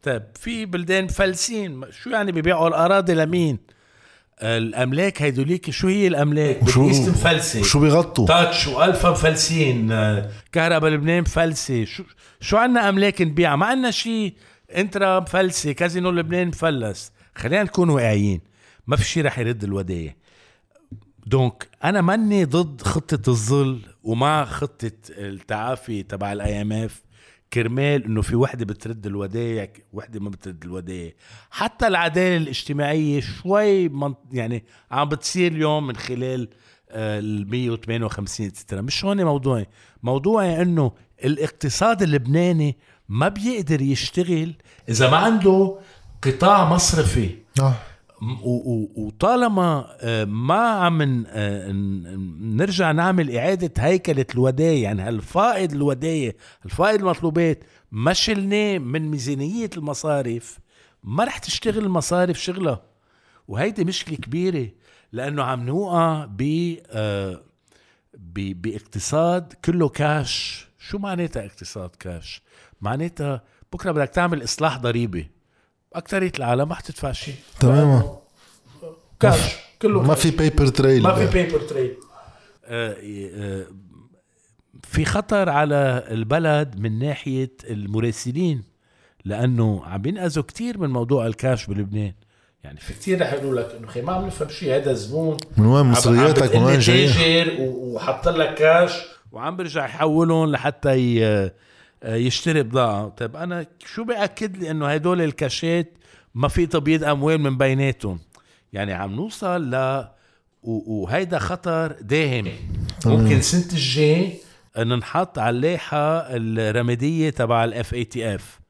طيب 0.02 0.22
في 0.40 0.66
بلدان 0.66 1.04
مفلسين 1.04 1.80
شو 2.02 2.10
يعني 2.10 2.32
بيبيعوا 2.32 2.68
الأراضي 2.68 3.14
لمين؟ 3.14 3.58
الأملاك 4.42 5.22
هيدوليك 5.22 5.70
شو 5.70 5.88
هي 5.88 6.06
الأملاك؟ 6.06 6.62
وشو- 6.62 6.80
باليست 6.80 7.08
مفلسه 7.08 7.60
وشو 7.60 7.80
بيغطوا؟ 7.80 8.26
تاتش 8.26 8.66
والفا 8.66 9.10
مفلسين 9.10 9.92
آه، 9.92 10.30
كهرباء 10.52 10.90
لبنان 10.90 11.20
مفلسه 11.20 11.84
شو 11.84 12.02
شو 12.40 12.56
عنا 12.56 12.88
أملاك 12.88 13.22
نبيعها 13.22 13.56
ما 13.56 13.66
عنا 13.66 13.90
شيء 13.90 14.34
انترا 14.76 15.20
مفلسه 15.20 15.72
كازينو 15.72 16.10
لبنان 16.10 16.48
مفلس 16.48 17.12
خلينا 17.34 17.62
نكون 17.62 17.90
واقعيين. 17.90 18.40
ما 18.86 18.96
في 18.96 19.04
شيء 19.04 19.24
رح 19.24 19.38
يرد 19.38 19.64
الودايع. 19.64 20.14
donc 21.26 21.68
أنا 21.84 22.00
ماني 22.00 22.44
ضد 22.44 22.82
خطة 22.82 23.30
الظل 23.30 23.80
ومع 24.02 24.44
خطة 24.44 24.92
التعافي 25.10 26.02
تبع 26.02 26.32
ال 26.32 26.62
IMF 26.62 27.02
كرمال 27.52 28.04
إنه 28.04 28.22
في 28.22 28.36
وحدة 28.36 28.64
بترد 28.64 29.06
الودايع 29.06 29.68
وحدة 29.92 30.20
ما 30.20 30.30
بترد 30.30 30.64
الودايع. 30.64 31.12
حتى 31.50 31.86
العدالة 31.86 32.36
الاجتماعية 32.36 33.20
شوي 33.20 33.88
من 33.88 34.14
يعني 34.32 34.64
عم 34.90 35.08
بتصير 35.08 35.52
اليوم 35.52 35.86
من 35.86 35.96
خلال 35.96 36.48
آه، 36.90 37.18
ال 37.18 37.50
158 37.50 38.50
سترا 38.50 38.80
مش 38.80 39.04
هون 39.04 39.24
موضوعي. 39.24 39.66
موضوعي 40.02 40.62
إنه 40.62 40.92
الاقتصاد 41.24 42.02
اللبناني 42.02 42.76
ما 43.08 43.28
بيقدر 43.28 43.80
يشتغل 43.82 44.54
إذا 44.88 45.10
ما 45.10 45.16
عنده 45.16 45.78
قطاع 46.22 46.72
مصرفي. 46.72 47.30
آه. 47.60 47.74
وطالما 48.96 49.96
آه، 50.00 50.24
ما 50.24 50.54
عم 50.68 51.24
آه، 51.28 51.72
نرجع 52.40 52.92
نعمل 52.92 53.36
إعادة 53.36 53.72
هيكلة 53.82 54.26
الوداية 54.34 54.82
يعني 54.82 55.02
هالفائض 55.02 55.72
الوداية 55.72 56.36
الفائض 56.64 57.00
المطلوبات 57.00 57.64
ما 57.92 58.12
شلناه 58.12 58.78
من 58.78 59.08
ميزانية 59.10 59.70
المصارف 59.76 60.58
ما 61.04 61.24
رح 61.24 61.38
تشتغل 61.38 61.84
المصارف 61.84 62.40
شغلها. 62.40 62.82
وهيدي 63.48 63.84
مشكلة 63.84 64.16
كبيرة 64.16 64.68
لأنه 65.12 65.42
عم 65.42 65.66
نوقع 65.66 66.24
ب 66.24 66.42
آه، 66.90 67.40
ب- 68.14 68.62
باقتصاد 68.62 69.52
كله 69.64 69.88
كاش 69.88 70.66
شو 70.78 70.98
معناتها 70.98 71.46
اقتصاد 71.46 71.90
كاش 71.90 72.42
معناتها 72.80 73.42
بكرة 73.72 73.92
بدك 73.92 74.08
تعمل 74.08 74.44
إصلاح 74.44 74.78
ضريبي 74.78 75.30
أكترية 75.94 76.32
العالم 76.38 76.68
ما 76.68 76.74
حتدفع 76.74 77.12
شيء. 77.12 77.34
تماما. 77.60 78.16
كاش 79.20 79.56
كله 79.82 80.02
ما 80.02 80.14
في 80.14 80.30
paper 80.30 80.66
trail 80.66 81.02
ما 81.02 81.14
في 81.14 81.26
paper 81.42 81.60
trail 81.60 81.94
في 84.82 85.04
خطر 85.04 85.48
على 85.48 86.04
البلد 86.10 86.78
من 86.78 86.98
ناحية 86.98 87.50
المراسلين 87.70 88.62
لأنه 89.24 89.84
عم 89.84 90.02
بينقذوا 90.02 90.44
كتير 90.44 90.78
من 90.78 90.90
موضوع 90.90 91.26
الكاش 91.26 91.66
بلبنان. 91.66 92.12
يعني 92.64 92.80
في 92.80 92.92
كتير 92.94 93.20
رح 93.22 93.32
يقولوا 93.32 93.60
لك 93.60 93.74
إنه 93.78 93.86
خي 93.86 94.02
ما 94.02 94.12
عم 94.12 94.26
نفهم 94.26 94.48
شيء 94.48 94.76
هذا 94.76 94.92
زبون. 94.92 95.36
من 95.56 95.66
وين 95.66 95.86
مصرياتك 95.86 96.56
من 96.56 96.62
وين 96.62 96.78
جاي 96.78 97.06
تاجر 97.08 97.56
وحط 97.60 98.28
لك 98.28 98.54
كاش 98.54 98.92
وعم 99.32 99.56
برجع 99.56 99.84
يحولهم 99.84 100.50
لحتى 100.50 100.96
ي- 100.98 101.50
يشتري 102.04 102.62
بضاعة. 102.62 103.08
طيب 103.08 103.36
أنا 103.36 103.66
شو 103.86 104.04
بأكد 104.04 104.56
لي 104.56 104.70
إنه 104.70 104.88
هدول 104.88 105.20
الكاشات 105.22 105.92
ما 106.34 106.48
في 106.48 106.66
تبييض 106.66 107.04
أموال 107.04 107.38
من 107.40 107.58
بيناتهم؟ 107.58 108.18
يعني 108.72 108.92
عم 108.92 109.12
نوصل 109.14 109.70
ل 109.70 109.74
و- 110.62 111.02
وهيدا 111.02 111.38
خطر 111.38 111.92
داهم. 112.00 112.48
ممكن 113.06 113.36
السنة 113.36 113.72
الجاي 113.72 114.38
ننحط 114.78 115.38
على 115.38 115.56
اللائحة 115.56 115.98
الرمادية 116.36 117.30
تبع 117.30 117.64
ال 117.64 117.94
FATF 117.94 118.60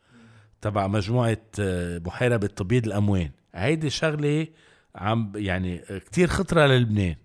تبع 0.61 0.87
مجموعة 0.87 1.39
آه، 1.61 1.99
محاربة 2.07 2.47
تبييض 2.47 2.87
الأموال. 2.87 3.31
هيدي 3.55 3.91
شغلة 3.91 4.47
عم 4.97 5.33
يعني 5.37 5.79
كتير 6.07 6.29
خطرة 6.29 6.67
للبنان. 6.67 7.17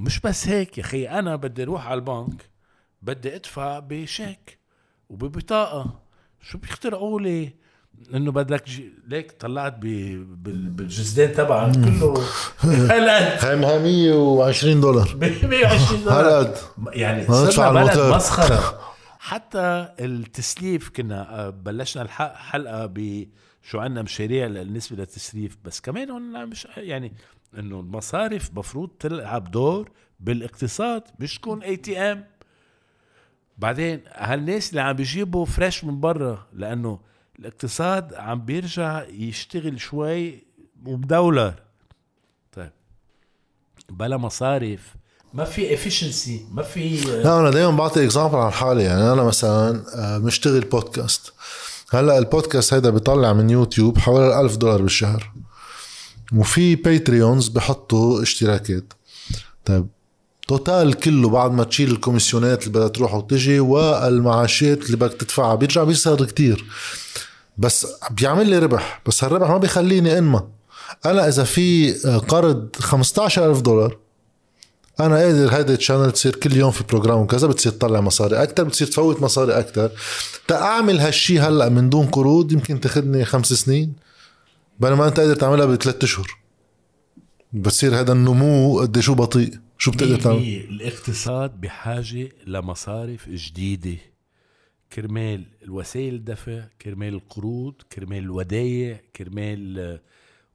مش 0.00 0.20
بس 0.20 0.48
هيك 0.48 0.78
يا 0.78 0.82
أخي 0.82 1.08
أنا 1.08 1.36
بدي 1.36 1.62
أروح 1.62 1.86
على 1.86 1.94
البنك 1.98 2.42
بدي 3.02 3.36
أدفع 3.36 3.78
بشيك. 3.78 4.57
وببطاقة. 5.08 6.00
شو 6.40 6.58
بيخترعوا 6.58 7.20
لي؟ 7.20 7.52
انه 8.14 8.32
بدك 8.32 8.66
جي... 8.68 8.92
ليك 9.08 9.32
طلعت 9.32 9.72
ب... 9.78 9.80
بال... 10.42 10.68
بالجزدان 10.70 11.32
تبعك 11.32 11.72
كله. 11.74 12.14
هالقد 12.60 13.38
خيمها 13.38 13.78
120 13.78 14.80
دولار. 14.80 15.08
ب 15.14 15.24
120 15.24 16.04
دولار. 16.04 16.20
هالقد 16.20 16.56
يعني 16.92 17.26
صرنا 17.26 17.84
بلد. 17.84 18.14
مسخرة. 18.14 18.80
حتى 19.18 19.88
التسليف 20.00 20.88
كنا 20.88 21.46
آه، 21.46 21.50
بلشنا 21.50 22.02
الح- 22.02 22.34
حلقة 22.36 22.86
ب 22.86 23.26
شو 23.62 23.78
عندنا 23.78 24.02
مشاريع 24.02 24.46
بالنسبة 24.46 24.96
للتسليف. 24.96 25.56
بس 25.64 25.80
كمان 25.80 26.10
هون 26.10 26.46
مش 26.46 26.66
يعني 26.76 27.12
إنه 27.58 27.80
المصارف 27.80 28.50
مفروض 28.54 28.88
تلعب 29.00 29.50
دور 29.50 29.90
بالإقتصاد 30.20 31.02
مش 31.18 31.38
تكون 31.38 31.62
ATM 31.62 32.24
بعدين 33.58 34.00
هالناس 34.14 34.70
اللي 34.70 34.80
عم 34.80 34.96
بيجيبوا 34.96 35.46
fresh 35.46 35.84
من 35.84 36.00
برا 36.00 36.46
لأنه 36.52 37.00
الاقتصاد 37.38 38.14
عم 38.14 38.44
بيرجع 38.44 39.04
يشتغل 39.08 39.80
شوي 39.80 40.44
وبدولار 40.86 41.54
طيب. 42.52 42.70
بلا 43.90 44.16
مصارف 44.16 44.94
ما 45.34 45.44
في 45.44 45.74
efficiency 45.74 46.46
ما 46.52 46.62
في 46.62 47.00
لا 47.00 47.40
أنا 47.40 47.50
دائما 47.50 47.76
بعطي 47.76 48.04
example 48.04 48.36
عن 48.36 48.50
حالي. 48.50 48.82
يعني 48.82 49.12
أنا 49.12 49.22
مثلا 49.22 49.84
آه، 49.94 50.18
مشتغل 50.18 50.60
بودكاست 50.60 51.32
هلأ 51.90 52.18
البودكاست 52.18 52.74
هيدا 52.74 52.90
بيطلع 52.90 53.32
من 53.32 53.50
يوتيوب 53.50 53.98
حوالي 53.98 54.40
1000 54.40 54.56
دولار 54.56 54.82
بالشهر. 54.82 55.32
وفي 56.36 56.74
Patreons 56.74 57.48
بحطوا 57.48 58.22
اشتراكات. 58.22 58.92
طيب. 59.64 59.86
total 60.48 60.94
كله 60.94 61.28
بعد 61.28 61.52
ما 61.52 61.64
تشيل 61.64 61.90
الكوميسيونات 61.90 62.62
اللي 62.62 62.78
بدها 62.78 62.88
تروح 62.88 63.14
وتجي 63.14 63.60
والمعاشات 63.60 64.86
اللي 64.86 64.96
بدك 64.96 65.14
تدفعها 65.14 65.54
بيرجع 65.54 65.84
بيصير 65.84 66.24
كتير. 66.24 66.64
بس 67.58 67.86
بيعمل 68.10 68.48
لي 68.48 68.58
ربح 68.58 69.02
بس 69.06 69.24
هالربح 69.24 69.50
ما 69.50 69.58
بيخليني 69.58 70.18
أنمى. 70.18 70.42
أنا 71.06 71.28
إذا 71.28 71.44
في 71.44 71.92
قرض 72.28 72.76
15000 72.80 73.60
دولار 73.60 73.96
أنا 75.00 75.16
قادر 75.16 75.54
هيدي 75.54 75.74
ال 75.74 75.79
channel 75.79 76.12
تصير 76.12 76.34
كل 76.34 76.56
يوم 76.56 76.70
في 76.70 76.84
program 76.84 77.18
وكذا 77.18 77.46
بتصير 77.46 77.72
تطلع 77.72 78.00
مصاري 78.00 78.42
أكثر 78.42 78.64
بتصير 78.64 78.86
تفوت 78.86 79.22
مصاري 79.22 79.58
أكثر 79.58 79.90
تاعمل 80.48 81.00
هالشي 81.00 81.40
هلأ 81.40 81.68
من 81.68 81.90
دون 81.90 82.06
قروض 82.06 82.52
يمكن 82.52 82.80
تاخذني 82.80 83.24
خمس 83.24 83.52
سنين 83.52 83.92
بينما 84.80 85.08
أنت 85.08 85.20
قادر 85.20 85.34
تعملها 85.34 85.66
بثلاث 85.66 86.04
أشهر. 86.04 86.38
بتصير 87.52 88.00
هذا 88.00 88.12
النمو 88.12 88.80
قد 88.80 89.00
شو 89.00 89.14
بطيء. 89.14 89.67
شو 89.80 89.90
بتقدر 89.90 90.20
تعمل. 90.20 90.38
الاقتصاد 90.38 91.60
بحاجة 91.60 92.28
لمصارف 92.46 93.28
جديدة. 93.28 93.96
كرمال 94.92 95.46
الوسائل 95.62 96.14
الدفع 96.14 96.64
كرمال 96.82 97.14
القروض 97.14 97.74
كرمال 97.92 98.18
الودايع 98.18 99.00
كرمال 99.16 100.00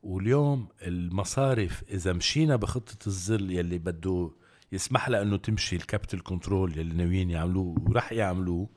واليوم 0.04 0.68
المصارف 0.82 1.84
إذا 1.92 2.14
مشينا 2.14 2.56
بخطة 2.56 3.08
الظل 3.08 3.52
يلي 3.52 3.78
بده 3.78 4.32
يسمح 4.72 5.10
لها 5.10 5.22
إنه 5.22 5.38
تمشي 5.38 5.76
ال 5.76 5.82
capital 5.82 6.24
control 6.24 6.78
يلي 6.78 6.94
ناويين 6.94 7.30
يعملوه 7.30 7.76
ورح 7.88 8.12
يعملوه 8.12 8.70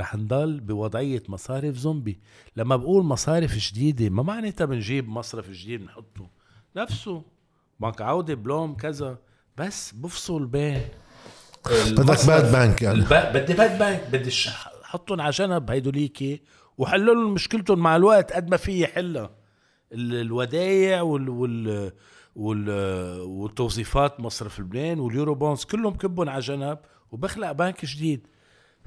رح 0.00 0.14
نضل 0.14 0.60
بوضعية 0.60 1.22
مصارف 1.28 1.76
زومبي 1.76 2.18
لما 2.56 2.76
بقول 2.76 3.04
مصارف 3.04 3.56
جديدة 3.56 4.08
ما 4.08 4.22
معناتها 4.22 4.64
بنجيب 4.64 5.08
مصرف 5.08 5.50
جديد 5.50 5.80
بنحطه 5.80 6.30
نفسه. 6.76 7.22
بنك 7.80 8.02
عودة 8.02 8.34
بلوم 8.34 8.74
كذا. 8.74 9.18
بس 9.58 9.92
بفصل 9.92 10.46
بين 10.46 10.80
بدك 11.90 12.26
bad 12.26 12.52
bank 12.52 12.82
يعني. 12.82 12.98
الب... 12.98 13.08
بدي 13.36 13.52
bad 13.54 13.78
bank 13.78 14.08
بدي 14.12 14.30
ش- 14.30 14.48
حطهم 14.82 15.20
على 15.20 15.30
جنب 15.30 15.70
هيدوليكي 15.70 16.42
وحلوا 16.78 17.14
لهم 17.14 17.34
مشكلتهم 17.34 17.78
مع 17.78 17.96
الوقت 17.96 18.32
قد 18.32 18.50
ما 18.50 18.56
في 18.56 18.80
يحلها 18.82 19.30
ال- 19.92 20.20
الودايع 20.20 21.02
وال... 21.02 21.28
وال... 21.28 21.92
وال... 22.36 22.70
والتوظيفات 23.20 24.20
مصرف 24.20 24.60
لبنان 24.60 25.00
وال 25.00 25.34
Eurobonds 25.34 25.64
كلهم 25.64 25.94
كبهم 25.96 26.28
على 26.28 26.40
جنب 26.40 26.78
وبخلق 27.12 27.52
بنك 27.52 27.84
جديد. 27.84 28.26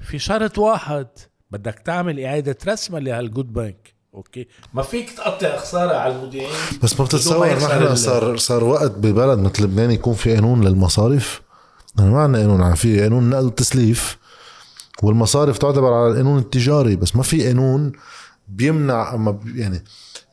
في 0.00 0.18
شرط 0.18 0.58
واحد 0.58 1.06
بدك 1.50 1.78
تعمل 1.78 2.20
إعادة 2.24 2.56
رسمة 2.68 2.98
لهال 2.98 3.21
good 3.21 3.52
bank. 3.52 3.94
okay. 4.14 4.46
ما 4.74 4.82
فيك 4.82 5.10
تقطع 5.10 5.56
خسارة 5.56 5.96
على 5.96 6.14
المودعين 6.14 6.48
بس 6.82 7.00
ما 7.00 7.06
بتتصور 7.06 7.46
ما 7.46 7.54
نحن 7.54 7.96
صار 7.96 8.36
صار 8.36 8.64
وقت 8.64 8.90
ببلد 8.90 9.38
مثل 9.38 9.62
لبنان 9.64 9.90
يكون 9.90 10.14
في 10.14 10.34
قانون 10.34 10.64
للمصارف؟ 10.64 11.40
نحن 11.98 12.08
ما 12.08 12.22
عندنا 12.22 12.42
قانون. 12.42 12.74
في 12.74 13.00
قانون 13.02 13.30
نقل 13.30 13.44
وتسليف 13.46 14.18
والمصارف 15.02 15.58
تعتبر 15.58 15.92
على 15.92 16.08
القانون 16.12 16.38
التجاري 16.38 16.96
بس 16.96 17.16
ما 17.16 17.22
في 17.22 17.46
قانون 17.46 17.92
بيمنع 18.48 19.14
اما 19.14 19.30
ب- 19.30 19.56
يعني 19.56 19.84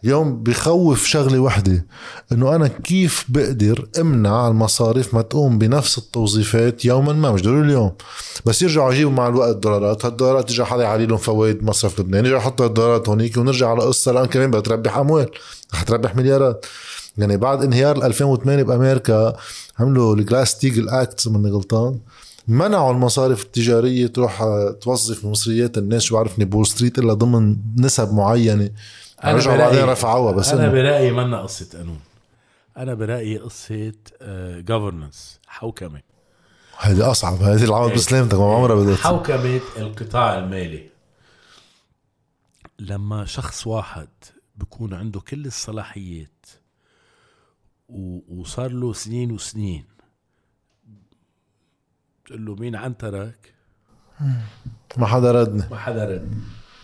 اليوم 0.06 0.44
بخوف 0.44 1.06
شغلة 1.06 1.40
وحدة 1.40 1.86
إنه 2.32 2.56
أنا 2.56 2.68
كيف 2.68 3.26
بقدر 3.30 3.88
أمنع 4.00 4.48
المصارف 4.48 5.14
ما 5.14 5.22
تقوم 5.22 5.58
بنفس 5.58 5.98
التوظيفات 5.98 6.86
يوما 6.86 7.14
ما 7.14 7.32
مش 7.32 7.42
ضروري 7.42 7.66
اليوم. 7.68 7.92
بس 8.46 8.62
يرجعوا 8.62 8.94
يجيبوا 8.94 9.12
مع 9.12 9.28
الوقت 9.28 9.56
دولارات 9.56 10.06
هالدولارات 10.06 10.52
يرجع 10.52 10.64
حدا 10.64 10.84
يعلي 10.84 11.06
لهم 11.06 11.18
فوائد 11.18 11.64
مصرف 11.64 12.00
لبنان 12.00 12.26
يرجع 12.26 12.38
يحطوا 12.38 12.66
الدولارات 12.66 13.10
هونيك 13.10 13.38
ونرجع 13.38 13.70
على 13.70 13.82
قصة 13.82 14.12
الآن 14.12 14.26
كمان 14.26 14.48
بدها 14.52 14.62
تربح 14.62 14.98
أموال 14.98 15.30
رح 15.74 15.82
تربح 15.84 16.16
مليارات. 16.16 16.66
يعني 17.18 17.38
بعد 17.38 17.64
انهيار 17.64 18.06
2008 18.06 18.64
بأمريكا 18.64 19.36
عملوا 19.80 20.16
ال 20.16 20.58
Glass-Steagall 20.58 20.90
Act 20.90 21.28
ماني 21.28 21.50
غلطان 21.50 22.00
منعوا 22.48 22.92
المصارف 22.92 23.44
التجارية 23.44 24.08
تروح 24.08 24.44
توظف 24.82 25.26
مصريات 25.26 25.78
الناس 25.78 26.02
شو 26.02 26.16
بعرفني 26.16 26.46
ب 26.46 26.50
Wall 26.50 26.68
Street 26.68 27.00
إلا 27.00 27.14
ضمن 27.14 27.58
نسب 27.78 28.14
معينة. 28.14 28.70
رجعوا 29.24 29.56
برأيي- 29.58 29.60
بعدين 29.60 29.84
رفعوها 29.84 30.32
بس 30.32 30.50
أنا 30.50 30.68
برايي 30.72 31.12
منا 31.12 31.42
قصة 31.42 31.78
قانون. 31.78 32.00
أنا 32.78 32.94
برايي 32.94 33.38
قصة 33.38 33.94
governance 34.62 35.40
حوكمة. 35.48 36.02
هذه 36.80 37.12
أصعب 37.12 37.34
هذه 37.42 37.64
العوض 37.64 37.90
إيه. 37.90 37.96
بسلامتك 37.98 38.36
ما 38.36 38.56
عمرها 38.56 38.76
بدها 38.76 38.94
تصير. 38.94 39.04
حوكمة 39.04 39.62
القطاع 39.78 40.38
المالي. 40.38 40.90
لما 42.80 43.26
شخص 43.26 43.68
واحد 43.68 44.08
بكون 44.56 44.94
عنده 44.94 45.20
كل 45.20 45.46
الصلاحيات 45.46 46.46
وصار 48.30 48.72
له 48.72 48.94
سنين 48.94 49.32
وسنين 49.32 49.86
بتقول 52.24 52.46
له 52.46 52.56
مين 52.56 52.76
عنترك؟ 52.76 53.54
ما 54.98 55.08
حدا 55.08 55.32
ردني. 55.32 55.64
ما 55.72 55.78
حدا 55.78 56.06
رد. 56.06 56.34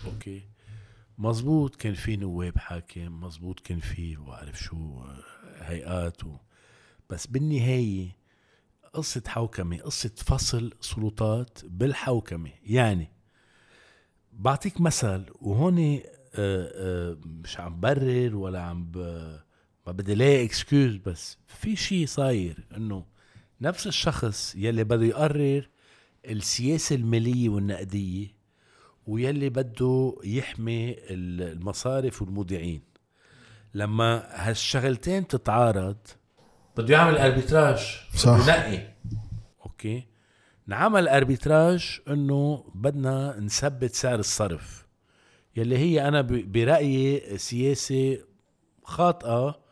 أوكي. 0.06 0.42
مزبوط 1.22 1.76
كان 1.76 1.94
في 1.94 2.16
نواب 2.16 2.58
حاكم 2.58 3.20
مزبوط 3.20 3.60
كان 3.60 3.80
في 3.80 4.16
بعرف 4.16 4.60
شو 4.60 4.76
آه، 4.76 5.22
هيئات 5.60 6.24
و... 6.24 6.36
بس 7.10 7.26
بالنهاية 7.26 8.16
قصة 8.92 9.22
حوكمة 9.26 9.78
قصة 9.78 10.10
فصل 10.16 10.72
سلطات 10.80 11.58
بالحوكمة. 11.64 12.50
يعني 12.64 13.08
بعطيك 14.32 14.80
مثل 14.80 15.24
وهون 15.40 15.78
آه، 15.78 16.00
آه، 16.34 17.18
مش 17.26 17.60
عم 17.60 17.80
برر 17.80 18.36
ولا 18.36 18.62
عم 18.62 18.84
ب... 18.84 18.96
ما 19.86 19.92
بدي 19.92 20.14
لاقي 20.14 20.44
excuse 20.44 20.96
بس 20.96 21.38
في 21.46 21.76
شيء 21.76 22.06
صاير 22.06 22.66
إنه 22.76 23.06
نفس 23.60 23.86
الشخص 23.86 24.54
يلي 24.56 24.84
بده 24.84 25.04
يقرر 25.04 25.68
السياسة 26.24 26.96
المالية 26.96 27.48
والنقدية 27.48 28.41
ويلي 29.06 29.48
بده 29.48 30.16
يحمي 30.24 30.96
المصارف 31.10 32.22
والمودعين. 32.22 32.82
لما 33.74 34.22
هالشغلتين 34.30 35.26
تتعارض 35.26 35.96
بده 36.76 36.94
يعمل 36.94 37.18
arbitrage 37.18 37.78
صح. 38.16 38.38
ينقي 38.48 38.82
Okay؟ 39.66 40.06
نعمل 40.66 41.08
arbitrage 41.08 42.00
إنه 42.08 42.64
بدنا 42.74 43.36
نثبت 43.40 43.94
سعر 43.94 44.18
الصرف. 44.18 44.86
يلي 45.56 45.78
هي 45.78 46.08
أنا 46.08 46.20
برأيي 46.30 47.38
سياسة 47.38 48.18
خاطئة 48.84 49.62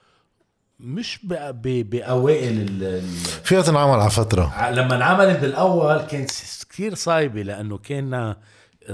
مش 0.81 1.27
بأوائل 1.27 2.61
ال- 2.61 3.03
فيها 3.45 3.63
تنعمل 3.63 4.01
على 4.01 4.11
فترة. 4.11 4.71
لما 4.71 4.97
انعملت 4.97 5.39
بالأول 5.41 5.99
كانت 6.03 6.31
كثير 6.71 6.95
صايبه 6.95 7.43
لأنه 7.43 7.79
كنا 7.79 8.37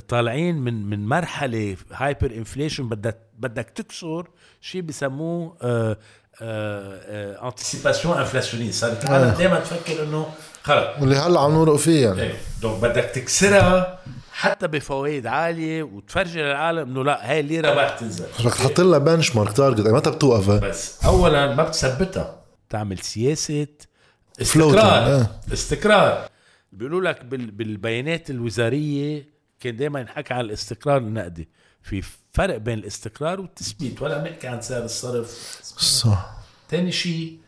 طالعين 0.09 0.57
من 0.57 0.87
من 0.91 1.07
مرحلة 1.09 1.77
hyper 1.93 2.31
inflation 2.31 2.89
بدك 2.89 3.19
بدك 3.39 3.71
تكسر 3.71 4.29
شيء 4.61 4.81
بسموه 4.83 5.57
anticipation 6.41 8.19
inflationniste 8.19 8.81
صارت 8.85 9.05
العالم 9.05 9.31
دائما 9.31 9.61
تفكر 9.61 10.03
إنه 10.03 10.27
خلص. 10.63 10.87
واللي 11.01 11.17
هلا 11.17 11.41
عم 11.41 11.53
نورق 11.53 11.77
فيه 11.77 12.07
يعني. 12.09 12.23
إيه. 12.23 12.35
donc 12.63 12.83
بدك 12.83 13.05
تكسرها 13.05 13.99
حتى 14.33 14.69
بفوائد 14.69 15.27
عالية 15.27 15.83
وتفرجي 15.83 16.43
للعالم 16.43 16.79
إنه 16.91 17.05
لا 17.05 17.31
هاي 17.31 17.41
الليرة 17.41 17.75
ما 17.75 17.83
رح 17.83 17.91
تنزل. 17.99 18.25
بدك 18.41 18.55
تحط 18.55 18.81
لها 18.81 18.99
benchmark 18.99 19.53
target 19.53 19.87
متى 19.87 20.11
بتوقف 20.11 20.51
بس 20.51 21.05
اولا 21.05 21.55
ما 21.55 21.63
بتثبتها. 21.63 22.41
تعمل 22.71 22.99
سياسة 22.99 23.67
استقرار. 24.43 25.07
إيه. 25.17 25.31
استقرار. 25.53 26.29
بيقولوا 26.73 27.01
لك 27.01 27.25
بال- 27.25 27.51
بالبيانات 27.51 28.31
الوزارية 28.31 29.36
كان 29.67 29.77
دائما 29.77 30.01
ينحكى 30.01 30.35
عن 30.35 30.41
الاستقرار 30.41 30.99
النقدي. 30.99 31.49
في 31.83 32.03
فرق 32.33 32.57
بين 32.57 32.79
الاستقرار 32.79 33.41
والتثبيت 33.41 34.03
ولا 34.03 34.19
بنحكي 34.19 34.47
عن 34.49 34.61
سعر 34.61 34.85
الصرف. 34.85 35.29
صح. 35.79 36.37
تاني 36.69 36.93
شيء 36.93 37.39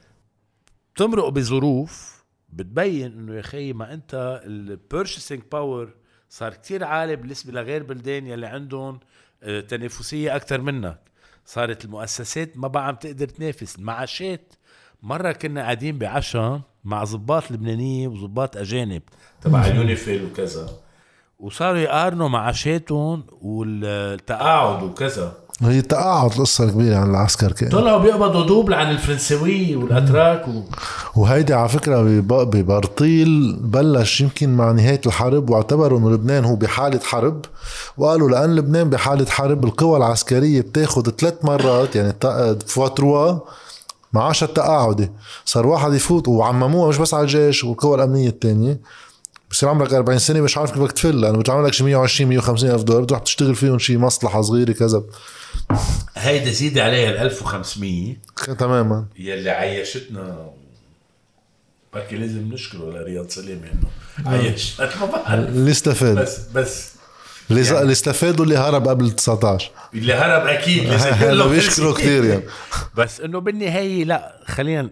تمرق 0.96 1.28
بظروف 1.28 2.24
بتبين 2.48 3.12
إنه 3.12 3.34
يا 3.34 3.42
خيي 3.42 3.72
ما 3.72 3.94
أنت 3.94 4.42
ال 4.46 4.55
purchasing 4.55 5.42
power 5.52 5.94
صار 6.28 6.54
كتير 6.54 6.84
عالي 6.84 7.16
بالنسبة 7.16 7.52
لغير 7.52 7.82
بلدان 7.82 8.26
يلي 8.26 8.46
عندهم 8.46 9.00
آه، 9.42 9.60
تنافسية 9.60 10.36
أكثر 10.36 10.60
منك. 10.60 11.00
صارت 11.44 11.84
المؤسسات 11.84 12.56
ما 12.56 12.68
بقى 12.68 12.86
عم 12.86 12.94
تقدر 12.94 13.28
تنافس. 13.28 13.78
المعاشات 13.78 14.52
مرة 15.02 15.32
كنا 15.32 15.60
قاعدين 15.60 15.98
بعشاء 15.98 16.60
مع 16.84 17.04
ضباط 17.04 17.50
لبنانية 17.50 18.08
وضباط 18.08 18.56
أجانب 18.56 19.02
تبع 19.40 19.66
اليونيفيل 19.66 20.24
وكذا. 20.24 20.80
وصاروا 21.38 21.78
يقارنوا 21.78 22.28
معاشاتهم 22.28 23.22
والتقاعد 23.42 24.82
وكذا. 24.82 25.32
هي 25.62 25.82
تقاعد 25.82 26.32
القصة 26.32 26.70
كبيرة 26.70 26.96
عن 26.96 27.10
العسكر 27.10 27.52
كان 27.52 27.68
طلعوا 27.68 27.98
بيقبضوا 27.98 28.46
double 28.46 28.74
عن 28.74 28.90
الفرنسوية 28.90 29.76
والأتراك 29.76 30.48
و... 30.48 30.62
وهيدي 31.16 31.54
على 31.54 31.68
فكرة 31.68 32.02
بب- 32.02 32.50
ببرطيل 32.56 33.56
بلش 33.60 34.20
يمكن 34.20 34.56
مع 34.56 34.72
نهاية 34.72 35.00
الحرب 35.06 35.50
واعتبروا 35.50 35.98
إنه 35.98 36.10
لبنان 36.10 36.44
هو 36.44 36.56
بحالة 36.56 37.00
حرب. 37.04 37.44
وقالوا 37.98 38.30
لأن 38.30 38.54
لبنان 38.56 38.90
بحالة 38.90 39.26
حرب 39.26 39.64
القوى 39.64 39.96
العسكرية 39.96 40.60
بتاخذ 40.60 41.10
ثلاث 41.10 41.44
مرات 41.44 41.96
يعني 41.96 42.14
fois 42.66 42.88
trois 42.88 43.38
معاشها 44.12 44.46
التقاعدي 44.46 45.10
صار 45.44 45.66
واحد 45.66 45.94
يفوت 45.94 46.28
وعمموها 46.28 46.88
مش 46.88 46.96
بس 46.98 47.14
على 47.14 47.22
الجيش 47.22 47.64
والقوى 47.64 47.94
الأمنية 47.94 48.28
الثانية 48.28 48.80
بصير 49.50 49.68
عمرك 49.68 49.92
40 49.94 50.18
سنة 50.18 50.40
مش 50.40 50.58
عارف 50.58 50.70
كيف 50.70 50.80
بدك 50.82 50.92
تفل 50.92 51.20
لأنه 51.20 51.38
بتعمل 51.38 51.66
لك 51.66 51.72
شي 51.72 51.84
120 51.84 52.28
150 52.30 52.70
ألف 52.70 52.82
دولار 52.82 53.02
بتروح 53.02 53.20
تشتغل 53.20 53.54
فيهم 53.54 53.78
شي 53.78 53.96
مصلحة 53.96 54.42
صغيرة 54.42 54.72
كذا. 54.72 55.02
هيدا 56.16 56.50
زيد 56.50 56.78
عليها 56.78 57.10
ال 57.10 57.18
1500 57.18 58.16
تماما. 58.58 59.06
يلي 59.18 59.50
عيشتنا. 59.50 60.50
بركي 61.94 62.16
لازم 62.16 62.52
نشكره 62.52 62.90
لرياض 62.90 63.28
سلامة 63.28 63.70
إنه 63.72 64.30
عيش 64.32 64.80
ما 64.80 65.06
بعرف. 65.06 65.28
اللي 65.48 65.70
استفاد. 65.70 66.18
بس 66.18 66.38
بس 66.54 66.90
اللي 67.50 67.66
يعني- 67.66 67.80
اللي 67.80 67.92
استفاد 67.92 68.40
واللي 68.40 68.56
هرب 68.56 68.88
قبل 68.88 69.10
19 69.10 69.70
اللي 69.94 70.14
هرب 70.14 70.46
أكيد 70.46 70.84
لازم 70.84 71.48
بيشكروا. 71.50 71.94
كثير 71.94 72.24
يعني. 72.24 72.42
بس 72.98 73.20
إنه 73.20 73.38
بالنهاية 73.40 74.04
لا 74.04 74.40
خلينا 74.46 74.90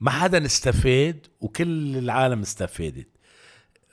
ما 0.00 0.10
حدا 0.10 0.46
استفاد 0.46 1.26
وكل 1.40 1.96
العالم 1.96 2.42
استفادت. 2.42 3.06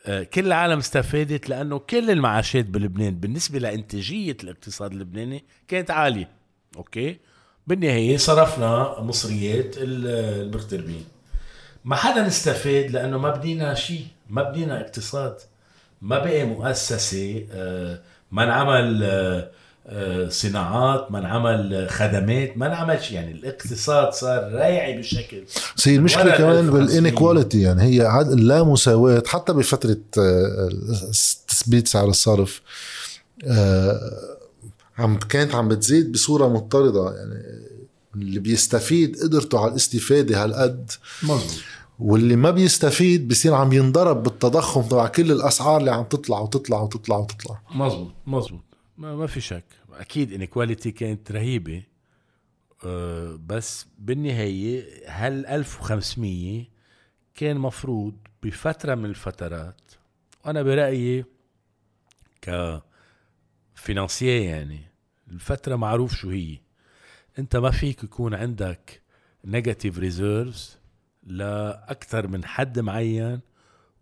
كل 0.05 0.45
العالم 0.47 0.77
استفادت 0.79 1.49
لأنه 1.49 1.79
كل 1.79 2.09
المعاشات 2.11 2.65
بلبنان 2.65 3.15
بالنسبة 3.15 3.59
لإنتاجية 3.59 4.37
الاقتصاد 4.43 4.91
اللبناني 4.91 5.43
كانت 5.67 5.91
عالية 5.91 6.29
أوكي؟ 6.77 7.17
بالنهاية 7.67 8.17
صرفنا 8.17 8.95
مصريات 8.99 9.77
ال- 9.77 10.41
المغتربين. 10.47 11.05
ما 11.85 11.95
حدا 11.95 12.27
استفاد 12.27 12.91
لأنه 12.91 13.17
ما 13.17 13.29
بدينا 13.29 13.73
شيء 13.73 14.05
ما 14.29 14.43
بدينا 14.43 14.81
اقتصاد 14.81 15.35
ما 16.01 16.19
بقي 16.19 16.45
مؤسسة 16.45 17.45
آه، 17.51 17.99
ما 18.31 18.43
انعمل 18.43 19.03
آه، 19.03 19.51
صناعات 20.29 21.11
ما 21.11 21.19
انعمل 21.19 21.87
خدمات 21.89 22.57
ما 22.57 22.67
انعمل 22.67 23.03
شيء 23.03 23.15
يعني 23.15 23.31
الاقتصاد 23.31 24.13
صار 24.13 24.51
رايعي 24.53 24.97
بشكل. 24.97 25.43
بس 25.77 25.87
هي 25.87 25.95
المشكلة 25.95 26.37
كمان 26.37 26.57
1500. 26.59 26.71
بالإنيكواليتي 26.85 27.61
يعني 27.61 27.83
هي 27.83 28.05
عد- 28.05 28.31
لا 28.33 28.63
مساواة. 28.63 29.23
حتى 29.27 29.53
بفترة 29.53 29.97
آه، 30.17 30.69
تثبيت 31.47 31.87
سعر 31.87 32.09
الصرف 32.09 32.61
آه، 33.45 33.99
عم 34.97 35.19
كانت 35.19 35.55
عم 35.55 35.67
بتزيد 35.67 36.11
بصورة 36.11 36.47
مضطردة. 36.47 37.15
يعني 37.15 37.43
اللي 38.15 38.39
بيستفيد 38.39 39.17
قدرته 39.23 39.59
على 39.59 39.71
الاستفادة 39.71 40.43
هالقد. 40.43 40.91
مظبوط. 41.23 41.51
واللي 41.99 42.35
ما 42.35 42.51
بيستفيد 42.51 43.27
بصير 43.27 43.53
عم 43.53 43.73
ينضرب 43.73 44.23
بالتضخم 44.23 44.81
تبع 44.81 45.07
كل 45.07 45.31
الأسعار 45.31 45.77
اللي 45.79 45.91
عم 45.91 46.03
تطلع 46.03 46.39
وتطلع 46.39 46.81
وتطلع 46.81 47.17
وتطلع. 47.17 47.61
مظبوط 47.75 48.11
مظبوط. 48.27 48.61
ما, 48.97 49.15
ما 49.15 49.27
في 49.27 49.41
شك. 49.41 49.65
أكيد 49.91 50.33
inequality 50.33 50.91
كانت 50.91 51.31
رهيبة. 51.31 51.83
أه 52.85 53.39
بس 53.45 53.87
بالنهاية 53.97 55.01
هال 55.07 55.45
1500 55.45 56.65
كان 57.35 57.57
مفروض 57.57 58.17
بفترة 58.43 58.95
من 58.95 59.05
الفترات؟ 59.05 59.81
وأنا 60.45 60.61
برأيي 60.61 61.25
ك 62.41 62.81
يعني 64.21 64.79
الفترة 65.31 65.75
معروف 65.75 66.15
شو 66.15 66.29
هي. 66.29 66.59
أنت 67.39 67.55
ما 67.55 67.71
فيك 67.71 68.03
يكون 68.03 68.33
عندك 68.33 69.01
negative 69.45 69.99
reserves 69.99 70.77
لأكثر 71.23 72.27
من 72.27 72.45
حد 72.45 72.79
معين 72.79 73.39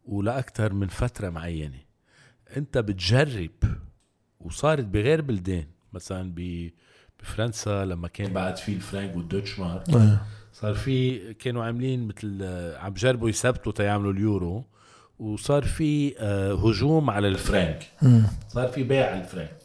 ولأكثر 0.05 0.73
من 0.73 0.87
فترة 0.87 1.29
معينة. 1.29 1.79
أنت 2.57 2.77
بتجرب. 2.77 3.51
وصارت 4.45 4.83
بغير 4.85 5.21
بلدان. 5.21 5.65
مثلا 5.93 6.33
ب 6.35 6.69
بفرنسا 7.19 7.85
لما 7.85 8.07
كان 8.07 8.33
بعد 8.33 8.57
في 8.57 8.73
الفرنك 8.73 9.15
والدوتش 9.15 9.59
مارك 9.59 9.83
صار 10.53 10.73
في 10.73 11.33
كانوا 11.33 11.63
عاملين 11.63 12.07
مثل 12.07 12.39
آه، 12.41 12.77
عم 12.77 12.93
جربوا 12.93 13.29
يثبتوا 13.29 13.71
تيعملوا 13.71 14.13
اليورو 14.13 14.65
وصار 15.19 15.63
في 15.63 16.15
آه، 16.19 16.53
هجوم 16.53 17.09
على 17.09 17.27
الفرنك. 17.27 17.87
صار 18.47 18.67
في 18.67 18.83
بيع 18.83 19.11
على 19.11 19.21
الفرنك. 19.21 19.57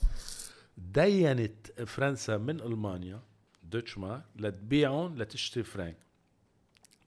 دينت 0.79 1.67
فرنسا 1.87 2.37
من 2.37 2.61
ألمانيا 2.61 3.21
دوتش 3.63 3.99
مارك 3.99 4.23
لتبيعهم 4.37 5.19
لتشتري 5.19 5.65
فرنك. 5.65 5.97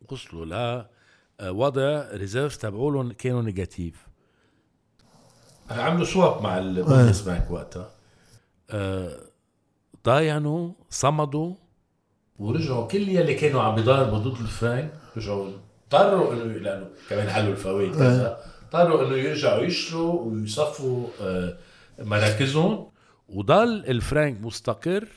وصلوا 0.10 0.46
ل 0.46 0.54
آه، 1.40 1.52
وضع 1.52 2.08
reserve 2.14 2.56
تبعولهم 2.56 3.12
كانوا 3.12 3.42
negative. 3.42 4.09
عملوا 5.70 6.06
swap 6.06 6.42
مع 6.42 6.58
ال 6.58 7.22
Bundesbank 7.22 7.52
وقتها. 7.52 7.90
آه، 8.70 9.20
ضاينوا 10.06 10.72
صمدوا. 10.90 11.56
ورجعوا 12.40 12.88
كل 12.88 13.10
يلي 13.10 13.34
كانوا 13.34 13.62
عم 13.62 13.76
بيضاربوا 13.76 14.18
ضد 14.18 14.42
الفرنك 14.42 14.94
رجعوا 15.18 15.52
اضطروا 15.94 16.34
إنه 16.34 16.44
لأنه 16.44 16.88
كمان 17.10 17.30
علوا 17.30 17.52
الفوائد 17.52 17.96
كذا 17.96 18.40
اضطروا 18.64 19.08
إنه 19.08 19.16
يرجعوا 19.16 19.64
يشتروا 19.64 20.22
ويصفوا 20.22 21.08
آه، 21.22 21.58
مراكزهم. 22.00 22.88
وضل 23.30 23.86
الفرنك 23.86 24.42
مستقر 24.42 25.08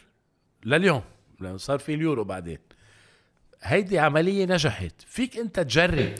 لليوم 0.64 1.03
لأنه 1.40 1.57
صار 1.57 1.78
في 1.78 1.94
اليورو 1.94 2.24
بعدين. 2.24 2.59
هيدي 3.62 3.98
عملية 3.98 4.46
نجحت. 4.46 4.94
فيك 5.07 5.38
أنت 5.38 5.61
تجرب. 5.61 6.14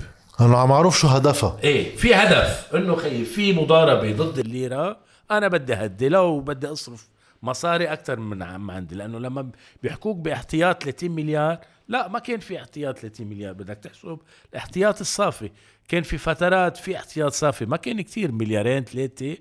أنا 0.45 0.59
عم 0.59 0.73
أعرف 0.73 0.99
شو 0.99 1.09
هدفها. 1.09 1.59
إيه 1.65 1.97
في 1.97 2.15
هدف 2.15 2.75
إنه 2.75 2.97
خي 2.97 3.25
في 3.25 3.53
مضاربة 3.53 4.13
ضد 4.13 4.39
الليرة. 4.39 4.97
أنا 5.31 5.49
بدي 5.49 5.75
هدي 5.75 6.09
لو 6.09 6.41
بدي 6.41 6.67
أصرف 6.67 7.09
مصاري 7.43 7.93
أكثر 7.93 8.21
من 8.21 8.43
عم 8.43 8.71
عندي 8.71 8.95
لأنه 8.95 9.19
لما 9.19 9.51
بيحكوك 9.83 10.17
باحتياط 10.17 10.83
30 10.83 11.11
مليار 11.11 11.59
لا 11.89 12.09
ما 12.09 12.19
كان 12.19 12.41
في 12.41 12.59
احتياط 12.59 12.99
30 12.99 13.27
مليار 13.27 13.53
بدك 13.53 13.79
تحسب 13.79 14.19
الاحتياط 14.53 15.01
الصافي. 15.01 15.51
كان 15.89 16.03
في 16.03 16.19
فترات 16.19 16.77
في 16.77 16.97
احتياط 16.97 17.33
صافي 17.33 17.67
ما 17.67 17.77
كان 17.77 18.01
كتير 18.01 18.33
مليارين 18.33 18.85
ثلاثة 18.85 19.37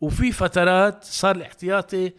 وفي 0.00 0.32
فترات 0.32 1.04
صار 1.04 1.36
الاحتياطي 1.36 2.12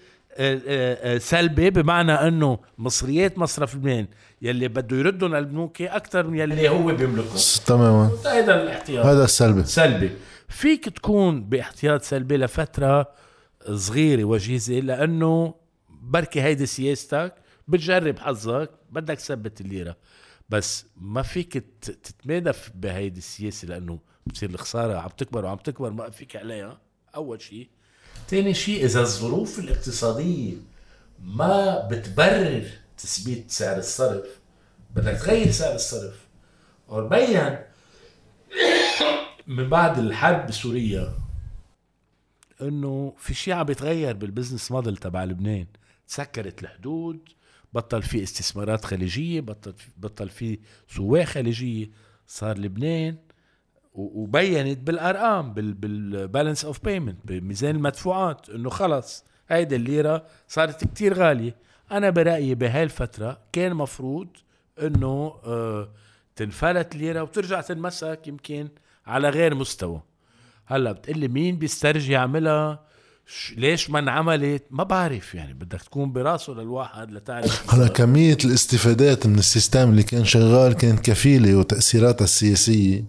سلبي 1.18 1.70
بمعنى 1.70 2.12
إنه 2.12 2.60
مصريات 2.78 3.38
مصرف 3.38 3.76
لبنان 3.76 4.08
يلي 4.42 4.68
بده 4.68 4.98
يردهم 4.98 5.36
البنوك 5.36 5.82
أكثر 5.82 6.28
من 6.28 6.40
يلي 6.40 6.70
هو 6.70 6.86
بيملكه. 6.86 7.36
تماما. 7.66 8.12
هذا 8.26 8.64
الاحتياط. 8.64 9.06
هذا 9.06 9.24
السلبي. 9.24 9.64
سلبي. 9.64 10.12
فيك 10.50 10.90
تكون 10.90 11.44
باحتياط 11.44 12.02
سلبي 12.02 12.38
لفترة 12.38 13.12
صغيرة 13.72 14.24
وجيزة 14.24 14.80
لأنه 14.80 15.56
بركي 15.90 16.42
هيدي 16.42 16.66
سياستك 16.66 17.34
بتجرب 17.68 18.20
حظك 18.20 18.70
بدك 18.92 19.16
تثبت 19.16 19.62
الليرة. 19.62 19.98
بس 20.50 20.86
ما 20.98 21.22
فيك 21.22 21.66
تتمادى 21.82 22.52
بهيدي 22.76 23.18
السياسة 23.18 23.68
لأنه 23.68 24.00
بتصير 24.26 24.50
الخسارة 24.50 24.98
عم 24.98 25.10
تكبر 25.18 25.46
وعم 25.46 25.58
تكبر 25.58 25.90
ما 25.90 26.10
فيك 26.10 26.36
عليها. 26.36 26.82
أول 27.16 27.42
شيء 27.42 27.70
ثاني 28.28 28.54
شيء 28.54 28.86
إذا 28.86 29.02
الظروف 29.02 29.60
الاقتصادية 29.60 30.54
ما 31.20 31.88
بتبرر 31.88 32.66
تثبيت 32.98 33.52
سعر 33.52 33.78
الصرف 33.78 34.40
بدك 34.96 35.20
تغير 35.20 35.52
سعر 35.52 35.76
الصرف. 35.76 36.26
وبين 36.88 37.58
من 39.48 39.70
بعد 39.70 39.98
الحرب 40.00 40.48
بسوريا 40.48 41.14
إنه 42.62 43.14
في 43.18 43.34
شيء 43.34 43.54
عم 43.54 43.64
بيتغير 43.64 44.14
بالبزنس 44.16 44.72
موديل 44.72 44.98
تبع 44.98 45.24
لبنان. 45.24 45.68
تسكرت 46.08 46.64
الحدود 46.64 47.30
بطل 47.74 48.04
في 48.04 48.24
استثمارات 48.24 48.86
خليجية 48.86 49.42
بطل 49.42 49.74
في 49.74 49.88
بطل 49.98 50.30
في 50.30 50.60
سواق 50.96 51.24
خليجية. 51.24 51.90
صار 52.28 52.58
لبنان 52.58 53.18
وبينت 53.96 54.80
بالأرقام 54.80 55.54
بال 55.54 55.79
balance 55.79 56.66
of 56.66 56.84
payment 56.84 57.18
بميزان 57.26 57.76
المدفوعات 57.76 58.50
إنه 58.50 58.70
خلص. 58.70 59.24
هيدي 59.50 59.76
الليرة 59.76 60.26
صارت 60.48 60.84
كتير 60.84 61.14
غالية. 61.14 61.56
أنا 61.92 62.10
برأيي 62.10 62.56
بهاي 62.56 62.84
الفترة 62.84 63.38
كان 63.52 63.74
مفروض 63.74 64.28
إنه 64.82 65.34
آه 65.46 65.90
تنفلت 66.36 66.96
الليرة 66.96 67.24
وترجع 67.24 67.62
تنمسك 67.62 68.20
يمكن 68.28 68.68
على 69.08 69.30
غير 69.30 69.56
مستوى. 69.56 70.02
هلأ 70.66 70.92
بتقلي 70.92 71.28
مين 71.28 71.58
بيسترجي 71.58 72.12
يعملها؟ 72.12 72.86
ليش 73.58 73.90
ما 73.90 74.00
انعملت؟ 74.00 74.64
ما 74.72 74.84
بعرف 74.84 75.36
يعني 75.36 75.54
بدك 75.54 75.82
تكون 75.82 76.12
براسه 76.12 76.54
للواحد 76.54 77.12
لتعرف. 77.12 77.74
هلأ 77.74 77.88
كمية 77.88 78.38
الاستفادات 78.46 79.28
من 79.28 79.40
ال 79.40 79.47
system 79.47 79.90
اللي 79.90 80.04
كان 80.04 80.26
شغال 80.26 80.74
كانت 80.74 81.00
كفيلة 81.00 81.56
وتأثيراتها 81.56 82.26
السياسية. 82.26 83.06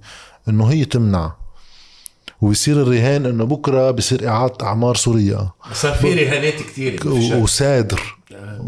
إنه 0.49 0.67
هي 0.73 0.85
تمنع. 0.85 1.33
ويصير 2.41 2.83
الرهان 2.83 3.27
إنه 3.27 3.45
بكرة 3.45 3.91
بصير 3.91 4.29
إعادة 4.29 4.67
أعمار 4.67 4.95
سوريا 4.97 5.51
صار 5.73 5.95
في 5.95 6.15
رهانات 6.15 6.55
كثير 6.55 7.01
وسيدر. 7.07 8.17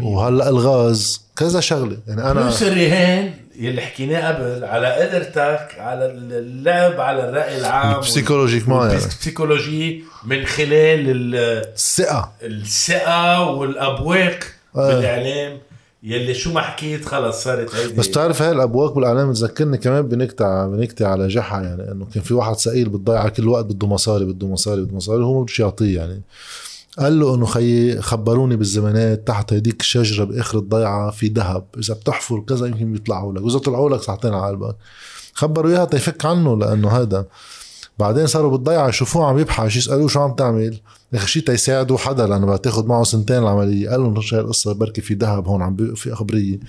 وهلأ 0.01 0.49
الغاز 0.49 1.21
كذا 1.35 1.59
شغلة. 1.59 1.97
يعني 2.07 2.31
أنا 2.31 2.41
فلوس 2.41 2.63
الرهان 2.63 3.33
يلي 3.59 3.81
حكيناه 3.81 4.27
قبل 4.27 4.65
على 4.65 4.87
قدرتك 4.93 5.75
على 5.79 6.05
اللعب 6.05 7.01
على 7.01 7.29
الرأي 7.29 7.57
العام 7.57 7.99
psychologiquement 7.99 8.87
يعني. 8.87 8.95
psychology 8.97 10.03
من 10.25 10.45
خلال 10.45 11.35
الثقة. 11.35 12.31
الثقة 12.41 13.49
والأبواق 13.49 14.39
آه. 14.75 14.87
بالإعلام. 14.87 15.57
يلي 16.03 16.33
شو 16.33 16.53
ما 16.53 16.61
حكيت 16.61 17.05
خلص 17.05 17.43
صارت 17.43 17.75
هيدي. 17.75 17.93
بس 17.93 18.07
بتعرف 18.07 18.41
هاي 18.41 18.51
الأبواق 18.51 18.93
بالاعلام 18.93 19.31
بتذكرني 19.31 19.77
كمان 19.77 20.01
بنكتة 20.01 20.67
بنكتة 20.67 21.07
على 21.07 21.27
جحا 21.27 21.61
يعني 21.61 21.91
إنه 21.91 22.05
كان 22.13 22.23
في 22.23 22.33
واحد 22.33 22.55
سئيل 22.55 22.89
بتضيع 22.89 23.29
كل 23.29 23.47
وقت 23.47 23.65
بده 23.65 23.87
مصاري 23.87 24.25
بده 24.25 24.47
مصاري 24.47 24.81
بده 24.81 24.95
مصاري 24.95 25.23
هو 25.23 25.33
ما 25.33 25.41
بدوش 25.41 25.59
يعطيه 25.59 25.95
يعني. 25.97 26.21
قال 26.99 27.19
له 27.19 27.35
إنه 27.35 27.45
خيي 27.45 28.01
خبروني 28.01 28.55
بالزمانات 28.55 29.27
تحت 29.27 29.53
هديك 29.53 29.81
الشجره 29.81 30.23
بآخر 30.23 30.57
الضيعة 30.57 31.11
في 31.11 31.27
ذهب 31.27 31.65
إذا 31.77 31.93
بتحفر 31.93 32.39
كذا 32.39 32.67
يمكن 32.67 32.91
بيطلعوا 32.91 33.33
لك 33.33 33.41
وإذا 33.41 33.59
طلعوا 33.59 33.89
لك 33.89 34.01
ساعتين 34.01 34.33
على 34.33 34.47
قلبك. 34.47 34.75
خبروا 35.33 35.71
إياها 35.71 35.85
تيفك 35.85 36.25
عنه 36.25 36.57
لأنه 36.57 36.89
هذا 36.89 37.25
بعدين 37.99 38.27
صاروا 38.27 38.51
بالضيعة 38.51 38.87
يشوفوه 38.87 39.25
عم 39.25 39.39
يبحث 39.39 39.75
يسألوه 39.75 40.07
شو 40.07 40.19
عم 40.19 40.33
تعمل. 40.33 40.79
يا 41.13 41.17
أخي 41.17 41.27
شيء 41.27 41.43
تيساعدوا 41.43 41.97
حدا 41.97 42.27
لأنه 42.27 42.45
بدها 42.45 42.57
تاخذ 42.57 42.85
معه 42.85 43.03
سنتين 43.03 43.37
العملية. 43.37 43.89
قال 43.89 44.01
لهم 44.01 44.17
هاي 44.33 44.39
القصة؟ 44.39 44.73
بركي 44.73 45.01
في 45.01 45.13
ذهب 45.13 45.47
هون 45.47 45.61
عم 45.61 45.95
في 45.95 46.15
خبرية. 46.15 46.59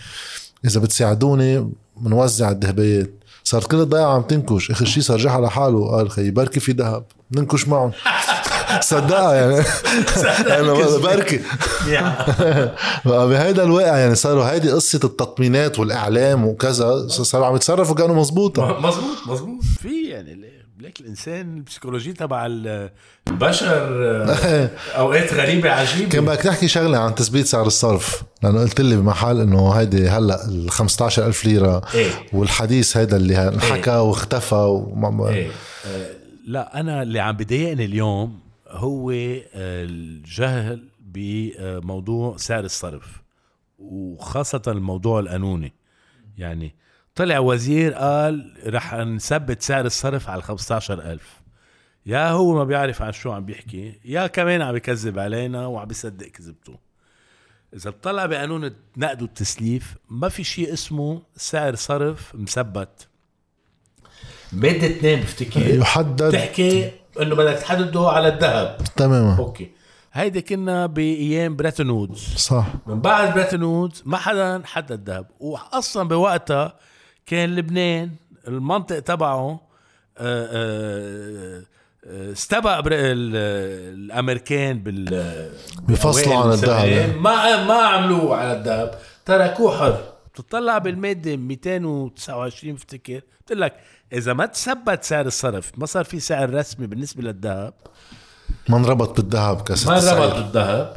إذا 0.65 0.81
بتساعدوني 0.81 1.71
بنوزع 2.01 2.51
الذهبيات. 2.51 3.11
صارت 3.45 3.71
كل 3.71 3.77
الضيعة 3.77 4.15
عم 4.15 4.23
تنكش. 4.23 4.71
اخر 4.71 4.85
شيء 4.85 5.03
صار 5.03 5.19
جحا 5.19 5.41
لحاله. 5.41 5.91
قال 5.91 6.11
خي 6.11 6.31
بركي 6.31 6.61
في 6.61 6.73
ذهب. 6.73 7.05
ننكش 7.33 7.69
معهم 7.69 7.93
صدقها 8.81 9.35
يعني. 9.35 9.65
أنا 10.61 10.99
بركي. 10.99 11.41
بهيدا 13.05 13.63
الواقع 13.63 13.97
يعني 13.97 14.15
صاروا 14.15 14.45
هيدي 14.45 14.71
قصة 14.71 15.01
التطمينات 15.05 15.79
والإعلام 15.79 16.47
وكذا 16.47 17.09
صاروا 17.09 17.47
عم 17.47 17.57
يتصرفوا 17.57 17.95
كانوا 17.95 18.17
مزبوطة. 18.17 18.81
مزبوط 18.81 19.17
مزبوط. 19.27 19.63
في 19.83 20.09
يعني 20.09 20.50
ليك 20.81 21.01
الإنسان 21.01 21.57
البسيكولوجي 21.57 22.13
تبع 22.13 22.47
البشر 22.47 24.05
آه، 24.05 24.71
أوقات 24.99 25.35
غريبة 25.35 25.71
عجيبة 25.71 26.09
كان 26.09 26.25
بدك 26.25 26.41
تحكي 26.41 26.69
شغلة 26.69 26.99
عن 26.99 27.15
تثبيت 27.15 27.47
سعر 27.47 27.67
الصرف 27.67 28.23
لأنه 28.43 28.61
قلت 28.61 28.81
لي 28.81 28.97
بمحل 28.97 29.41
إنه 29.41 29.73
هيدي 29.73 30.09
هلأ 30.09 30.49
ال 30.49 30.71
15000 30.71 31.45
ليرة 31.45 31.83
إيه؟ 31.95 32.11
والحديث 32.33 32.97
هيدا 32.97 33.17
اللي 33.17 33.49
انحكى 33.49 33.91
إيه؟ 33.91 34.03
واختفى 34.03 34.55
وما 34.55 35.29
إيه؟ 35.29 35.51
آه 35.87 36.11
لا 36.47 36.81
أنا 36.81 37.03
اللي 37.03 37.21
عم 37.21 37.37
بضايقني 37.37 37.85
اليوم 37.85 38.41
هو 38.69 39.11
آه، 39.11 39.45
الجهل 39.55 40.89
بموضوع 41.01 42.37
سعر 42.37 42.65
الصرف 42.65 43.23
وخاصة 43.79 44.63
الموضوع 44.67 45.21
القانوني 45.21 45.73
يعني 46.39 46.75
طلع 47.21 47.39
وزير 47.39 47.93
قال 47.93 48.53
رح 48.67 48.95
نثبت 48.95 49.63
سعر 49.63 49.87
الصرف 49.87 50.31
على 50.31 50.43
15000 50.43 51.41
يا 52.07 52.31
هو 52.31 52.55
ما 52.55 52.65
بيعرف 52.65 53.03
عن 53.03 53.13
شو 53.13 53.33
عم 53.33 53.45
بيحكي 53.45 54.01
يا 54.05 54.27
كمان 54.27 54.63
عم 54.63 54.73
بيكذب 54.73 55.19
علينا 55.19 55.67
وعم 55.67 55.89
بيصدق 55.89 56.27
كذبته. 56.27 56.79
إذا 57.75 57.91
بتطلع 57.91 58.27
بقانون 58.27 58.73
النقد 58.97 59.23
والتسليف 59.23 59.95
ما 60.11 60.29
في 60.29 60.45
شيء 60.45 60.73
اسمه 60.73 61.23
سعر 61.37 61.75
صرف 61.75 62.35
مثبت. 62.35 63.09
مادة 64.53 64.87
اثنين 64.87 65.21
بفتكر. 65.21 65.75
يحدد. 65.75 66.33
تحكي 66.33 66.91
إنه 67.23 67.35
بدك 67.35 67.59
تحدده 67.59 68.09
على 68.09 68.29
الذهب. 68.29 68.79
تماما. 68.97 69.39
Okay. 69.39 69.71
هيدي 70.13 70.43
كنا 70.43 70.87
بأيام 70.87 71.57
Bretton 71.57 71.91
Woods. 71.91 72.35
صح. 72.37 72.67
من 72.87 73.01
بعد 73.01 73.35
Bretton 73.35 73.63
Woods 73.63 74.03
ما 74.07 74.17
حدا 74.17 74.63
حدد 74.65 74.93
الذهب. 74.93 75.27
واصلا 75.41 76.09
بوقتها 76.09 76.90
كان 77.31 77.57
لبنان 77.57 78.11
المنطق 78.49 78.99
تبعه 78.99 79.61
آه، 80.19 80.49
آه، 80.53 81.63
آه، 82.07 82.33
استبق 82.33 82.83
الأمريكان 82.87 84.79
بال 84.79 85.51
بفصلوا 85.89 86.37
عن 86.37 86.53
الذهب. 86.53 87.17
ما 87.17 87.65
ما 87.65 87.75
عملوه 87.75 88.37
على 88.37 88.59
الذهب 88.59 88.99
تركوه 89.25 89.79
حر. 89.79 90.13
بتطلع 90.35 90.79
بالمادة 90.79 91.37
229 91.37 92.75
بفتكر 92.75 93.21
بتقول 93.45 93.61
لك 93.61 93.75
إذا 94.13 94.33
ما 94.33 94.47
تثبت 94.47 95.05
سعر 95.05 95.27
الصرف 95.27 95.73
ما 95.77 95.87
صار 95.87 96.05
في 96.05 96.21
سعر 96.21 96.55
رسمي 96.55 96.87
بالنسبة 96.87 97.23
للذهب. 97.23 97.75
ما 98.69 98.77
انربط 98.77 99.21
بالذهب 99.21 99.63
كسر 99.63 99.91
ما 99.91 99.99
انربط 99.99 100.35
بالذهب. 100.35 100.97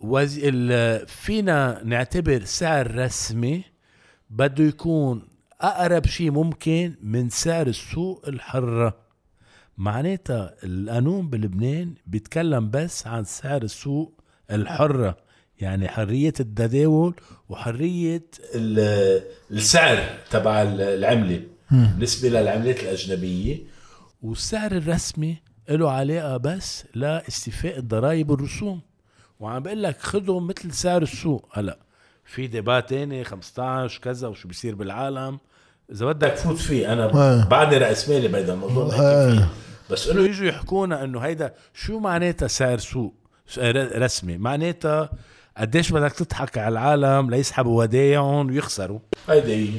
وز... 0.00 0.40
فينا 1.06 1.80
نعتبر 1.84 2.44
سعر 2.44 2.96
رسمي 2.96 3.64
بده 4.30 4.64
يكون 4.64 5.35
أقرب 5.60 6.06
شيء 6.06 6.30
ممكن 6.30 6.94
من 7.02 7.28
سعر 7.28 7.66
السوق 7.66 8.28
الحرة. 8.28 8.96
معناتها 9.78 10.54
القانون 10.64 11.30
بلبنان 11.30 11.94
بيتكلم 12.06 12.70
بس 12.70 13.06
عن 13.06 13.24
سعر 13.24 13.62
السوق 13.62 14.20
الحرة 14.50 15.16
يعني 15.58 15.88
حرية 15.88 16.32
التداول 16.40 17.14
وحرية 17.48 18.24
السعر 19.50 20.18
تبع 20.30 20.62
العملة 20.62 21.42
بالنسبة 21.70 22.28
للعملات 22.28 22.80
الأجنبية. 22.82 23.58
والسعر 24.22 24.72
الرسمي 24.72 25.36
له 25.68 25.90
علاقة 25.90 26.36
بس 26.36 26.84
لاستيفاء 26.94 27.78
الضرائب 27.78 28.30
والرسوم. 28.30 28.80
وعم 29.40 29.62
بقول 29.62 29.82
لك 29.82 30.00
خذهم 30.00 30.46
مثل 30.46 30.72
سعر 30.72 31.02
السوق. 31.02 31.48
هلا 31.52 31.78
في 32.26 32.46
ديبات 32.46 32.88
تاني 32.90 33.24
15 33.24 34.00
كذا 34.02 34.28
وشو 34.28 34.48
بيصير 34.48 34.74
بالعالم. 34.74 35.38
إذا 35.92 36.06
بدك 36.06 36.36
فوت 36.36 36.56
فيه 36.56 36.92
أنا 36.92 37.04
آه. 37.04 37.44
بعدني 37.48 37.78
راس 37.78 38.08
مالي 38.08 38.28
بهذا 38.28 38.52
الموضوع 38.52 38.94
آه. 38.94 39.48
بس 39.90 40.08
إنه 40.08 40.22
يجوا 40.22 40.46
يحكونا 40.46 41.04
إنه 41.04 41.20
هيدا 41.20 41.54
شو 41.74 41.98
معناتها 41.98 42.48
سعر 42.48 42.78
سوق 42.78 43.14
رسمي؟ 43.96 44.38
معناتها 44.38 45.10
قديش 45.58 45.92
بدك 45.92 46.12
تضحك 46.12 46.58
على 46.58 46.68
العالم 46.72 47.30
ليسحبوا 47.30 47.78
ودايعهم 47.82 48.46
ويخسروا. 48.50 48.98
هيدي 49.28 49.54
هي. 49.54 49.78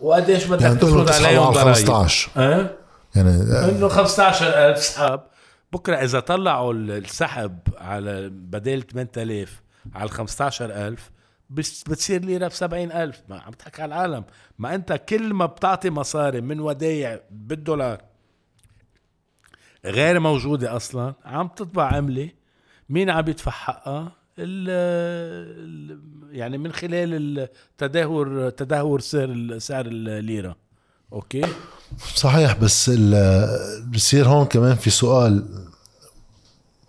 وقديش 0.00 0.44
بدك 0.44 0.62
يعني 0.62 0.76
تفرض 0.76 1.10
عليهم 1.12 1.50
ضرائب 1.52 1.74
15 1.74 2.30
أه؟ 2.36 2.70
يعني 3.14 3.30
إنه 3.70 3.88
15000 3.88 4.78
سحب. 4.84 5.20
بكرة 5.72 5.96
إذا 5.96 6.20
طلعوا 6.20 6.72
ال- 6.72 6.90
السحب 6.90 7.58
على 7.78 8.28
بدل 8.28 8.82
8000 8.82 9.62
على 9.94 10.08
15000 10.10 10.92
بس 11.00 11.10
بتصير 11.50 12.24
ليره 12.24 12.48
ب 12.48 12.52
70000 12.52 13.22
ما 13.28 13.40
عم 13.40 13.52
تحكي 13.52 13.82
على 13.82 13.94
العالم. 13.94 14.24
ما 14.58 14.74
انت 14.74 14.92
كل 14.92 15.34
ما 15.34 15.46
بتعطي 15.46 15.90
مصاري 15.90 16.40
من 16.40 16.60
ودايع 16.60 17.20
بالدولار 17.30 18.02
غير 19.84 20.20
موجودة 20.20 20.76
أصلا 20.76 21.14
عم 21.24 21.48
تطبع 21.48 21.96
عملة 21.96 22.30
مين 22.88 23.10
عم 23.10 23.28
يدفع 23.28 23.50
حقها 23.50 24.12
ال 24.38 26.00
يعني 26.32 26.58
من 26.58 26.72
خلال 26.72 27.38
التدهور 27.38 28.50
تدهور 28.50 29.00
سعر 29.00 29.58
سعر 29.58 29.86
الليرة. 29.86 30.56
Okay؟ 31.12 31.44
صحيح 32.14 32.56
بس 32.56 32.90
بصير 33.94 34.28
هون 34.28 34.46
كمان 34.46 34.74
في 34.74 34.90
سؤال. 34.90 35.64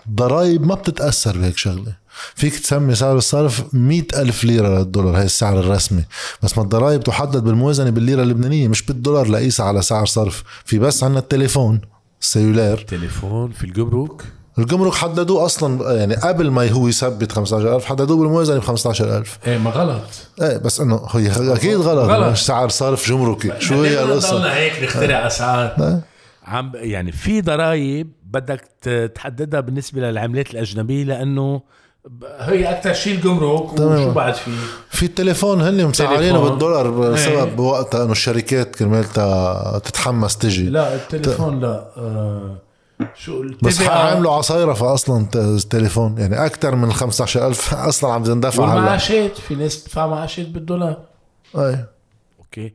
ضرائب 0.10 0.66
ما 0.66 0.76
بتتأثر 0.76 1.38
بهيك 1.38 1.58
شغلة. 1.58 1.98
فيك 2.36 2.60
تسمي 2.60 2.96
سعر 2.96 3.18
الصرف 3.18 3.64
مئة 3.74 4.22
ألف 4.22 4.44
ليرة 4.44 4.80
للدولار 4.80 5.18
هي 5.18 5.24
السعر 5.26 5.60
الرسمي. 5.60 6.04
بس 6.44 6.58
ما 6.58 6.64
الضرائب 6.64 7.04
تحدد 7.04 7.44
بالموازنة 7.44 7.90
بالليرة 7.90 8.24
اللبنانية 8.24 8.68
مش 8.68 8.82
بالدولار 8.82 9.28
لقيسها 9.28 9.66
على 9.66 9.82
سعر 9.82 10.06
صرف. 10.06 10.44
في 10.66 10.80
بس 10.80 11.04
عنا 11.04 11.20
التليفون 11.20 11.82
ال 12.22 12.27
cellular. 12.27 12.78
تليفون 12.78 13.52
في 13.52 13.64
الجمرك 13.64 14.22
الجمرك 14.60 14.94
حددوه 14.94 15.46
أصلا 15.46 15.94
يعني 15.94 16.16
قبل 16.16 16.52
ما 16.52 16.72
هو 16.72 16.88
يثبت 16.88 17.32
15000 17.32 17.86
حددوه 17.86 18.18
بالموازنة 18.18 18.60
ب 18.60 18.64
15000 18.64 19.40
إيه 19.48 19.58
ما 19.58 19.70
غلط. 19.70 20.04
إيه 20.42 20.58
بس 20.58 20.80
إنه 20.82 21.08
هي 21.12 21.54
أكيد 21.56 21.76
غلط, 21.78 22.10
غلط. 22.10 22.32
مش 22.32 22.46
سعر 22.46 22.70
صرف 22.70 23.10
جمركي. 23.10 23.52
شو 23.60 23.84
هي 23.84 24.04
القصة؟ 24.04 24.32
ضلنا 24.38 24.56
هيك 24.56 24.84
نخترع 24.84 25.28
أسعار؟ 25.28 25.76
إيه. 25.80 26.02
عم 26.46 26.72
يعني 26.76 27.12
في 27.12 27.42
ضرائب 27.42 28.12
بدك 28.24 28.62
تحددها 29.16 29.60
بالنسبة 29.60 30.02
للعملات 30.02 30.52
الأجنبية 30.52 31.04
لأنه 31.04 31.62
هي 32.40 32.72
أكثر 32.72 32.94
شيء 32.94 33.16
الجمرك. 33.16 33.74
وشو 33.74 34.12
بعد 34.12 34.34
في 34.34 34.52
في 34.90 35.06
التليفون 35.06 35.62
هن 35.62 35.86
مسعرينه. 35.86 36.50
بالدولار 36.50 36.90
بسبب 36.92 37.34
إيه. 37.36 37.44
بوقتها 37.56 38.04
انه 38.04 38.12
الشركات 38.12 38.76
كرمال 38.76 39.06
تتحمس 39.82 40.38
تجي. 40.38 40.70
لا 40.70 40.96
التليفون 40.96 41.60
لا. 41.60 41.92
آه 41.98 42.58
شو 43.16 43.44
بس 43.62 43.82
عاملوا 43.82 44.34
عصايرة 44.34 44.94
أصلا 44.94 45.26
ت- 45.32 45.36
التليفون 45.36 46.18
يعني 46.18 46.46
أكثر 46.46 46.76
من 46.76 46.94
15000 46.94 47.74
أصلا 47.90 48.14
عم 48.14 48.24
تندفع 48.24 48.66
هلا. 48.66 48.74
والمعاشات 48.76 49.38
في 49.38 49.56
ناس 49.56 49.78
بتدفع 49.78 50.08
معاشات 50.08 50.48
بالدولار. 50.48 50.98
إيه. 51.58 51.90
أوكي. 52.40 52.74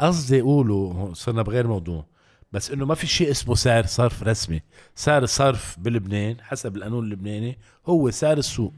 قصدي 0.00 0.40
أقوله 0.40 0.74
هون 0.74 1.14
صرنا 1.14 1.42
بغير 1.42 1.66
موضوع. 1.66 2.04
بس 2.52 2.70
إنه 2.70 2.84
ما 2.86 2.94
في 2.94 3.06
شيء 3.06 3.30
اسمه 3.30 3.54
سعر 3.54 3.86
صرف 3.86 4.22
رسمي. 4.22 4.62
سعر 4.94 5.22
الصرف 5.22 5.76
بلبنان 5.78 6.36
حسب 6.40 6.76
القانون 6.76 7.04
اللبناني 7.04 7.58
هو 7.86 8.10
سعر 8.10 8.38
السوق. 8.38 8.72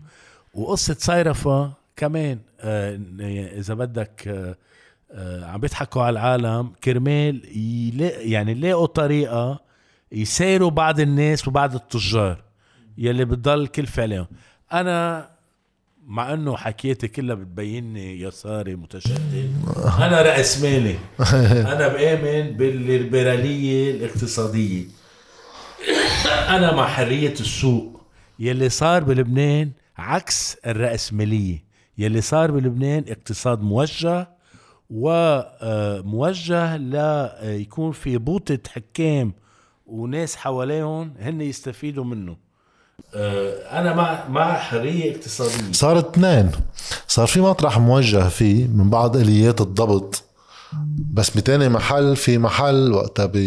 وقصة 0.55 0.97
صيرفة 0.99 1.73
كمان 1.97 2.39
آه 2.61 3.01
إذا 3.59 3.75
بدك 3.75 4.29
آه 4.29 4.57
آه 5.13 5.45
عم 5.45 5.61
بيضحكوا 5.61 6.03
على 6.03 6.13
العالم 6.13 6.73
كرمال 6.85 7.43
يعني 8.31 8.53
يلاقوا 8.53 8.87
طريقة 8.87 9.61
يسايروا 10.13 10.71
بعض 10.71 11.01
الناس 11.01 11.49
وبعض 11.49 11.75
التجار 11.75 12.43
يلي 12.99 13.25
بتضل 13.25 13.67
كلفة 13.67 14.03
عليهم 14.03 14.27
أنا 14.73 15.31
مع 16.11 16.35
إنه 16.35 16.57
حكيتي 16.57 17.09
كلها 17.09 17.35
بتبيني 17.35 18.21
يساري 18.21 18.77
متشدد 18.77 19.53
أنا 19.99 20.23
رأس 20.23 20.63
مالي. 20.63 20.99
أنا 21.75 21.89
بآمن 21.89 22.57
بالليبرالية 22.57 23.91
الاقتصادية. 23.91 24.85
أنا 26.49 26.75
مع 26.75 26.87
حرية 26.87 27.33
السوق. 27.33 28.01
يلي 28.39 28.69
صار 28.69 29.05
بلبنان 29.05 29.71
عكس 29.99 30.57
الرأسمالية 30.67 31.65
يلي 31.99 32.21
صار 32.21 32.51
بلبنان 32.51 33.05
اقتصاد 33.09 33.61
موجه 33.63 34.29
وموجه 34.91 36.77
ليكون 36.77 37.93
في 37.93 38.19
بوطة 38.19 38.59
حكام 38.69 39.33
وناس 39.87 40.37
حواليهم 40.37 41.15
هن 41.21 41.41
يستفيدوا 41.41 42.05
منه. 42.05 42.33
آه، 42.33 42.50
أنا 43.15 43.95
مع 43.95 44.29
مع 44.29 44.59
حرية 44.59 45.13
اقتصادية. 45.17 45.73
صار 45.73 45.99
اثنين. 45.99 46.51
صار 47.09 47.27
في 47.27 47.41
مطرح 47.41 47.79
موجه 47.79 48.29
فيه 48.29 48.67
من 48.67 48.91
بعض 48.91 49.17
آليات 49.17 49.61
الضبط. 49.61 50.23
بس 51.13 51.31
بتاني 51.31 51.69
محل 51.69 52.17
في 52.17 52.39
محل 52.39 52.93
وقتها 52.93 53.27
ب 53.27 53.39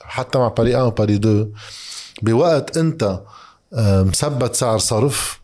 حتى 0.00 0.38
مع 0.38 0.48
باري 0.48 0.74
1 0.74 0.84
وباري 0.86 1.14
2 1.14 1.52
بوقت 2.22 2.76
أنت 2.76 3.20
آه، 3.74 4.02
مثبت 4.02 4.54
سعر 4.54 4.78
صرف 4.78 5.40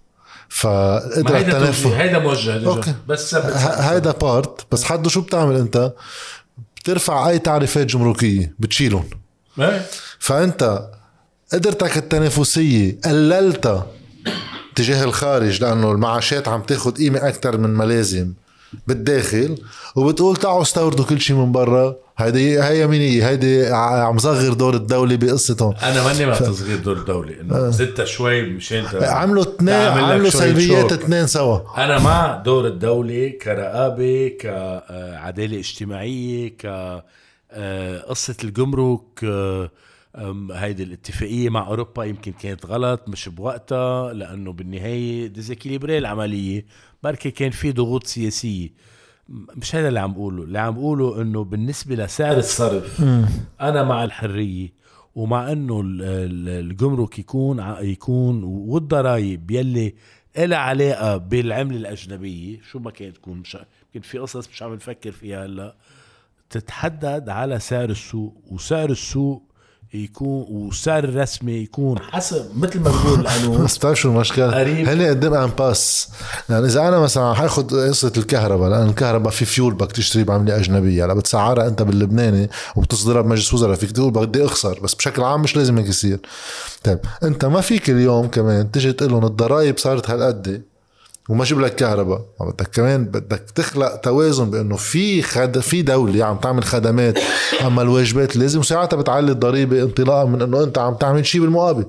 فقدر 0.48 1.36
التنافس. 1.36 1.86
هيدا 1.86 2.18
موجه. 2.18 2.66
أوكي. 2.66 2.94
بس 3.08 3.34
هيدا 3.34 4.10
بارت 4.10 4.66
بس 4.72 4.84
حده 4.84 5.08
شو 5.10 5.20
بتعمل 5.20 5.56
أنت؟ 5.56 5.92
بترفع 6.76 7.28
أي 7.28 7.38
تعريفات 7.38 7.86
جمركية 7.86 8.54
بتشيلهم. 8.58 9.04
إيه. 9.58 9.86
فأنت 10.18 10.88
قدرتك 11.54 11.96
التنافسية 11.96 12.98
قللتها 13.04 13.86
تجاه 14.74 15.04
الخارج 15.04 15.62
لأنه 15.62 15.92
المعاشات 15.92 16.48
عم 16.48 16.62
تاخد 16.62 16.98
قيمة 16.98 17.28
أكثر 17.28 17.58
من 17.58 17.70
ما 17.70 17.84
لازم 17.84 18.32
بالداخل 18.86 19.58
وبتقول 19.96 20.36
تعالوا 20.36 20.62
استوردوا 20.62 21.04
كل 21.04 21.20
شيء 21.20 21.36
من 21.36 21.52
برا. 21.52 21.96
هيدي 22.18 22.62
هي 22.62 22.82
يمينية 22.82 23.28
هيدي 23.28 23.66
عم 23.72 24.18
صغر 24.18 24.52
دور 24.52 24.74
الدولة 24.74 25.16
بقصتهم. 25.16 25.74
أنا 25.82 26.04
ماني 26.04 26.26
مع 26.26 26.34
تصغير 26.34 26.78
دور 26.78 26.96
الدولة 26.96 27.40
إنه 27.40 27.70
زدتها 27.70 28.04
شوي 28.04 28.42
مشان 28.42 28.84
عملوا 29.02 29.42
اثنين 29.42 29.74
عملوا 29.74 30.30
سلبيات. 30.30 30.92
اثنين 30.92 31.26
سوا. 31.26 31.84
أنا 31.84 31.98
مع 31.98 32.42
دور 32.44 32.66
الدولة 32.66 33.28
كرقابة 33.42 34.28
كعدالة 34.40 35.58
اجتماعية 35.58 36.48
ك 36.48 36.66
آه، 37.56 38.00
قصة 38.00 38.36
الجمرك 38.44 39.24
آه، 39.24 39.70
هيدي 40.52 40.82
الاتفاقية 40.82 41.48
مع 41.50 41.66
أوروبا 41.66 42.04
يمكن 42.04 42.32
كانت 42.32 42.66
غلط 42.66 43.08
مش 43.08 43.28
بوقتها 43.28 44.12
لأنه 44.12 44.52
بالنهاية 44.52 45.26
ديزيكيليبري 45.26 45.98
العملية. 45.98 46.66
بركي 47.02 47.30
كان 47.30 47.50
في 47.50 47.72
ضغوط 47.72 48.06
سياسية. 48.06 48.68
مش 49.28 49.74
هذا 49.76 49.88
اللي 49.88 50.00
عم 50.00 50.12
بقوله. 50.12 50.42
اللي 50.42 50.58
عم 50.58 50.74
بقوله 50.74 51.22
إنه 51.22 51.44
بالنسبة 51.44 51.94
لسعر 51.94 52.36
الصرف 52.38 53.00
أنا 53.60 53.82
مع 53.82 54.04
الحرية 54.04 54.72
ومع 55.14 55.52
إنه 55.52 55.80
ال- 55.80 56.02
ال- 56.02 56.70
الجمرك 56.70 57.18
يكون 57.18 57.64
يكون 57.80 58.44
والضرايب 58.44 59.50
يلي 59.50 59.94
إلها 60.38 60.58
علاقة 60.58 61.16
بالعملة 61.16 61.76
الأجنبية. 61.76 62.60
شو 62.70 62.78
ما 62.78 62.90
كانت 62.90 63.16
تكون 63.16 63.38
مش 63.38 63.56
يمكن 63.94 64.08
في 64.08 64.18
قصص 64.18 64.48
مش 64.48 64.62
عم 64.62 64.74
نفكر 64.74 65.12
فيها 65.12 65.46
هلأ. 65.46 65.76
تتحدد 66.50 67.28
على 67.28 67.58
سعر 67.58 67.90
السوق 67.90 68.42
وسعر 68.50 68.90
السوق 68.90 69.42
يكون 69.94 70.46
وسعر 70.50 71.04
الرسمي 71.04 71.52
يكون 71.52 71.98
حسب 71.98 72.46
مثل 72.56 72.80
ما 72.80 72.90
بقول 72.90 73.64
بس 73.64 73.76
بتعرف 73.78 74.00
شو 74.00 74.08
المشكلة؟ 74.08 74.58
قريب. 74.58 74.88
هن 74.88 75.02
قدام 75.02 75.34
impasse 75.34 76.08
يعني 76.48 76.66
إذا 76.66 76.88
أنا 76.88 76.98
مثلا 76.98 77.34
حاخد 77.34 77.74
قصة 77.74 78.12
الكهرباء 78.16 78.70
لأن 78.70 78.88
الكهرباء 78.88 79.30
في 79.32 79.44
فيول 79.44 79.74
بدك 79.74 79.92
تشتري 79.92 80.24
بعملة 80.24 80.56
أجنبية 80.56 81.04
هلأ 81.04 81.14
بتسعرها 81.14 81.66
أنت 81.66 81.82
باللبناني 81.82 82.50
وبتصدرها 82.76 83.22
بمجلس 83.22 83.54
وزراء 83.54 83.76
فيك 83.76 83.92
تقول 83.92 84.10
بدي 84.10 84.44
أخسر 84.44 84.80
بس 84.80 84.94
بشكل 84.94 85.22
عام 85.22 85.42
مش 85.42 85.56
لازم 85.56 85.78
هيك 85.78 85.88
يصير 85.88 86.18
طيب 86.84 86.98
أنت 87.22 87.44
ما 87.44 87.60
فيك 87.60 87.90
اليوم 87.90 88.28
كمان 88.28 88.70
تجي 88.70 88.92
تقول 88.92 89.10
لهم 89.10 89.24
الضرائب 89.24 89.78
صارت 89.78 90.10
هالقد 90.10 90.62
وما 91.28 91.44
جيب 91.44 91.60
لك 91.60 91.74
كهرباء؟ 91.74 92.24
بدك 92.40 92.68
كمان 92.72 93.04
بدك 93.04 93.44
تخلق 93.54 93.96
توازن 93.96 94.50
بأنه 94.50 94.76
في 94.76 95.22
خد 95.22 95.58
في 95.58 95.82
دولة 95.82 96.24
عم 96.24 96.36
تعمل 96.36 96.64
خدمات 96.64 97.18
أما 97.66 97.82
الواجبات 97.82 98.36
لازم 98.36 98.60
وساعتها 98.60 98.96
بتعلي 98.96 99.32
الضريبة 99.32 99.82
انطلاقا 99.82 100.24
من 100.24 100.42
إنه 100.42 100.64
أنت 100.64 100.78
عم 100.78 100.94
تعمل 100.94 101.26
شيء 101.26 101.40
بالمقابل. 101.40 101.86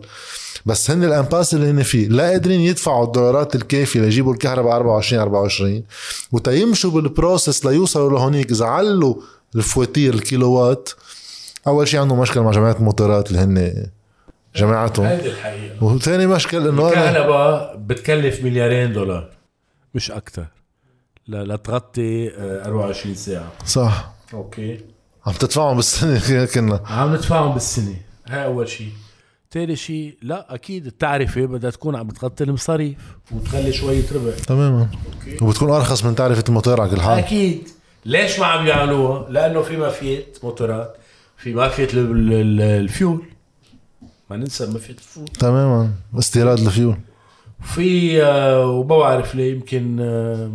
بس 0.66 0.92
هن 0.92 1.04
ال 1.04 1.10
impasse 1.10 1.54
اللي 1.54 1.70
هن 1.70 1.84
فيه 1.84 2.08
لا 2.08 2.24
قادرين 2.30 2.62
يدفعوا 2.62 3.06
الدولارات 3.06 3.56
الكافية 3.56 4.02
ليجيبوا 4.02 4.34
الكهرباء 4.34 4.76
24 4.76 5.22
24 5.22 5.84
وتيمشوا 6.32 6.92
بال 6.92 7.08
process 7.08 7.66
ليوصلوا 7.66 8.10
لهونيك. 8.10 8.52
إذا 8.52 8.66
علوا 8.66 9.16
الفواتير 9.56 10.14
الكيلووات 10.14 10.90
أول 11.68 11.88
شيء 11.88 12.00
عندهم 12.00 12.20
مشكلة 12.20 12.44
مع 12.44 12.52
جمعيه 12.52 12.76
الموتورات 12.76 13.32
اللي 13.32 13.40
هن 13.40 13.88
جماعتهم. 14.56 15.06
هذه 15.06 15.26
الحقيقة. 15.26 15.84
وثاني 15.84 16.28
مشكل 16.28 16.68
إنه 16.68 16.82
أنا 16.82 17.10
الكهرباء 17.10 17.76
بتكلف 17.78 18.44
مليارين 18.44 18.94
دولار. 18.94 19.30
مش 19.96 20.12
أكثر 20.12 20.46
لتغطي 21.28 22.30
آه، 22.38 22.66
24 22.66 23.16
ساعة. 23.16 23.52
صح. 23.66 24.14
أوكي. 24.34 24.80
عم 25.26 25.34
تدفعهم 25.34 25.76
بالسنة 25.76 26.46
كنا. 26.56 26.80
عم 26.86 27.14
ندفعهم 27.14 27.54
بالسنة. 27.54 27.96
هاي 28.28 28.46
أول 28.46 28.70
شيء. 28.70 28.90
ثاني 29.52 29.76
شيء 29.76 30.18
لا 30.22 30.54
أكيد 30.56 30.86
التعرفة 30.86 31.46
بدها 31.46 31.70
تكون 31.70 31.96
عم 31.96 32.08
بتغطي 32.08 32.44
المصاريف. 32.44 32.98
وتخلي 33.32 33.74
شوية 33.74 34.04
ربح 34.16 34.40
تماما. 34.48 34.88
okay. 35.16 35.44
وبتكون 35.44 35.70
أرخص 35.72 36.06
من 36.06 36.16
تعرفة 36.16 36.44
الموتور 36.50 36.82
على 36.82 36.90
كل 36.92 37.02
حال. 37.02 37.18
أكيد. 37.18 37.68
ليش 38.06 38.40
ما 38.40 38.46
عم 38.46 38.68
يعملوها؟ 38.68 39.30
لأنه 39.30 39.62
في 39.62 39.78
مافيا 39.78 40.26
موتورات. 40.44 40.96
في 41.38 41.50
ال- 41.94 42.62
الفيول. 42.62 43.24
ما 44.30 44.38
ننسى 44.38 44.66
مافيا 44.66 44.94
الفيول 44.94 45.28
تماما. 45.28 45.90
استيراد 46.20 46.60
الفيول. 46.60 46.98
في 47.62 48.24
آه، 48.24 48.66
وما 48.66 48.98
بعرف 48.98 49.36
ليه 49.36 49.54
يمكن 49.54 49.98
آه، 50.00 50.52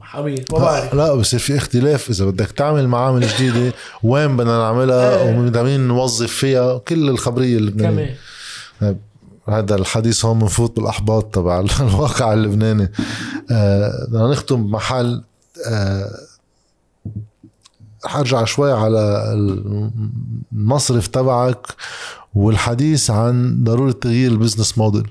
حمير 0.00 0.44
ما 0.52 0.58
بعرف. 0.58 0.94
لا 0.94 1.14
بصير 1.14 1.40
في 1.40 1.56
اختلاف. 1.56 2.10
إذا 2.10 2.24
بدك 2.24 2.50
تعمل 2.50 2.88
معامل 2.88 3.26
جديدة 3.26 3.72
وين 4.02 4.36
بدنا 4.36 4.58
نعملها 4.58 5.22
إيه. 5.22 5.38
ومين 5.38 5.88
نوظف 5.88 6.32
فيها 6.32 6.78
كل 6.78 7.08
الخبرية 7.08 7.56
اللبنانيه 7.56 8.16
كمان 8.80 8.96
هذا 9.48 9.74
الحديث 9.74 10.24
هون 10.24 10.38
بنفوت 10.38 10.76
بالاحباط 10.76 11.34
تبع 11.34 11.60
الواقع 11.80 12.32
اللبناني. 12.32 12.92
آه، 13.50 14.06
بدنا 14.08 14.28
نختم 14.30 14.66
بمحل 14.66 15.22
آه، 15.66 16.10
حرجع 18.04 18.44
شوي 18.44 18.72
على 18.72 19.24
المصرف 20.52 21.06
تبعك. 21.06 21.66
والحديث 22.34 23.10
عن 23.10 23.64
ضرورة 23.64 23.92
تغيير 23.92 24.30
ال 24.30 24.35
business 24.35 24.78
model. 24.78 25.10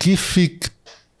كيف 0.00 0.22
فيك 0.22 0.70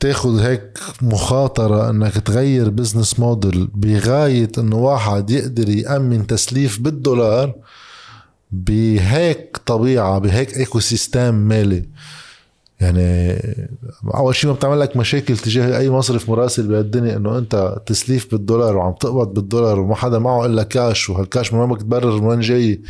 تاخذ 0.00 0.40
هيك 0.40 0.78
مخاطرة 1.02 1.90
إنك 1.90 2.14
تغير 2.14 2.68
business 2.70 3.18
model 3.18 3.68
بغاية 3.74 4.52
إنه 4.58 4.76
واحد 4.76 5.30
يقدر 5.30 5.68
يأمن 5.68 6.26
تسليف 6.26 6.80
بالدولار 6.80 7.54
بهيك 8.52 9.56
طبيعة 9.66 10.18
بهيك 10.18 10.56
ecosystem 10.56 11.34
مالي؟ 11.34 11.84
يعني 12.80 13.38
أول 14.14 14.34
شيء 14.34 14.50
ما 14.50 14.56
بتعمل 14.56 14.80
لك 14.80 14.96
مشاكل 14.96 15.36
تجاه 15.36 15.78
أي 15.78 15.90
مصرف 15.90 16.28
مراسل 16.30 16.68
بهالدنيا 16.68 17.16
إنه 17.16 17.38
أنت 17.38 17.82
تسليف 17.86 18.30
بالدولار 18.30 18.76
وعم 18.76 18.92
تقبض 18.92 19.34
بالدولار 19.34 19.80
وما 19.80 19.94
حدا 19.94 20.18
معه 20.18 20.46
إلا 20.46 20.62
cash 20.62 21.10
وهال 21.10 21.28
cash 21.28 21.52
من 21.52 21.60
وين 21.60 21.78
تبرر 21.78 22.20
من 22.20 22.26
وين 22.26 22.40
جاي؟ 22.40 22.80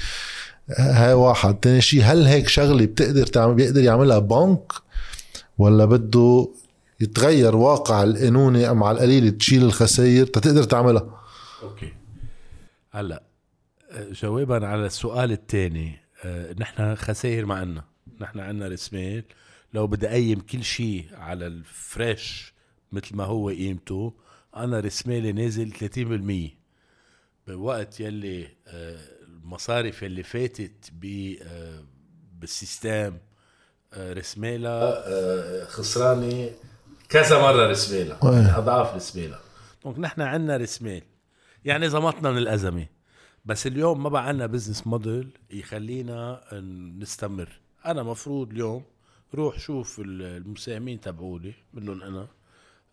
هاي 0.76 1.12
واحد. 1.12 1.54
تاني 1.54 1.80
شيء 1.80 2.02
هل 2.02 2.26
هيك 2.26 2.48
شغلة 2.48 2.86
بتقدر 2.86 3.26
تعمل 3.26 3.54
بيقدر 3.54 3.82
يعملها 3.82 4.18
بنك؟ 4.18 4.72
ولا 5.58 5.84
بده 5.84 6.48
يتغير 7.00 7.56
واقع 7.56 8.02
القانوني 8.02 8.70
أم 8.70 8.84
على 8.84 8.96
القليل 8.96 9.38
تشيل 9.38 9.62
الخسائر 9.62 10.26
تتقدر 10.26 10.62
تعملها؟ 10.62 11.20
okay. 11.62 11.92
هلا 12.90 13.22
آه، 13.90 14.12
جوابا 14.12 14.66
على 14.66 14.86
السؤال 14.86 15.32
الثاني 15.32 15.98
نحن 16.58 16.94
خسائر 16.94 17.46
ما 17.46 17.54
عنا 17.54 17.84
نحن 18.20 18.40
عنا 18.40 18.68
رسمال 18.68 19.22
لو 19.74 19.86
بدي 19.86 20.08
اقيم 20.08 20.40
كل 20.40 20.64
شيء 20.64 21.06
على 21.12 21.46
ال 21.46 21.64
fresh 21.64 22.52
مثل 22.92 23.16
ما 23.16 23.24
هو 23.24 23.48
قيمته 23.48 24.12
أنا 24.56 24.80
رسمالي 24.80 25.32
نازل 25.32 25.72
30% 27.46 27.50
بوقت 27.50 28.00
يلي 28.00 28.48
المصارف 29.52 30.04
اللي 30.04 30.22
فاتت 30.22 30.90
ب 30.92 31.34
آه، 31.42 31.84
بال 32.40 32.59
system 32.59 33.16
آه، 33.92 34.12
رسمالها 34.12 34.82
آه، 35.08 35.64
خسرانة 35.64 36.50
كذا 37.08 37.42
مرة؟ 37.42 37.76
يعني 38.22 38.56
أضعاف 38.58 38.94
رسمالها 38.94 39.40
donc 39.84 39.98
نحن 39.98 40.20
عنا 40.20 40.56
رسمال 40.56 41.02
يعني 41.64 41.88
زمطنا 41.88 42.30
من 42.30 42.38
الأزمة 42.38 42.86
بس 43.44 43.66
اليوم 43.66 44.02
ما 44.02 44.08
بقى 44.08 44.28
عنا 44.28 44.46
business 44.46 44.86
model 44.86 45.30
يخلينا 45.50 46.40
نستمر. 46.98 47.60
أنا 47.86 48.02
مفروض 48.02 48.50
اليوم 48.50 48.82
روح 49.34 49.58
شوف 49.58 50.00
ال- 50.00 50.22
المساهمين 50.22 51.00
تبعولي 51.00 51.54
منهم 51.74 52.02
أنا 52.02 52.28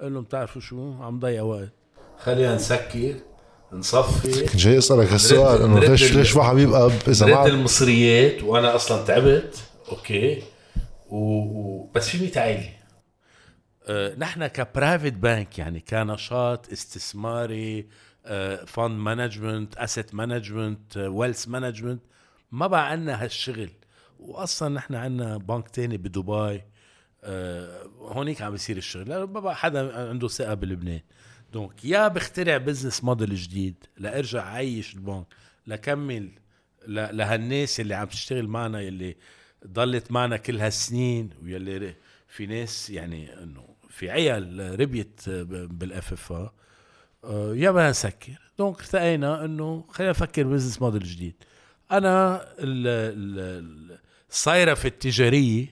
قول 0.02 0.14
لهم 0.14 0.24
بتعرفوا 0.24 0.62
شو؟ 0.62 0.94
عم 1.04 1.20
ضيع 1.20 1.42
وقت. 1.42 1.72
خلينا 2.18 2.56
نسكر. 2.56 3.16
نصفي. 3.80 4.58
جاي 4.58 4.78
أسألك 4.78 5.12
هالسؤال 5.12 5.62
إنه 5.62 5.80
ليش 5.80 6.14
ليش 6.14 6.36
واحد 6.36 6.56
بيبقى 6.56 6.92
إذا 7.08 7.26
ما 7.26 7.46
المصريات 7.46 8.44
وأنا 8.44 8.76
أصلا 8.76 9.06
تعبت 9.06 9.64
okay. 9.92 10.42
و... 11.10 11.18
و... 11.18 11.90
بس 11.96 12.10
في 12.10 12.18
ميت 12.24 12.38
عائلة. 12.38 12.70
آه، 13.88 14.16
نحن 14.18 14.48
ك 14.48 14.56
private 14.56 15.14
bank 15.14 15.60
يعني 15.60 15.80
كنشاط 15.80 16.72
استثماري 16.72 17.88
fund 18.68 18.92
management 19.00 19.78
asset 19.78 20.16
management 20.16 20.98
wealth 20.98 21.48
management 21.48 22.02
ما 22.52 22.68
بقى 22.68 22.90
عنا 22.92 23.24
هالشغل. 23.24 23.70
واصلا 24.20 24.70
نحن 24.70 24.96
عنا 24.96 25.38
بنك 25.38 25.70
تاني 25.70 25.98
بدبي 25.98 26.62
آه، 27.24 27.82
هونيك 28.02 28.42
عم 28.42 28.52
بيصير 28.52 28.78
الشغل. 28.78 29.10
لأنه 29.10 29.26
ما 29.26 29.40
بقى 29.40 29.56
حدا 29.56 30.10
عنده 30.10 30.28
ثقة 30.28 30.54
بلبنان. 30.54 31.02
donc 31.56 31.86
يا 31.86 32.08
بخترع 32.08 32.58
business 32.58 33.04
model 33.04 33.36
جديد 33.36 33.76
لأرجع 33.98 34.46
عيش 34.46 34.96
البنك 34.96 35.26
لكمل 35.68 36.32
لهالناس 36.88 37.80
اللي 37.80 37.94
عم 37.96 38.08
تشتغل 38.08 38.48
معنا 38.48 38.82
يلي 38.82 39.16
ضلت 39.68 40.12
معنا 40.12 40.38
كل 40.38 40.60
هالسنين 40.60 41.30
ويلي 41.44 41.96
في 42.28 42.46
ناس 42.46 42.90
يعني 42.90 43.44
إنه 43.44 43.68
في 43.90 44.10
عيال 44.12 44.80
ربيت 44.80 45.30
بال 45.30 46.14
FFA 46.14 47.72
بدنا 47.72 47.90
نسكر. 47.90 48.40
donc 48.58 48.80
ارتأينا 48.80 49.46
إنه 49.46 49.86
خلينا 49.90 50.12
نفكر 50.12 50.44
business 50.44 50.82
model 50.82 51.04
جديد. 51.04 51.36
أنا 51.92 52.36
ال- 52.44 52.88
ال- 52.88 53.40
ال- 53.40 54.00
الصيرفه 54.30 54.88
التجارية 54.88 55.68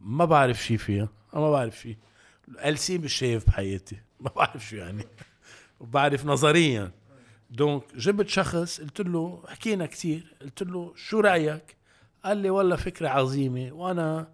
ما 0.00 0.24
بعرف 0.24 0.62
شيء 0.64 0.76
فيها 0.76 1.08
أنا 1.34 1.40
ما 1.42 1.50
بعرف 1.50 1.78
شيء 1.80 1.96
LC 2.64 2.98
مش 2.98 3.12
شايف 3.12 3.46
بحياتي 3.46 3.96
ما 4.20 4.30
بعرف 4.36 4.68
شو 4.68 4.76
يعني 4.76 5.04
بعرف 5.80 6.26
نظريا 6.26 6.90
donc 7.50 7.82
جبت 7.96 8.28
شخص 8.28 8.80
قلت 8.80 9.00
له 9.00 9.42
حكينا 9.48 9.86
كتير 9.86 10.36
قلت 10.42 10.62
له 10.62 10.92
شو 10.96 11.20
رايك 11.20 11.76
قال 12.24 12.36
لي 12.36 12.50
والله 12.50 12.76
فكره 12.76 13.08
عظيمه 13.08 13.72
وأنا 13.72 14.28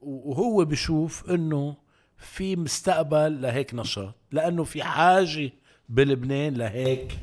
وهو 0.00 0.64
بشوف 0.64 1.30
انه 1.30 1.76
في 2.18 2.56
مستقبل 2.56 3.42
لهيك 3.42 3.74
نشاط 3.74 4.14
لأنه 4.32 4.64
في 4.64 4.82
حاجة 4.82 5.52
بلبنان 5.88 6.54
لهيك 6.54 7.18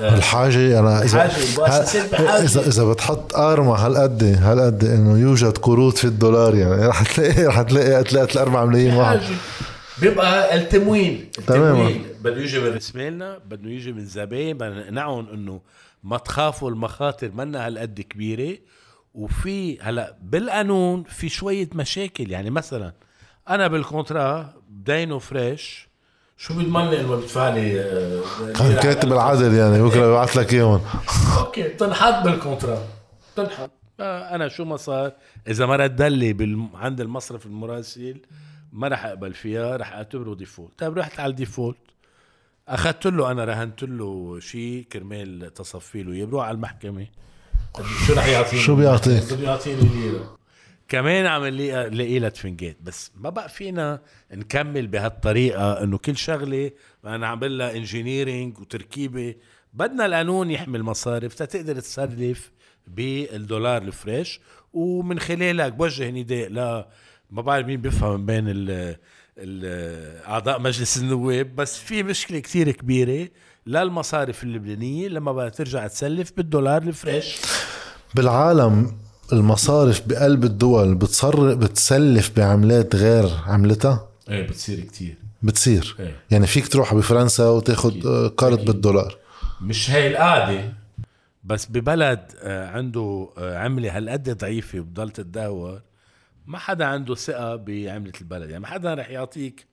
الحاجة 0.00 0.80
أنا 0.80 1.02
إذا 1.02 1.18
حاجة،. 1.18 2.42
إذا 2.42 2.60
إذا 2.68 2.84
بتحط 2.84 3.34
أرمى 3.34 3.74
هالقد 3.78 4.22
هالقد 4.22 4.84
إنه 4.84 5.18
يوجد 5.18 5.58
قروض 5.58 5.94
في 5.96 6.04
الدولار 6.04 6.54
يعني 6.54 6.86
رح 6.86 7.02
تلاقي 7.02 7.44
رح 7.44 7.62
تلاقي 7.62 8.04
3 8.04 8.42
4 8.42 8.64
ملايين 8.64 8.94
واحد. 8.94 9.20
بيبقى 10.00 10.56
التموين. 10.56 11.30
تماماً. 11.46 11.70
التموين. 11.70 12.04
بده 12.20 12.40
يجي 12.40 12.60
من 12.60 12.74
رسمالنا 12.74 13.38
بده 13.38 13.70
يجي 13.70 13.92
من 13.92 14.06
زباين 14.06 14.58
بدنا 14.58 14.80
نقنعهم 14.80 15.28
إنه 15.28 15.60
ما 16.04 16.18
تخافوا 16.18 16.70
المخاطر 16.70 17.30
منا 17.34 17.66
هالقد 17.66 18.00
كبيرة. 18.00 18.58
وفي 19.14 19.80
هلأ 19.80 20.16
بالقانون 20.22 21.02
في 21.02 21.28
شوية 21.28 21.68
مشاكل. 21.74 22.30
يعني 22.30 22.50
مثلا 22.50 22.92
أنا 23.48 23.68
بال 23.68 23.87
contrat 23.87 24.54
بدينه 24.68 25.18
fresh. 25.18 25.88
شو 26.36 26.54
بيضمنني 26.54 27.00
انه 27.00 27.16
بدفع 27.16 27.48
لي 27.48 27.72
كان 28.56 28.76
كاتب 28.82 29.12
العدل 29.12 29.54
يعني. 29.54 29.82
بكرة 29.82 30.06
ببعث 30.06 30.36
لك 30.36 30.54
إياهم. 30.54 30.80
okay 31.38 31.68
تنحط 31.68 32.24
بال 32.24 32.36
contrat. 32.36 32.86
تنحط. 33.36 33.70
آه، 34.00 34.34
أنا 34.34 34.48
شو 34.48 34.64
ما 34.64 34.76
صار 34.76 35.12
إذا 35.48 35.66
ما 35.66 35.76
رد 35.76 36.02
لي 36.02 36.32
بال... 36.32 36.66
عند 36.74 37.00
المصرف 37.00 37.46
المراسل 37.46 38.16
ما 38.72 38.88
رح 38.88 39.04
أقبل 39.04 39.34
فيها 39.34 39.76
رح 39.76 39.92
أعتبره 39.92 40.34
default. 40.34 40.78
طيب 40.78 40.98
رحت 40.98 41.20
على 41.20 41.30
ال 41.30 41.35
default. 41.35 41.78
أخذت 42.68 43.06
له 43.06 43.30
أنا 43.30 43.44
رهنت 43.44 43.82
له 43.84 44.40
شيء 44.40 44.86
كرمال 44.92 45.54
تصفي 45.54 46.02
له. 46.02 46.24
بروح 46.24 46.44
على 46.46 46.54
المحكمة. 46.54 47.06
شو 48.06 48.12
رح 48.12 48.26
يعطيني؟ 48.26 48.62
شو 48.62 48.76
بيعطيك؟ 48.76 49.32
بده 49.32 49.44
يعطيني 49.44 49.80
ليره 49.80 50.38
كمان 50.88 51.26
عم 51.26 51.46
نلاقي 51.46 51.90
لاقي 51.90 52.18
لها 52.18 52.28
تفنجات. 52.28 52.76
بس 52.82 53.12
ما 53.16 53.30
بقى 53.30 53.48
فينا 53.48 54.00
نكمل 54.32 54.86
بهالطريقة 54.86 55.82
إنه 55.82 55.98
كل 55.98 56.16
شغلة 56.16 56.70
أنا 57.04 57.26
عامل 57.26 57.58
لها 57.58 57.76
engineering 57.76 58.58
وتركيبة. 58.58 59.34
بدنا 59.72 60.06
القانون 60.06 60.50
يحمل 60.50 60.82
مصارف 60.82 61.34
تتقدر 61.34 61.80
تسلف 61.80 62.52
بالدولار 62.86 63.82
ال 63.82 63.90
fresh. 63.90 64.40
ومن 64.72 65.20
خلالك 65.20 65.72
بوجه 65.72 66.10
نداء 66.10 66.48
لا 66.48 66.88
ما 67.30 67.42
بعرف 67.42 67.66
مين 67.66 67.80
بيفهم 67.80 68.26
بين 68.26 68.44
ال 68.48 68.96
ال- 69.38 70.24
أعضاء 70.26 70.60
مجلس 70.60 70.96
النواب 70.98 71.56
بس 71.56 71.78
في 71.78 72.02
مشكلة 72.02 72.38
كتير 72.38 72.70
كبيرة 72.70 73.28
للمصارف 73.66 74.42
اللبنانية 74.42 75.08
لما 75.08 75.32
بدها 75.32 75.48
ترجع 75.48 75.86
تسلف 75.86 76.32
بالدولار 76.36 76.82
الفريش. 76.82 77.36
بالعالم 78.14 78.96
المصارف 79.32 80.02
بقلب 80.08 80.44
الدول 80.44 80.94
بتصر 80.94 81.54
بتسلف 81.54 82.30
بعملات 82.36 82.96
غير 82.96 83.28
عملتها؟ 83.46 84.08
إيه 84.28 84.46
بتصير 84.48 84.80
كتير. 84.80 85.14
بتصير. 85.42 85.96
إيه. 86.00 86.16
يعني 86.30 86.46
فيك 86.46 86.68
تروح 86.68 86.94
بفرنسا 86.94 87.48
وتاخد 87.48 88.06
آه، 88.06 88.28
قرض. 88.28 88.64
بالدولار. 88.64 89.16
مش 89.60 89.90
هاي 89.90 90.06
القعدة 90.10 90.72
بس 91.44 91.66
ببلد 91.66 92.20
آه، 92.42 92.68
عنده 92.70 93.28
آه، 93.38 93.58
عملة 93.58 93.96
هالقد 93.96 94.38
ضعيفة 94.38 94.80
وبضل 94.80 95.10
تتدهور 95.10 95.80
ما 96.50 96.58
حدا 96.58 96.84
عنده 96.84 97.14
ثقة 97.14 97.56
بعملة 97.56 98.12
البلد. 98.20 98.50
يعني 98.50 98.60
ما 98.60 98.66
حدا 98.66 98.94
رح 98.94 99.10
يعطيك 99.10 99.66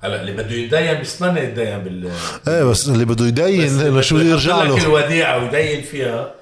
هلا 0.00 0.20
اللي 0.20 0.32
بده 0.32 0.50
يتدين 0.54 0.94
بيستنى 0.94 1.40
يتدين 1.40 1.78
بال 1.78 2.12
إيه 2.48 2.64
بس 2.64 2.88
اللي 2.88 3.04
بده 3.04 3.26
يدين 3.26 3.80
إنه 3.80 4.00
شو 4.00 4.16
بده 4.16 4.24
يرجع 4.24 4.62
لك 4.62 4.68
له؟ 4.70 4.86
الوديعة 4.86 5.38
ويدين 5.44 5.82
فيها 5.82 6.34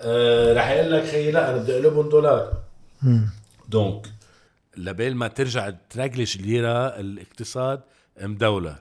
آه 0.00 0.54
رح 0.54 0.70
يقول 0.70 0.92
لك 0.92 1.04
خيي 1.04 1.30
لا 1.30 1.50
أنا 1.50 1.58
بدي 1.58 1.74
أقلبهم 1.74 2.08
دولار. 2.08 2.52
donc 3.68 4.06
لبال 4.76 5.16
ما 5.16 5.28
ترجع 5.28 5.70
ترجلش 5.90 6.36
الليرة 6.36 6.86
الاقتصاد 6.86 7.80
مدولر. 8.20 8.78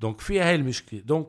donc 0.00 0.20
في 0.20 0.40
هاي 0.40 0.54
المشكلة. 0.54 1.00
donc 1.00 1.28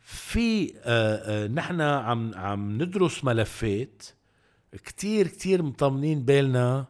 في 0.00 0.74
آه 0.84 1.44
آه 1.44 1.46
نحن 1.46 1.80
عم 1.80 2.34
عم 2.34 2.82
ندرس 2.82 3.24
ملفات 3.24 4.02
كتير 4.84 5.26
كتير 5.26 5.62
مطمنين 5.62 6.24
بالنا 6.24 6.86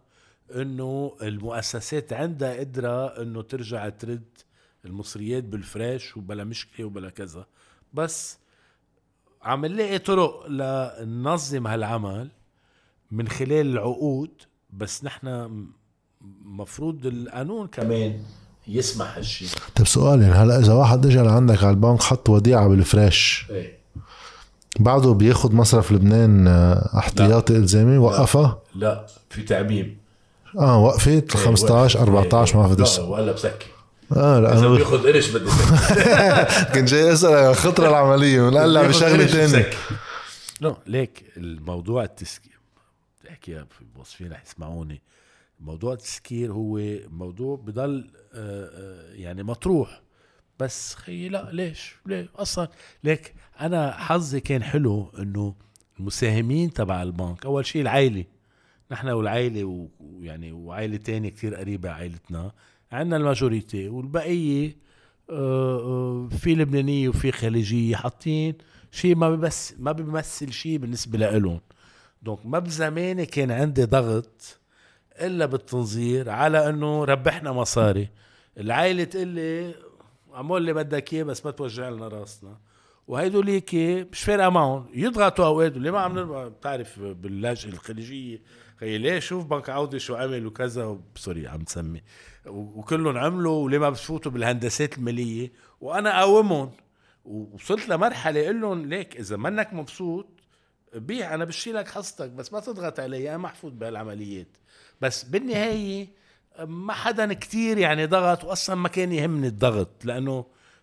إنه 0.55 1.17
المؤسسات 1.23 2.13
عندها 2.13 2.61
قدرة 2.61 3.07
إنه 3.23 3.43
ترجع 3.43 3.89
ترد 3.89 4.25
المصريات 4.85 5.45
بالفريش 5.45 6.17
وبلا 6.17 6.45
مشكلة 6.45 6.87
وبلا 6.87 7.11
كذا. 7.11 7.47
بس 7.95 8.39
عم 9.43 9.67
نلاقي 9.67 9.99
طرق 9.99 10.47
لننظم 10.47 11.67
هالعمل 11.67 12.29
من 13.11 13.29
خلال 13.29 13.67
العقود 13.67 14.31
بس 14.71 15.05
نحن 15.05 15.49
مفروض 16.45 17.07
القانون 17.07 17.67
كمان 17.67 18.21
يسمح 18.69 19.17
هالشيء 19.17 19.49
طيب 19.77 19.87
سؤال 19.87 20.23
يعني 20.23 20.35
هلا 20.35 20.59
إذا 20.59 20.73
واحد 20.73 21.07
اجى 21.07 21.19
لعندك 21.19 21.59
على 21.59 21.71
البنك 21.71 22.03
حط 22.03 22.29
وديعة 22.29 22.69
بالفريش 22.69 23.47
إيه. 23.51 23.79
بعده 24.81 25.13
بياخد 25.13 25.55
مصرف 25.55 25.93
لبنان 25.93 26.49
آه، 26.49 26.99
احتياطي 26.99 27.57
إلزامي؟ 27.57 27.99
وقفها 27.99 28.63
لا. 28.75 29.07
في 29.31 29.43
تعميم. 29.43 30.02
آه 30.59 30.79
وقفت 30.79 31.37
15 31.37 32.01
14 32.01 32.57
ما 32.57 32.75
بعرف 32.75 32.99
لا 32.99 33.05
ولا 33.05 33.33
بسكر 33.33 33.67
آه 34.17 34.41
لا 34.41 34.59
إذا 34.59 34.69
بياخذ 34.69 35.07
قرش 35.07 35.29
بدي 35.31 35.51
كنت 36.75 36.89
جاي 36.93 37.13
اسال 37.13 37.35
عن 37.35 37.51
الخطرة 37.51 37.89
العملية 37.89 38.43
ونقلع 38.43 38.83
بشغلة 38.87 39.27
ثانية. 39.27 39.71
نو 40.63 40.77
ليك 40.87 41.25
الموضوع 41.37 42.05
التسكير 42.05 42.59
بدي 43.21 43.31
احكيها 43.31 43.65
في 43.65 43.81
الموظفين 43.83 44.33
رح 44.33 44.43
يسمعوني. 44.47 45.03
موضوع 45.61 45.93
التسكير 45.93 46.53
هو 46.53 46.81
موضوع 47.09 47.57
بضل 47.57 48.11
آه، 48.35 48.71
آه، 48.75 49.15
يعني 49.15 49.43
مطروح. 49.43 50.03
بس 50.59 50.95
خيي 50.95 51.29
لا 51.29 51.49
ليش؟ 51.53 51.97
ليه؟ 52.07 52.29
أصلا 52.37 52.69
ليك 53.05 53.35
أنا 53.61 53.93
حظي 53.93 54.41
كان 54.41 54.63
حلو 54.63 55.13
إنه 55.19 55.55
المساهمين 56.01 56.73
تبع 56.73 57.03
البنك 57.03 57.45
أول 57.45 57.67
شيء 57.67 57.83
العائلة. 57.83 58.25
نحن 58.93 59.09
والعائلة 59.09 59.65
و- 59.65 59.89
ويعني 60.01 60.53
وعائلة 60.53 60.97
تانية 60.97 61.29
كتير 61.29 61.55
قريبة 61.55 61.91
عائلتنا 61.91 62.53
عندنا 62.93 63.17
ال 63.17 63.25
majority 63.25 63.89
والبقية 63.89 64.77
آه، 65.31 65.79
آه، 65.79 66.29
في 66.39 66.55
لبنانية 66.55 67.09
وفي 67.09 67.33
خليجية 67.33 67.97
حاطين 67.97 68.55
شيء 68.91 69.17
ما 69.17 69.31
بس 69.37 69.75
ما 69.79 69.93
بيمثل 69.93 70.53
شيء 70.53 70.77
بالنسبة 70.79 71.19
لإلهم. 71.19 71.61
donc 72.23 72.47
ما 72.47 72.59
بزماني 72.59 73.27
كان 73.27 73.51
عندي 73.51 73.85
ضغط 73.85 74.59
إلا 75.21 75.47
بالتنظير 75.47 76.31
على 76.31 76.69
إنه 76.69 77.05
ربحنا 77.05 77.53
مصاري. 77.53 78.09
العائلة 78.59 79.05
تقول 79.05 79.29
لي 79.29 79.75
اعمل 80.35 80.57
اللي 80.57 80.73
بدك 80.73 81.13
إياه 81.13 81.23
بس 81.25 81.45
ما 81.47 81.51
توجع 81.51 81.89
لنا 81.89 82.09
راسنا. 82.09 82.57
وهيدول 83.09 83.49
هيك 83.49 83.75
مش 84.13 84.23
فارقه 84.23 84.49
معهم 84.49 84.87
يضغطوا 84.95 85.47
أوقات 85.47 85.77
اللي 85.77 85.91
ما 85.91 85.99
عم 86.01 86.49
بتعرف 86.49 87.01
باللاجئه 87.01 87.69
الخليجية 87.71 88.41
خي 88.83 88.99
ليه 88.99 89.19
شوف 89.19 89.45
بنك 89.45 89.71
عودة 89.71 89.99
شو 89.99 90.15
عمل 90.15 90.47
وكذا؟ 90.47 90.99
سوري 91.17 91.49
عم 91.49 91.63
تسمي. 91.65 92.03
وكلهم 92.47 93.19
عملوا 93.19 93.65
وليه 93.65 93.79
ما 93.79 93.91
بفوتوا 93.91 94.33
بالهندسات 94.33 94.99
المالية؟ 94.99 95.53
وأنا 95.81 96.11
قاومهم 96.19 96.71
ووصلت 97.25 97.89
لمرحلة 97.89 98.45
أقول 98.45 98.61
لهم 98.61 98.87
ليك 98.87 99.17
إذا 99.17 99.37
منك 99.37 99.73
مبسوط 99.73 100.27
بيع 100.95 101.35
أنا 101.35 101.45
بشيلك 101.45 101.89
حصتك 101.89 102.31
بس 102.31 102.53
ما 102.53 102.61
تضغط 102.61 103.01
علي 103.01 103.29
أنا 103.29 103.39
محفوظ 103.39 103.73
بهالعمليات. 103.73 104.49
بس 105.01 105.25
بالنهاية 105.25 106.09
ما 106.65 106.93
حدا 106.93 107.33
كتير 107.35 107.79
يعني 107.79 108.07
ضغط 108.07 108.45
واصلا 108.45 108.77
ما 108.77 108.89
كان 108.89 109.13
يهمني 109.13 109.47
الضغط 109.47 110.05
لأنه 110.05 110.33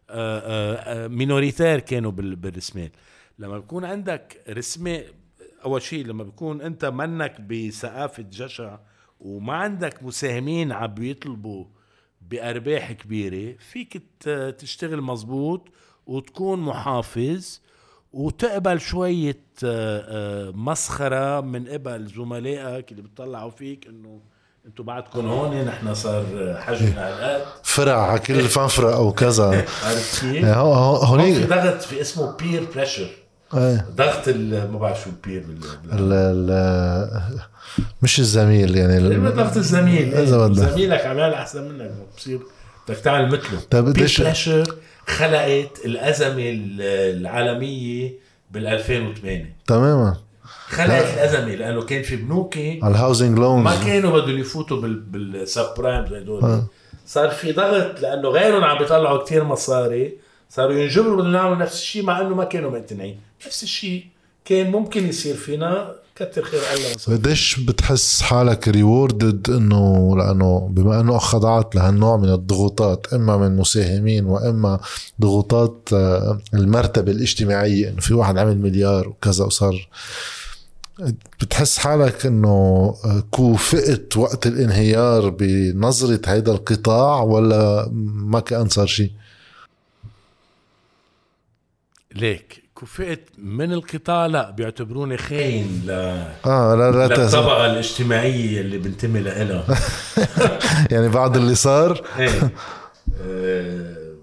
آه، 0.10 0.40
آه، 0.40 0.76
آه، 1.06 1.08
مينوريتير 1.08 1.80
كانوا 1.80 2.12
بال- 2.12 2.36
بالرسمات 2.36 2.92
لما 3.40 3.60
بيكون 3.60 3.86
عندك 3.86 4.42
رسمة 4.50 5.04
أول 5.66 5.82
شيء 5.82 6.06
لما 6.06 6.24
بيكون 6.24 6.62
أنت 6.62 6.86
منك 6.86 7.42
بثقافه 7.42 8.24
جشع 8.24 8.78
وما 9.20 9.54
عندك 9.54 10.04
مساهمين 10.04 10.72
عم 10.72 10.94
بيطلبوا 10.94 11.66
بأرباح 12.22 12.92
كبيرة 12.92 13.56
فيك 13.58 14.04
تشتغل 14.58 15.02
مزبوط 15.02 15.68
وتكون 16.08 16.60
محافظ 16.60 17.60
وتقبل 18.14 18.80
شوية 18.80 19.44
آه، 19.64 20.48
آه، 20.48 20.52
مسخرة 20.52 21.42
من 21.42 21.68
قبل 21.68 22.08
زملائك 22.08 22.92
اللي 22.92 23.02
بيطلعوا 23.02 23.52
فيك 23.52 23.88
إنه 23.88 24.22
أنتوا 24.66 24.86
بعدكم 24.86 25.28
هون 25.28 25.66
نحن 25.66 25.94
صار 25.94 26.26
حجمنا 26.60 27.08
هالقد 27.08 27.46
فرع 27.64 28.02
على 28.02 28.20
كل 28.20 28.42
فنفرة 28.42 28.96
أو 28.96 29.12
كذا. 29.12 29.48
عرفت 29.84 30.22
كيف؟ 30.22 30.46
هونيك. 30.46 31.48
ضغط 31.50 31.82
في 31.82 32.02
اسمه 32.02 32.38
peer 32.38 32.68
pressure 32.76 33.10
إيه. 33.54 33.86
ضغط 33.96 34.30
ما 34.72 34.78
بعرف 34.78 35.04
شو 35.04 35.10
ال 35.10 35.16
peer 35.16 35.44
بال 35.92 36.14
ال 36.14 37.22
مش 38.02 38.20
الزميل 38.20 38.78
يعني 38.78 38.98
ال- 38.98 39.36
ضغط 39.36 39.58
الزميل 39.58 40.14
إذا 40.16 40.48
بدك. 40.48 40.70
زميلك 40.70 41.06
عم 41.06 41.18
يعمل 41.18 41.34
أحسن 41.34 41.64
منك 41.72 41.92
بصير 42.18 42.40
بدك 42.88 42.98
تعمل 42.98 43.28
مثله. 43.28 43.60
طيب 43.72 43.86
peer 43.86 43.94
قديش- 43.94 44.52
خلقت 45.08 45.86
الأزمة 45.86 46.50
ال- 46.50 46.82
العالمية 47.22 48.14
بال 48.52 48.68
2008 48.68 49.56
تماما. 49.68 50.18
خلقت 50.68 51.14
الأزمة 51.14 51.56
لأنه 51.56 51.82
كان 51.82 52.04
في 52.04 52.16
بنوك 52.16 52.58
على 52.58 52.80
ال 52.92 52.97
housing 52.97 53.38
loans 53.40 53.64
ما 53.66 53.84
كانوا 53.86 54.20
بدهم 54.20 54.38
يفوتوا 54.38 54.82
بال 54.82 55.00
بال 55.00 55.66
subprime 55.78 56.04
هدول 56.04 56.62
صار 57.08 57.30
في 57.30 57.52
ضغط 57.52 58.00
لأنه 58.02 58.30
غيرهم 58.30 58.64
عم 58.64 58.78
بيطلعوا 58.78 59.24
كتير 59.24 59.44
مصاري 59.44 60.14
صاروا 60.50 60.74
ينجبروا 60.74 61.22
بدهم 61.22 61.36
يعملوا 61.36 61.56
نفس 61.56 61.74
الشيء 61.82 62.04
مع 62.04 62.22
إنه 62.22 62.36
ما 62.36 62.44
كانوا 62.44 62.72
مقتنعين. 62.72 63.20
نفس 63.48 63.64
الشيء 63.64 64.06
كان 64.46 64.72
ممكن 64.72 65.08
يصير 65.08 65.36
فينا 65.36 65.96
كتر 66.16 66.44
خير 66.44 66.60
الله 66.74 66.96
وصار. 66.96 67.16
قديش 67.16 67.60
بتحس 67.60 68.22
حالك 68.22 68.68
rewarded 68.68 69.50
إنه 69.50 70.18
لأنه 70.18 70.68
بما 70.72 71.00
إنه 71.02 71.18
خضعت 71.18 71.76
لهالنوع 71.76 72.18
من 72.18 72.30
الضغوطات 72.30 73.14
إما 73.14 73.38
من 73.38 73.58
مساهمين 73.58 74.26
وإما 74.26 74.80
ضغوطات 75.22 75.90
آه، 75.94 76.42
المرتبة 76.54 77.12
الاجتماعية 77.12 77.90
إنه 77.90 78.00
في 78.02 78.14
واحد 78.14 78.38
عمل 78.38 78.58
مليار 78.58 79.08
وكذا 79.10 79.46
وصار 79.46 79.88
بتحس 81.42 81.78
حالك 81.78 82.26
إنه 82.26 82.48
آه، 83.06 83.24
كوفئت 83.32 84.18
وقت 84.18 84.48
الانهيار 84.48 85.30
بنظرة 85.30 86.22
هيدا 86.26 86.52
القطاع 86.52 87.22
ولا 87.22 87.90
ما 88.14 88.40
كان 88.40 88.70
صار 88.70 88.88
شيء؟ 88.88 89.12
ليك 92.16 92.69
كفئت 92.82 93.30
من 93.38 93.74
القطاع 93.74 94.26
لا 94.26 94.50
بيعتبروني 94.50 95.18
خاين 95.18 95.82
ل... 95.86 95.92
آه 96.46 96.76
لا 96.76 96.92
لا 96.92 97.08
تز... 97.08 97.36
للطبقه 97.36 97.66
الاجتماعية 97.66 98.62
اللي 98.62 98.78
بنتمي 98.78 99.20
لها. 99.20 99.66
يعني 100.92 101.10
بعد 101.10 101.38
اللي 101.38 101.56
صار. 101.56 102.02
إيه. 102.20 102.52
آه، 103.22 104.14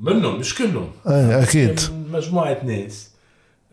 منهم 0.00 0.38
مش 0.40 0.54
كلهم. 0.54 0.90
إيه 1.06 1.42
أكيد. 1.42 1.80
مجموعة 2.12 2.64
ناس. 2.64 3.10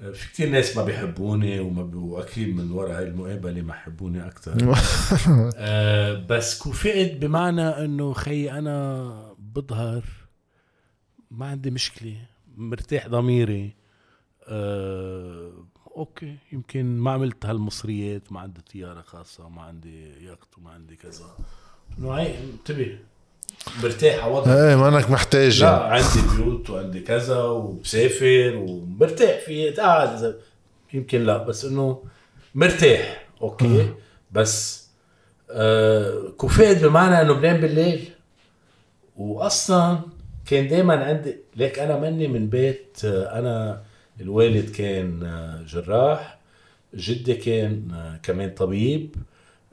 آه، 0.02 0.12
في 0.12 0.30
كتير 0.34 0.50
ناس 0.50 0.78
ما 0.78 0.84
بيحبوني 0.84 1.60
وما 1.60 1.84
بي... 1.84 1.98
وأكيد 1.98 2.56
من 2.56 2.72
وراء 2.72 2.98
هاي 2.98 3.04
المقابلة 3.04 3.62
ما 3.62 3.74
يحبوني 3.74 4.28
أكثر 4.28 4.76
آه 5.56 6.26
بس 6.30 6.64
كفئت 6.64 7.18
بمعنى 7.18 7.62
إنه 7.62 8.14
خي 8.14 8.52
أنا 8.52 9.36
بظهر 9.40 10.04
ما 11.32 11.46
عندي 11.46 11.72
مشكلة 11.72 12.16
مرتاح 12.58 13.08
ضميري. 13.08 13.78
آه 14.49 15.51
أوكي 15.97 16.35
يمكن 16.51 16.85
ما 16.85 17.11
عملت 17.11 17.45
هالمصريات 17.45 18.31
ما 18.31 18.39
عندي 18.39 18.61
طيارة 18.73 19.01
خاصة 19.01 19.49
ما 19.49 19.61
عندي 19.61 20.26
يخت 20.26 20.57
وما 20.57 20.71
عندي 20.71 20.95
كذا. 20.95 21.26
إنه 21.99 22.13
هي 22.13 22.34
انتبه 22.39 22.97
مرتاح 23.84 24.23
على 24.23 24.34
وضعي 24.34 24.69
إيه 24.69 24.76
ما 24.76 24.88
انك 24.88 25.11
محتاج. 25.11 25.63
لا. 25.63 25.84
عندي 25.84 26.35
بيوت 26.38 26.69
وعندي 26.69 26.99
كذا 26.99 27.43
وبسافر 27.43 28.55
ومرتاح 28.55 29.39
في 29.39 29.69
قاعد 29.69 30.35
يمكن 30.93 31.23
لا 31.23 31.38
بس 31.38 31.65
إنه 31.65 32.03
مرتاح 32.55 33.27
أوكي. 33.41 33.93
بس 34.31 34.88
آه 35.51 36.30
كوفيد 36.38 36.85
بمعنى 36.85 37.21
إنه 37.21 37.34
بنام 37.34 37.61
بالليل. 37.61 38.09
واصلا 39.17 39.99
كان 40.45 40.67
دائما 40.67 41.05
عندي 41.05 41.38
ليك 41.55 41.80
أنا 41.80 41.99
مني 41.99 42.27
من 42.27 42.49
بيت 42.49 42.97
آه 43.05 43.39
أنا 43.39 43.84
الوالد 44.22 44.70
كان 44.70 45.24
آه 45.24 45.62
جراح 45.68 46.38
جدي 46.96 47.34
كان 47.34 47.91
آه 47.94 48.20
كمان 48.24 48.50
طبيب 48.50 49.16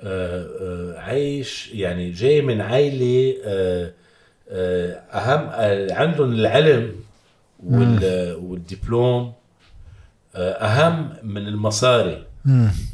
آه 0.01 0.99
عايش 0.99 1.71
يعني 1.73 2.11
جاي 2.11 2.43
من 2.43 2.61
عائلة 2.61 3.35
أهم 5.11 5.49
آه 5.53 5.93
عندهم 5.95 6.33
العلم 6.33 6.93
وال 7.67 8.35
والدبلوم 8.35 9.33
أهم 10.37 11.13
من 11.23 11.49
المصاري. 11.49 12.25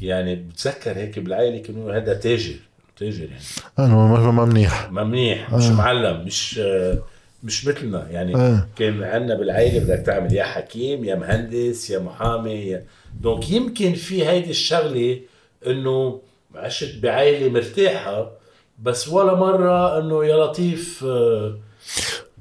يعني 0.02 0.34
بتذكر 0.34 0.96
هيك 0.96 1.18
بالعائلة 1.18 1.58
كانوا 1.58 1.96
هذا 1.96 2.14
تاجر 2.14 2.54
تاجر 2.96 3.22
يعني. 3.24 3.42
أنا 3.78 3.88
ما 3.94 4.30
ما 4.30 4.44
منيح. 4.44 4.90
ما 4.90 5.04
منيح 5.04 5.52
مش 5.52 5.64
معلم 5.64 6.24
مش 6.24 6.60
مش 7.42 7.66
مثلنا 7.66 8.08
يعني 8.10 8.36
آه. 8.36 8.68
كان 8.76 9.02
عندنا 9.02 9.34
بالعائلة 9.34 9.84
بدك 9.84 10.06
تعمل 10.06 10.32
يا 10.32 10.44
حكيم 10.44 11.04
يا 11.04 11.14
مهندس 11.14 11.90
يا 11.90 11.98
محامي 11.98 12.50
يا 12.50 12.84
دونك 13.20 13.50
يمكن 13.50 13.94
في 13.94 14.28
هيدي 14.28 14.50
الشغلة 14.50 15.20
إنه 15.66 16.20
عشت 16.54 17.02
بعائلة 17.02 17.50
مرتاحة 17.52 18.30
بس 18.82 19.08
ولا 19.08 19.34
مرة 19.34 19.98
إنه 19.98 20.24
يا 20.24 20.36
لطيف 20.36 21.04
آه، 21.04 21.58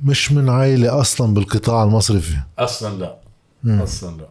مش 0.03 0.31
من 0.31 0.49
عائلة 0.49 1.01
أصلا 1.01 1.33
بالقطاع 1.33 1.83
المصرفي 1.83 2.35
أصلا 2.59 2.99
لا 2.99 3.83
أصلا 3.83 4.17
لا 4.17 4.27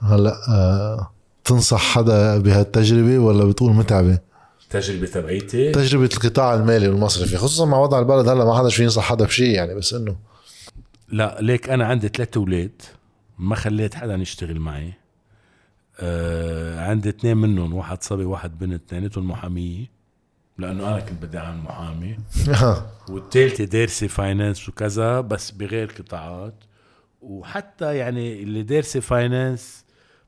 هلأ 0.00 0.36
آه 0.48 1.10
تنصح 1.44 1.80
حدا 1.80 2.38
بهالتجربة 2.38 3.18
ولا 3.18 3.44
بتقول 3.44 3.72
متعبة؟ 3.72 4.18
التجربة 4.66 5.06
تبعيتي. 5.06 5.72
تجربة 5.72 6.10
القطاع 6.14 6.54
المالي 6.54 6.88
والمصرفي 6.88 7.36
خصوصا 7.36 7.64
مع 7.64 7.78
وضع 7.78 7.98
البلد 7.98 8.28
هلا 8.28 8.44
ما 8.44 8.58
حدا 8.58 8.68
شو 8.68 8.82
ينصح 8.82 9.02
حدا 9.02 9.24
بشيء 9.24 9.50
يعني 9.50 9.74
بس 9.74 9.94
إنه 9.94 10.16
لا 11.08 11.38
ليك 11.40 11.70
أنا 11.70 11.86
عندي 11.86 12.08
ثلاث 12.08 12.36
أولاد 12.36 12.82
ما 13.38 13.54
خليت 13.54 13.94
حدا 13.94 14.14
يشتغل 14.14 14.60
معي. 14.60 14.92
آه 16.00 16.80
عندي 16.80 17.08
اثنين 17.08 17.36
منهم 17.36 17.74
واحد 17.74 18.02
صبي 18.02 18.24
واحد 18.24 18.58
بنت 18.58 18.82
اثنيناتهم 18.86 19.28
محامية 19.28 19.90
لأنه 20.58 20.88
أنا 20.88 21.00
كنت 21.00 21.24
بدي 21.24 21.38
أعمل 21.38 21.62
محامي. 21.62 22.16
والثالثة 23.10 23.64
دارسة 23.64 24.06
finance 24.06 24.68
وكذا 24.68 25.20
بس 25.20 25.50
بغير 25.50 25.92
قطاعات. 25.98 26.54
وحتى 27.20 27.96
يعني 27.96 28.42
اللي 28.42 28.62
دارسة 28.62 29.00
finance 29.00 29.84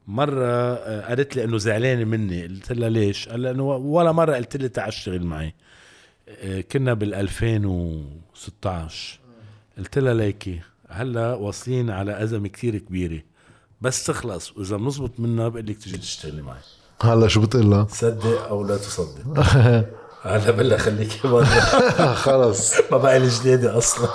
مرة 0.09 0.45
آه، 0.47 1.09
قالت 1.09 1.37
لي 1.37 1.45
إنه 1.45 1.59
زعلانة 1.59 2.05
مني. 2.05 2.43
قلت 2.47 2.73
لها 2.73 2.89
ليش؟ 2.89 3.29
قال 3.29 3.43
لأنه 3.43 3.63
ولا 3.77 4.13
مرة 4.13 4.37
قلت 4.37 4.57
لي 4.57 4.69
تعال 4.69 4.89
اشتغل 4.89 5.23
معي. 5.25 5.55
آه، 6.29 6.61
كنا 6.61 6.95
بال 6.95 7.15
2016 7.15 9.19
قلت 9.79 9.99
لها 9.99 10.15
ليكي 10.15 10.61
هلأ 10.89 11.35
واصلين 11.35 11.91
على 11.91 12.23
أزمة 12.23 12.49
كتير 12.49 12.79
كبيرة. 12.79 13.21
بس 13.81 14.05
تخلص 14.05 14.53
وإذا 14.57 14.77
بنزبط 14.77 15.21
منها 15.21 15.49
بقول 15.49 15.67
لك 15.67 15.79
تيجي 15.79 15.99
تشتغلي 15.99 16.43
معي. 16.43 16.61
هلا 17.03 17.29
شو 17.29 17.41
بتقول 17.41 17.71
لها؟ 17.71 17.87
صدق 17.91 18.49
أو 18.49 18.65
لا 18.65 18.77
تصدق؟ 18.77 19.39
هلأ 20.23 20.51
بلا 20.51 20.79
خليك 20.79 21.27
برا. 21.27 21.45
خلص. 22.25 22.75
ما 22.93 22.99
بقى 22.99 23.19
لي 23.19 23.29
جديدة 23.29 23.79
أصلا. 23.79 24.09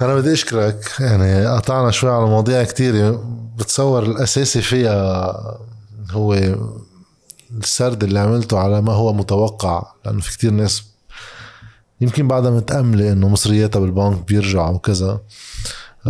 أنا 0.00 0.14
بدي 0.14 0.32
أشكرك. 0.32 0.92
يعني 1.00 1.46
قطعنا 1.46 1.90
شوي 1.90 2.10
على 2.10 2.26
مواضيع 2.26 2.64
كتيرة 2.64 3.24
بتصور 3.56 4.02
الأساسي 4.02 4.62
فيها 4.62 5.34
هو 6.10 6.34
السرد 7.50 8.04
اللي 8.04 8.18
عملته 8.18 8.58
على 8.58 8.82
ما 8.82 8.92
هو 8.92 9.12
متوقع 9.12 9.82
لأنه 10.04 10.20
في 10.20 10.32
كتير 10.32 10.50
ناس 10.50 10.84
يمكن 12.00 12.28
بعدها 12.28 12.50
متأملة 12.50 13.12
إنه 13.12 13.28
مصرياتها 13.28 13.80
بالبنك 13.80 14.26
بيرجع 14.26 14.68
وكذا 14.68 15.20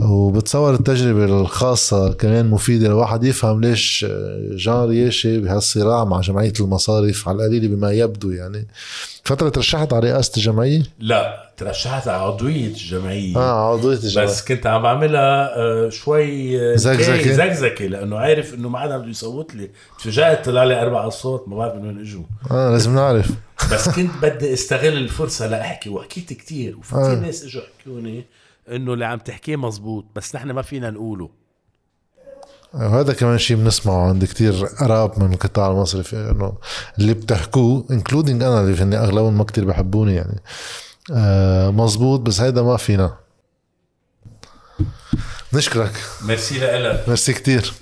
وبتصور 0.02 0.74
التجربة 0.74 1.24
الخاصة 1.24 2.12
كمان 2.12 2.50
مفيدة 2.50 2.88
لواحد 2.88 3.24
يفهم 3.24 3.60
ليش 3.60 4.06
جان 4.50 4.84
رياشي 4.88 5.40
بهالصراع 5.40 6.04
مع 6.04 6.20
جمعية 6.20 6.52
المصارف 6.60 7.28
على 7.28 7.36
القليل 7.36 7.68
بما 7.68 7.92
يبدو 7.92 8.30
يعني. 8.30 8.66
فترة 9.24 9.48
ترشحت 9.48 9.92
على 9.92 10.10
رئاسة 10.10 10.32
الجمعية؟ 10.36 10.82
لا 10.98 11.52
ترشحت 11.56 12.08
على 12.08 12.22
عضوية 12.22 12.66
الجمعية. 12.66 13.36
آه 13.36 13.72
عضوية 13.72 13.96
الجمعية. 13.96 14.26
بس 14.28 14.44
كنت 14.44 14.66
عم 14.66 14.82
بعملها 14.82 15.56
آه، 15.56 15.88
شوي 15.88 16.60
آه، 16.72 16.76
زكزكة؟ 16.76 17.32
زكزكة 17.32 17.86
لأنه 17.86 18.18
عارف 18.18 18.54
إنه 18.54 18.68
ما 18.68 18.78
حدا 18.78 18.98
بده 18.98 19.08
يصوت 19.10 19.54
لي. 19.54 19.70
تفاجأت 19.98 20.44
طلع 20.44 20.64
لي 20.64 20.82
أربع 20.82 21.06
أصوات 21.08 21.44
ما 21.48 21.56
بعرف 21.56 21.74
من 21.74 21.86
وين 21.86 22.00
إجوا. 22.00 22.22
آه 22.50 22.70
لازم 22.70 22.94
نعرف. 22.94 23.30
بس 23.72 23.88
كنت 23.88 24.10
بدي 24.22 24.52
استغل 24.52 24.96
الفرصة 24.96 25.46
لأحكي 25.46 25.90
وحكيت 25.90 26.32
كتير 26.32 26.76
وفي 26.78 26.94
آه. 26.94 27.14
ناس 27.14 27.44
إجوا 27.44 27.62
حكوني 27.80 28.24
إنه 28.68 28.92
اللي 28.92 29.04
عم 29.04 29.18
تحكيه 29.18 29.56
مزبوط 29.56 30.04
بس 30.16 30.34
نحن 30.34 30.50
ما 30.50 30.62
فينا 30.62 30.90
نقوله. 30.90 31.30
وهذا 32.74 33.12
كمان 33.12 33.38
شيء 33.38 33.56
بنسمعه 33.56 34.08
عند 34.08 34.24
كتير 34.24 34.64
قراب 34.64 35.22
من 35.22 35.32
القطاع 35.32 35.70
المصرفي 35.70 36.30
إنه 36.30 36.52
اللي 36.98 37.14
بتحكوه 37.14 37.86
انكلودينج 37.90 38.42
أنا 38.42 38.60
اللي 38.60 38.76
فيني 38.76 38.98
أغلبهم 38.98 39.38
ما 39.38 39.44
كتير 39.44 39.64
بحبوني 39.64 40.14
يعني. 40.14 40.42
آه 41.12 41.70
مزبوط 41.70 42.20
بس 42.20 42.40
هيدا 42.40 42.62
ما 42.62 42.76
فينا. 42.76 43.16
نشكرك. 45.54 45.92
ميرسي 46.24 46.58
لك 46.58 47.04
ميرسي 47.08 47.32
كتير. 47.32 47.72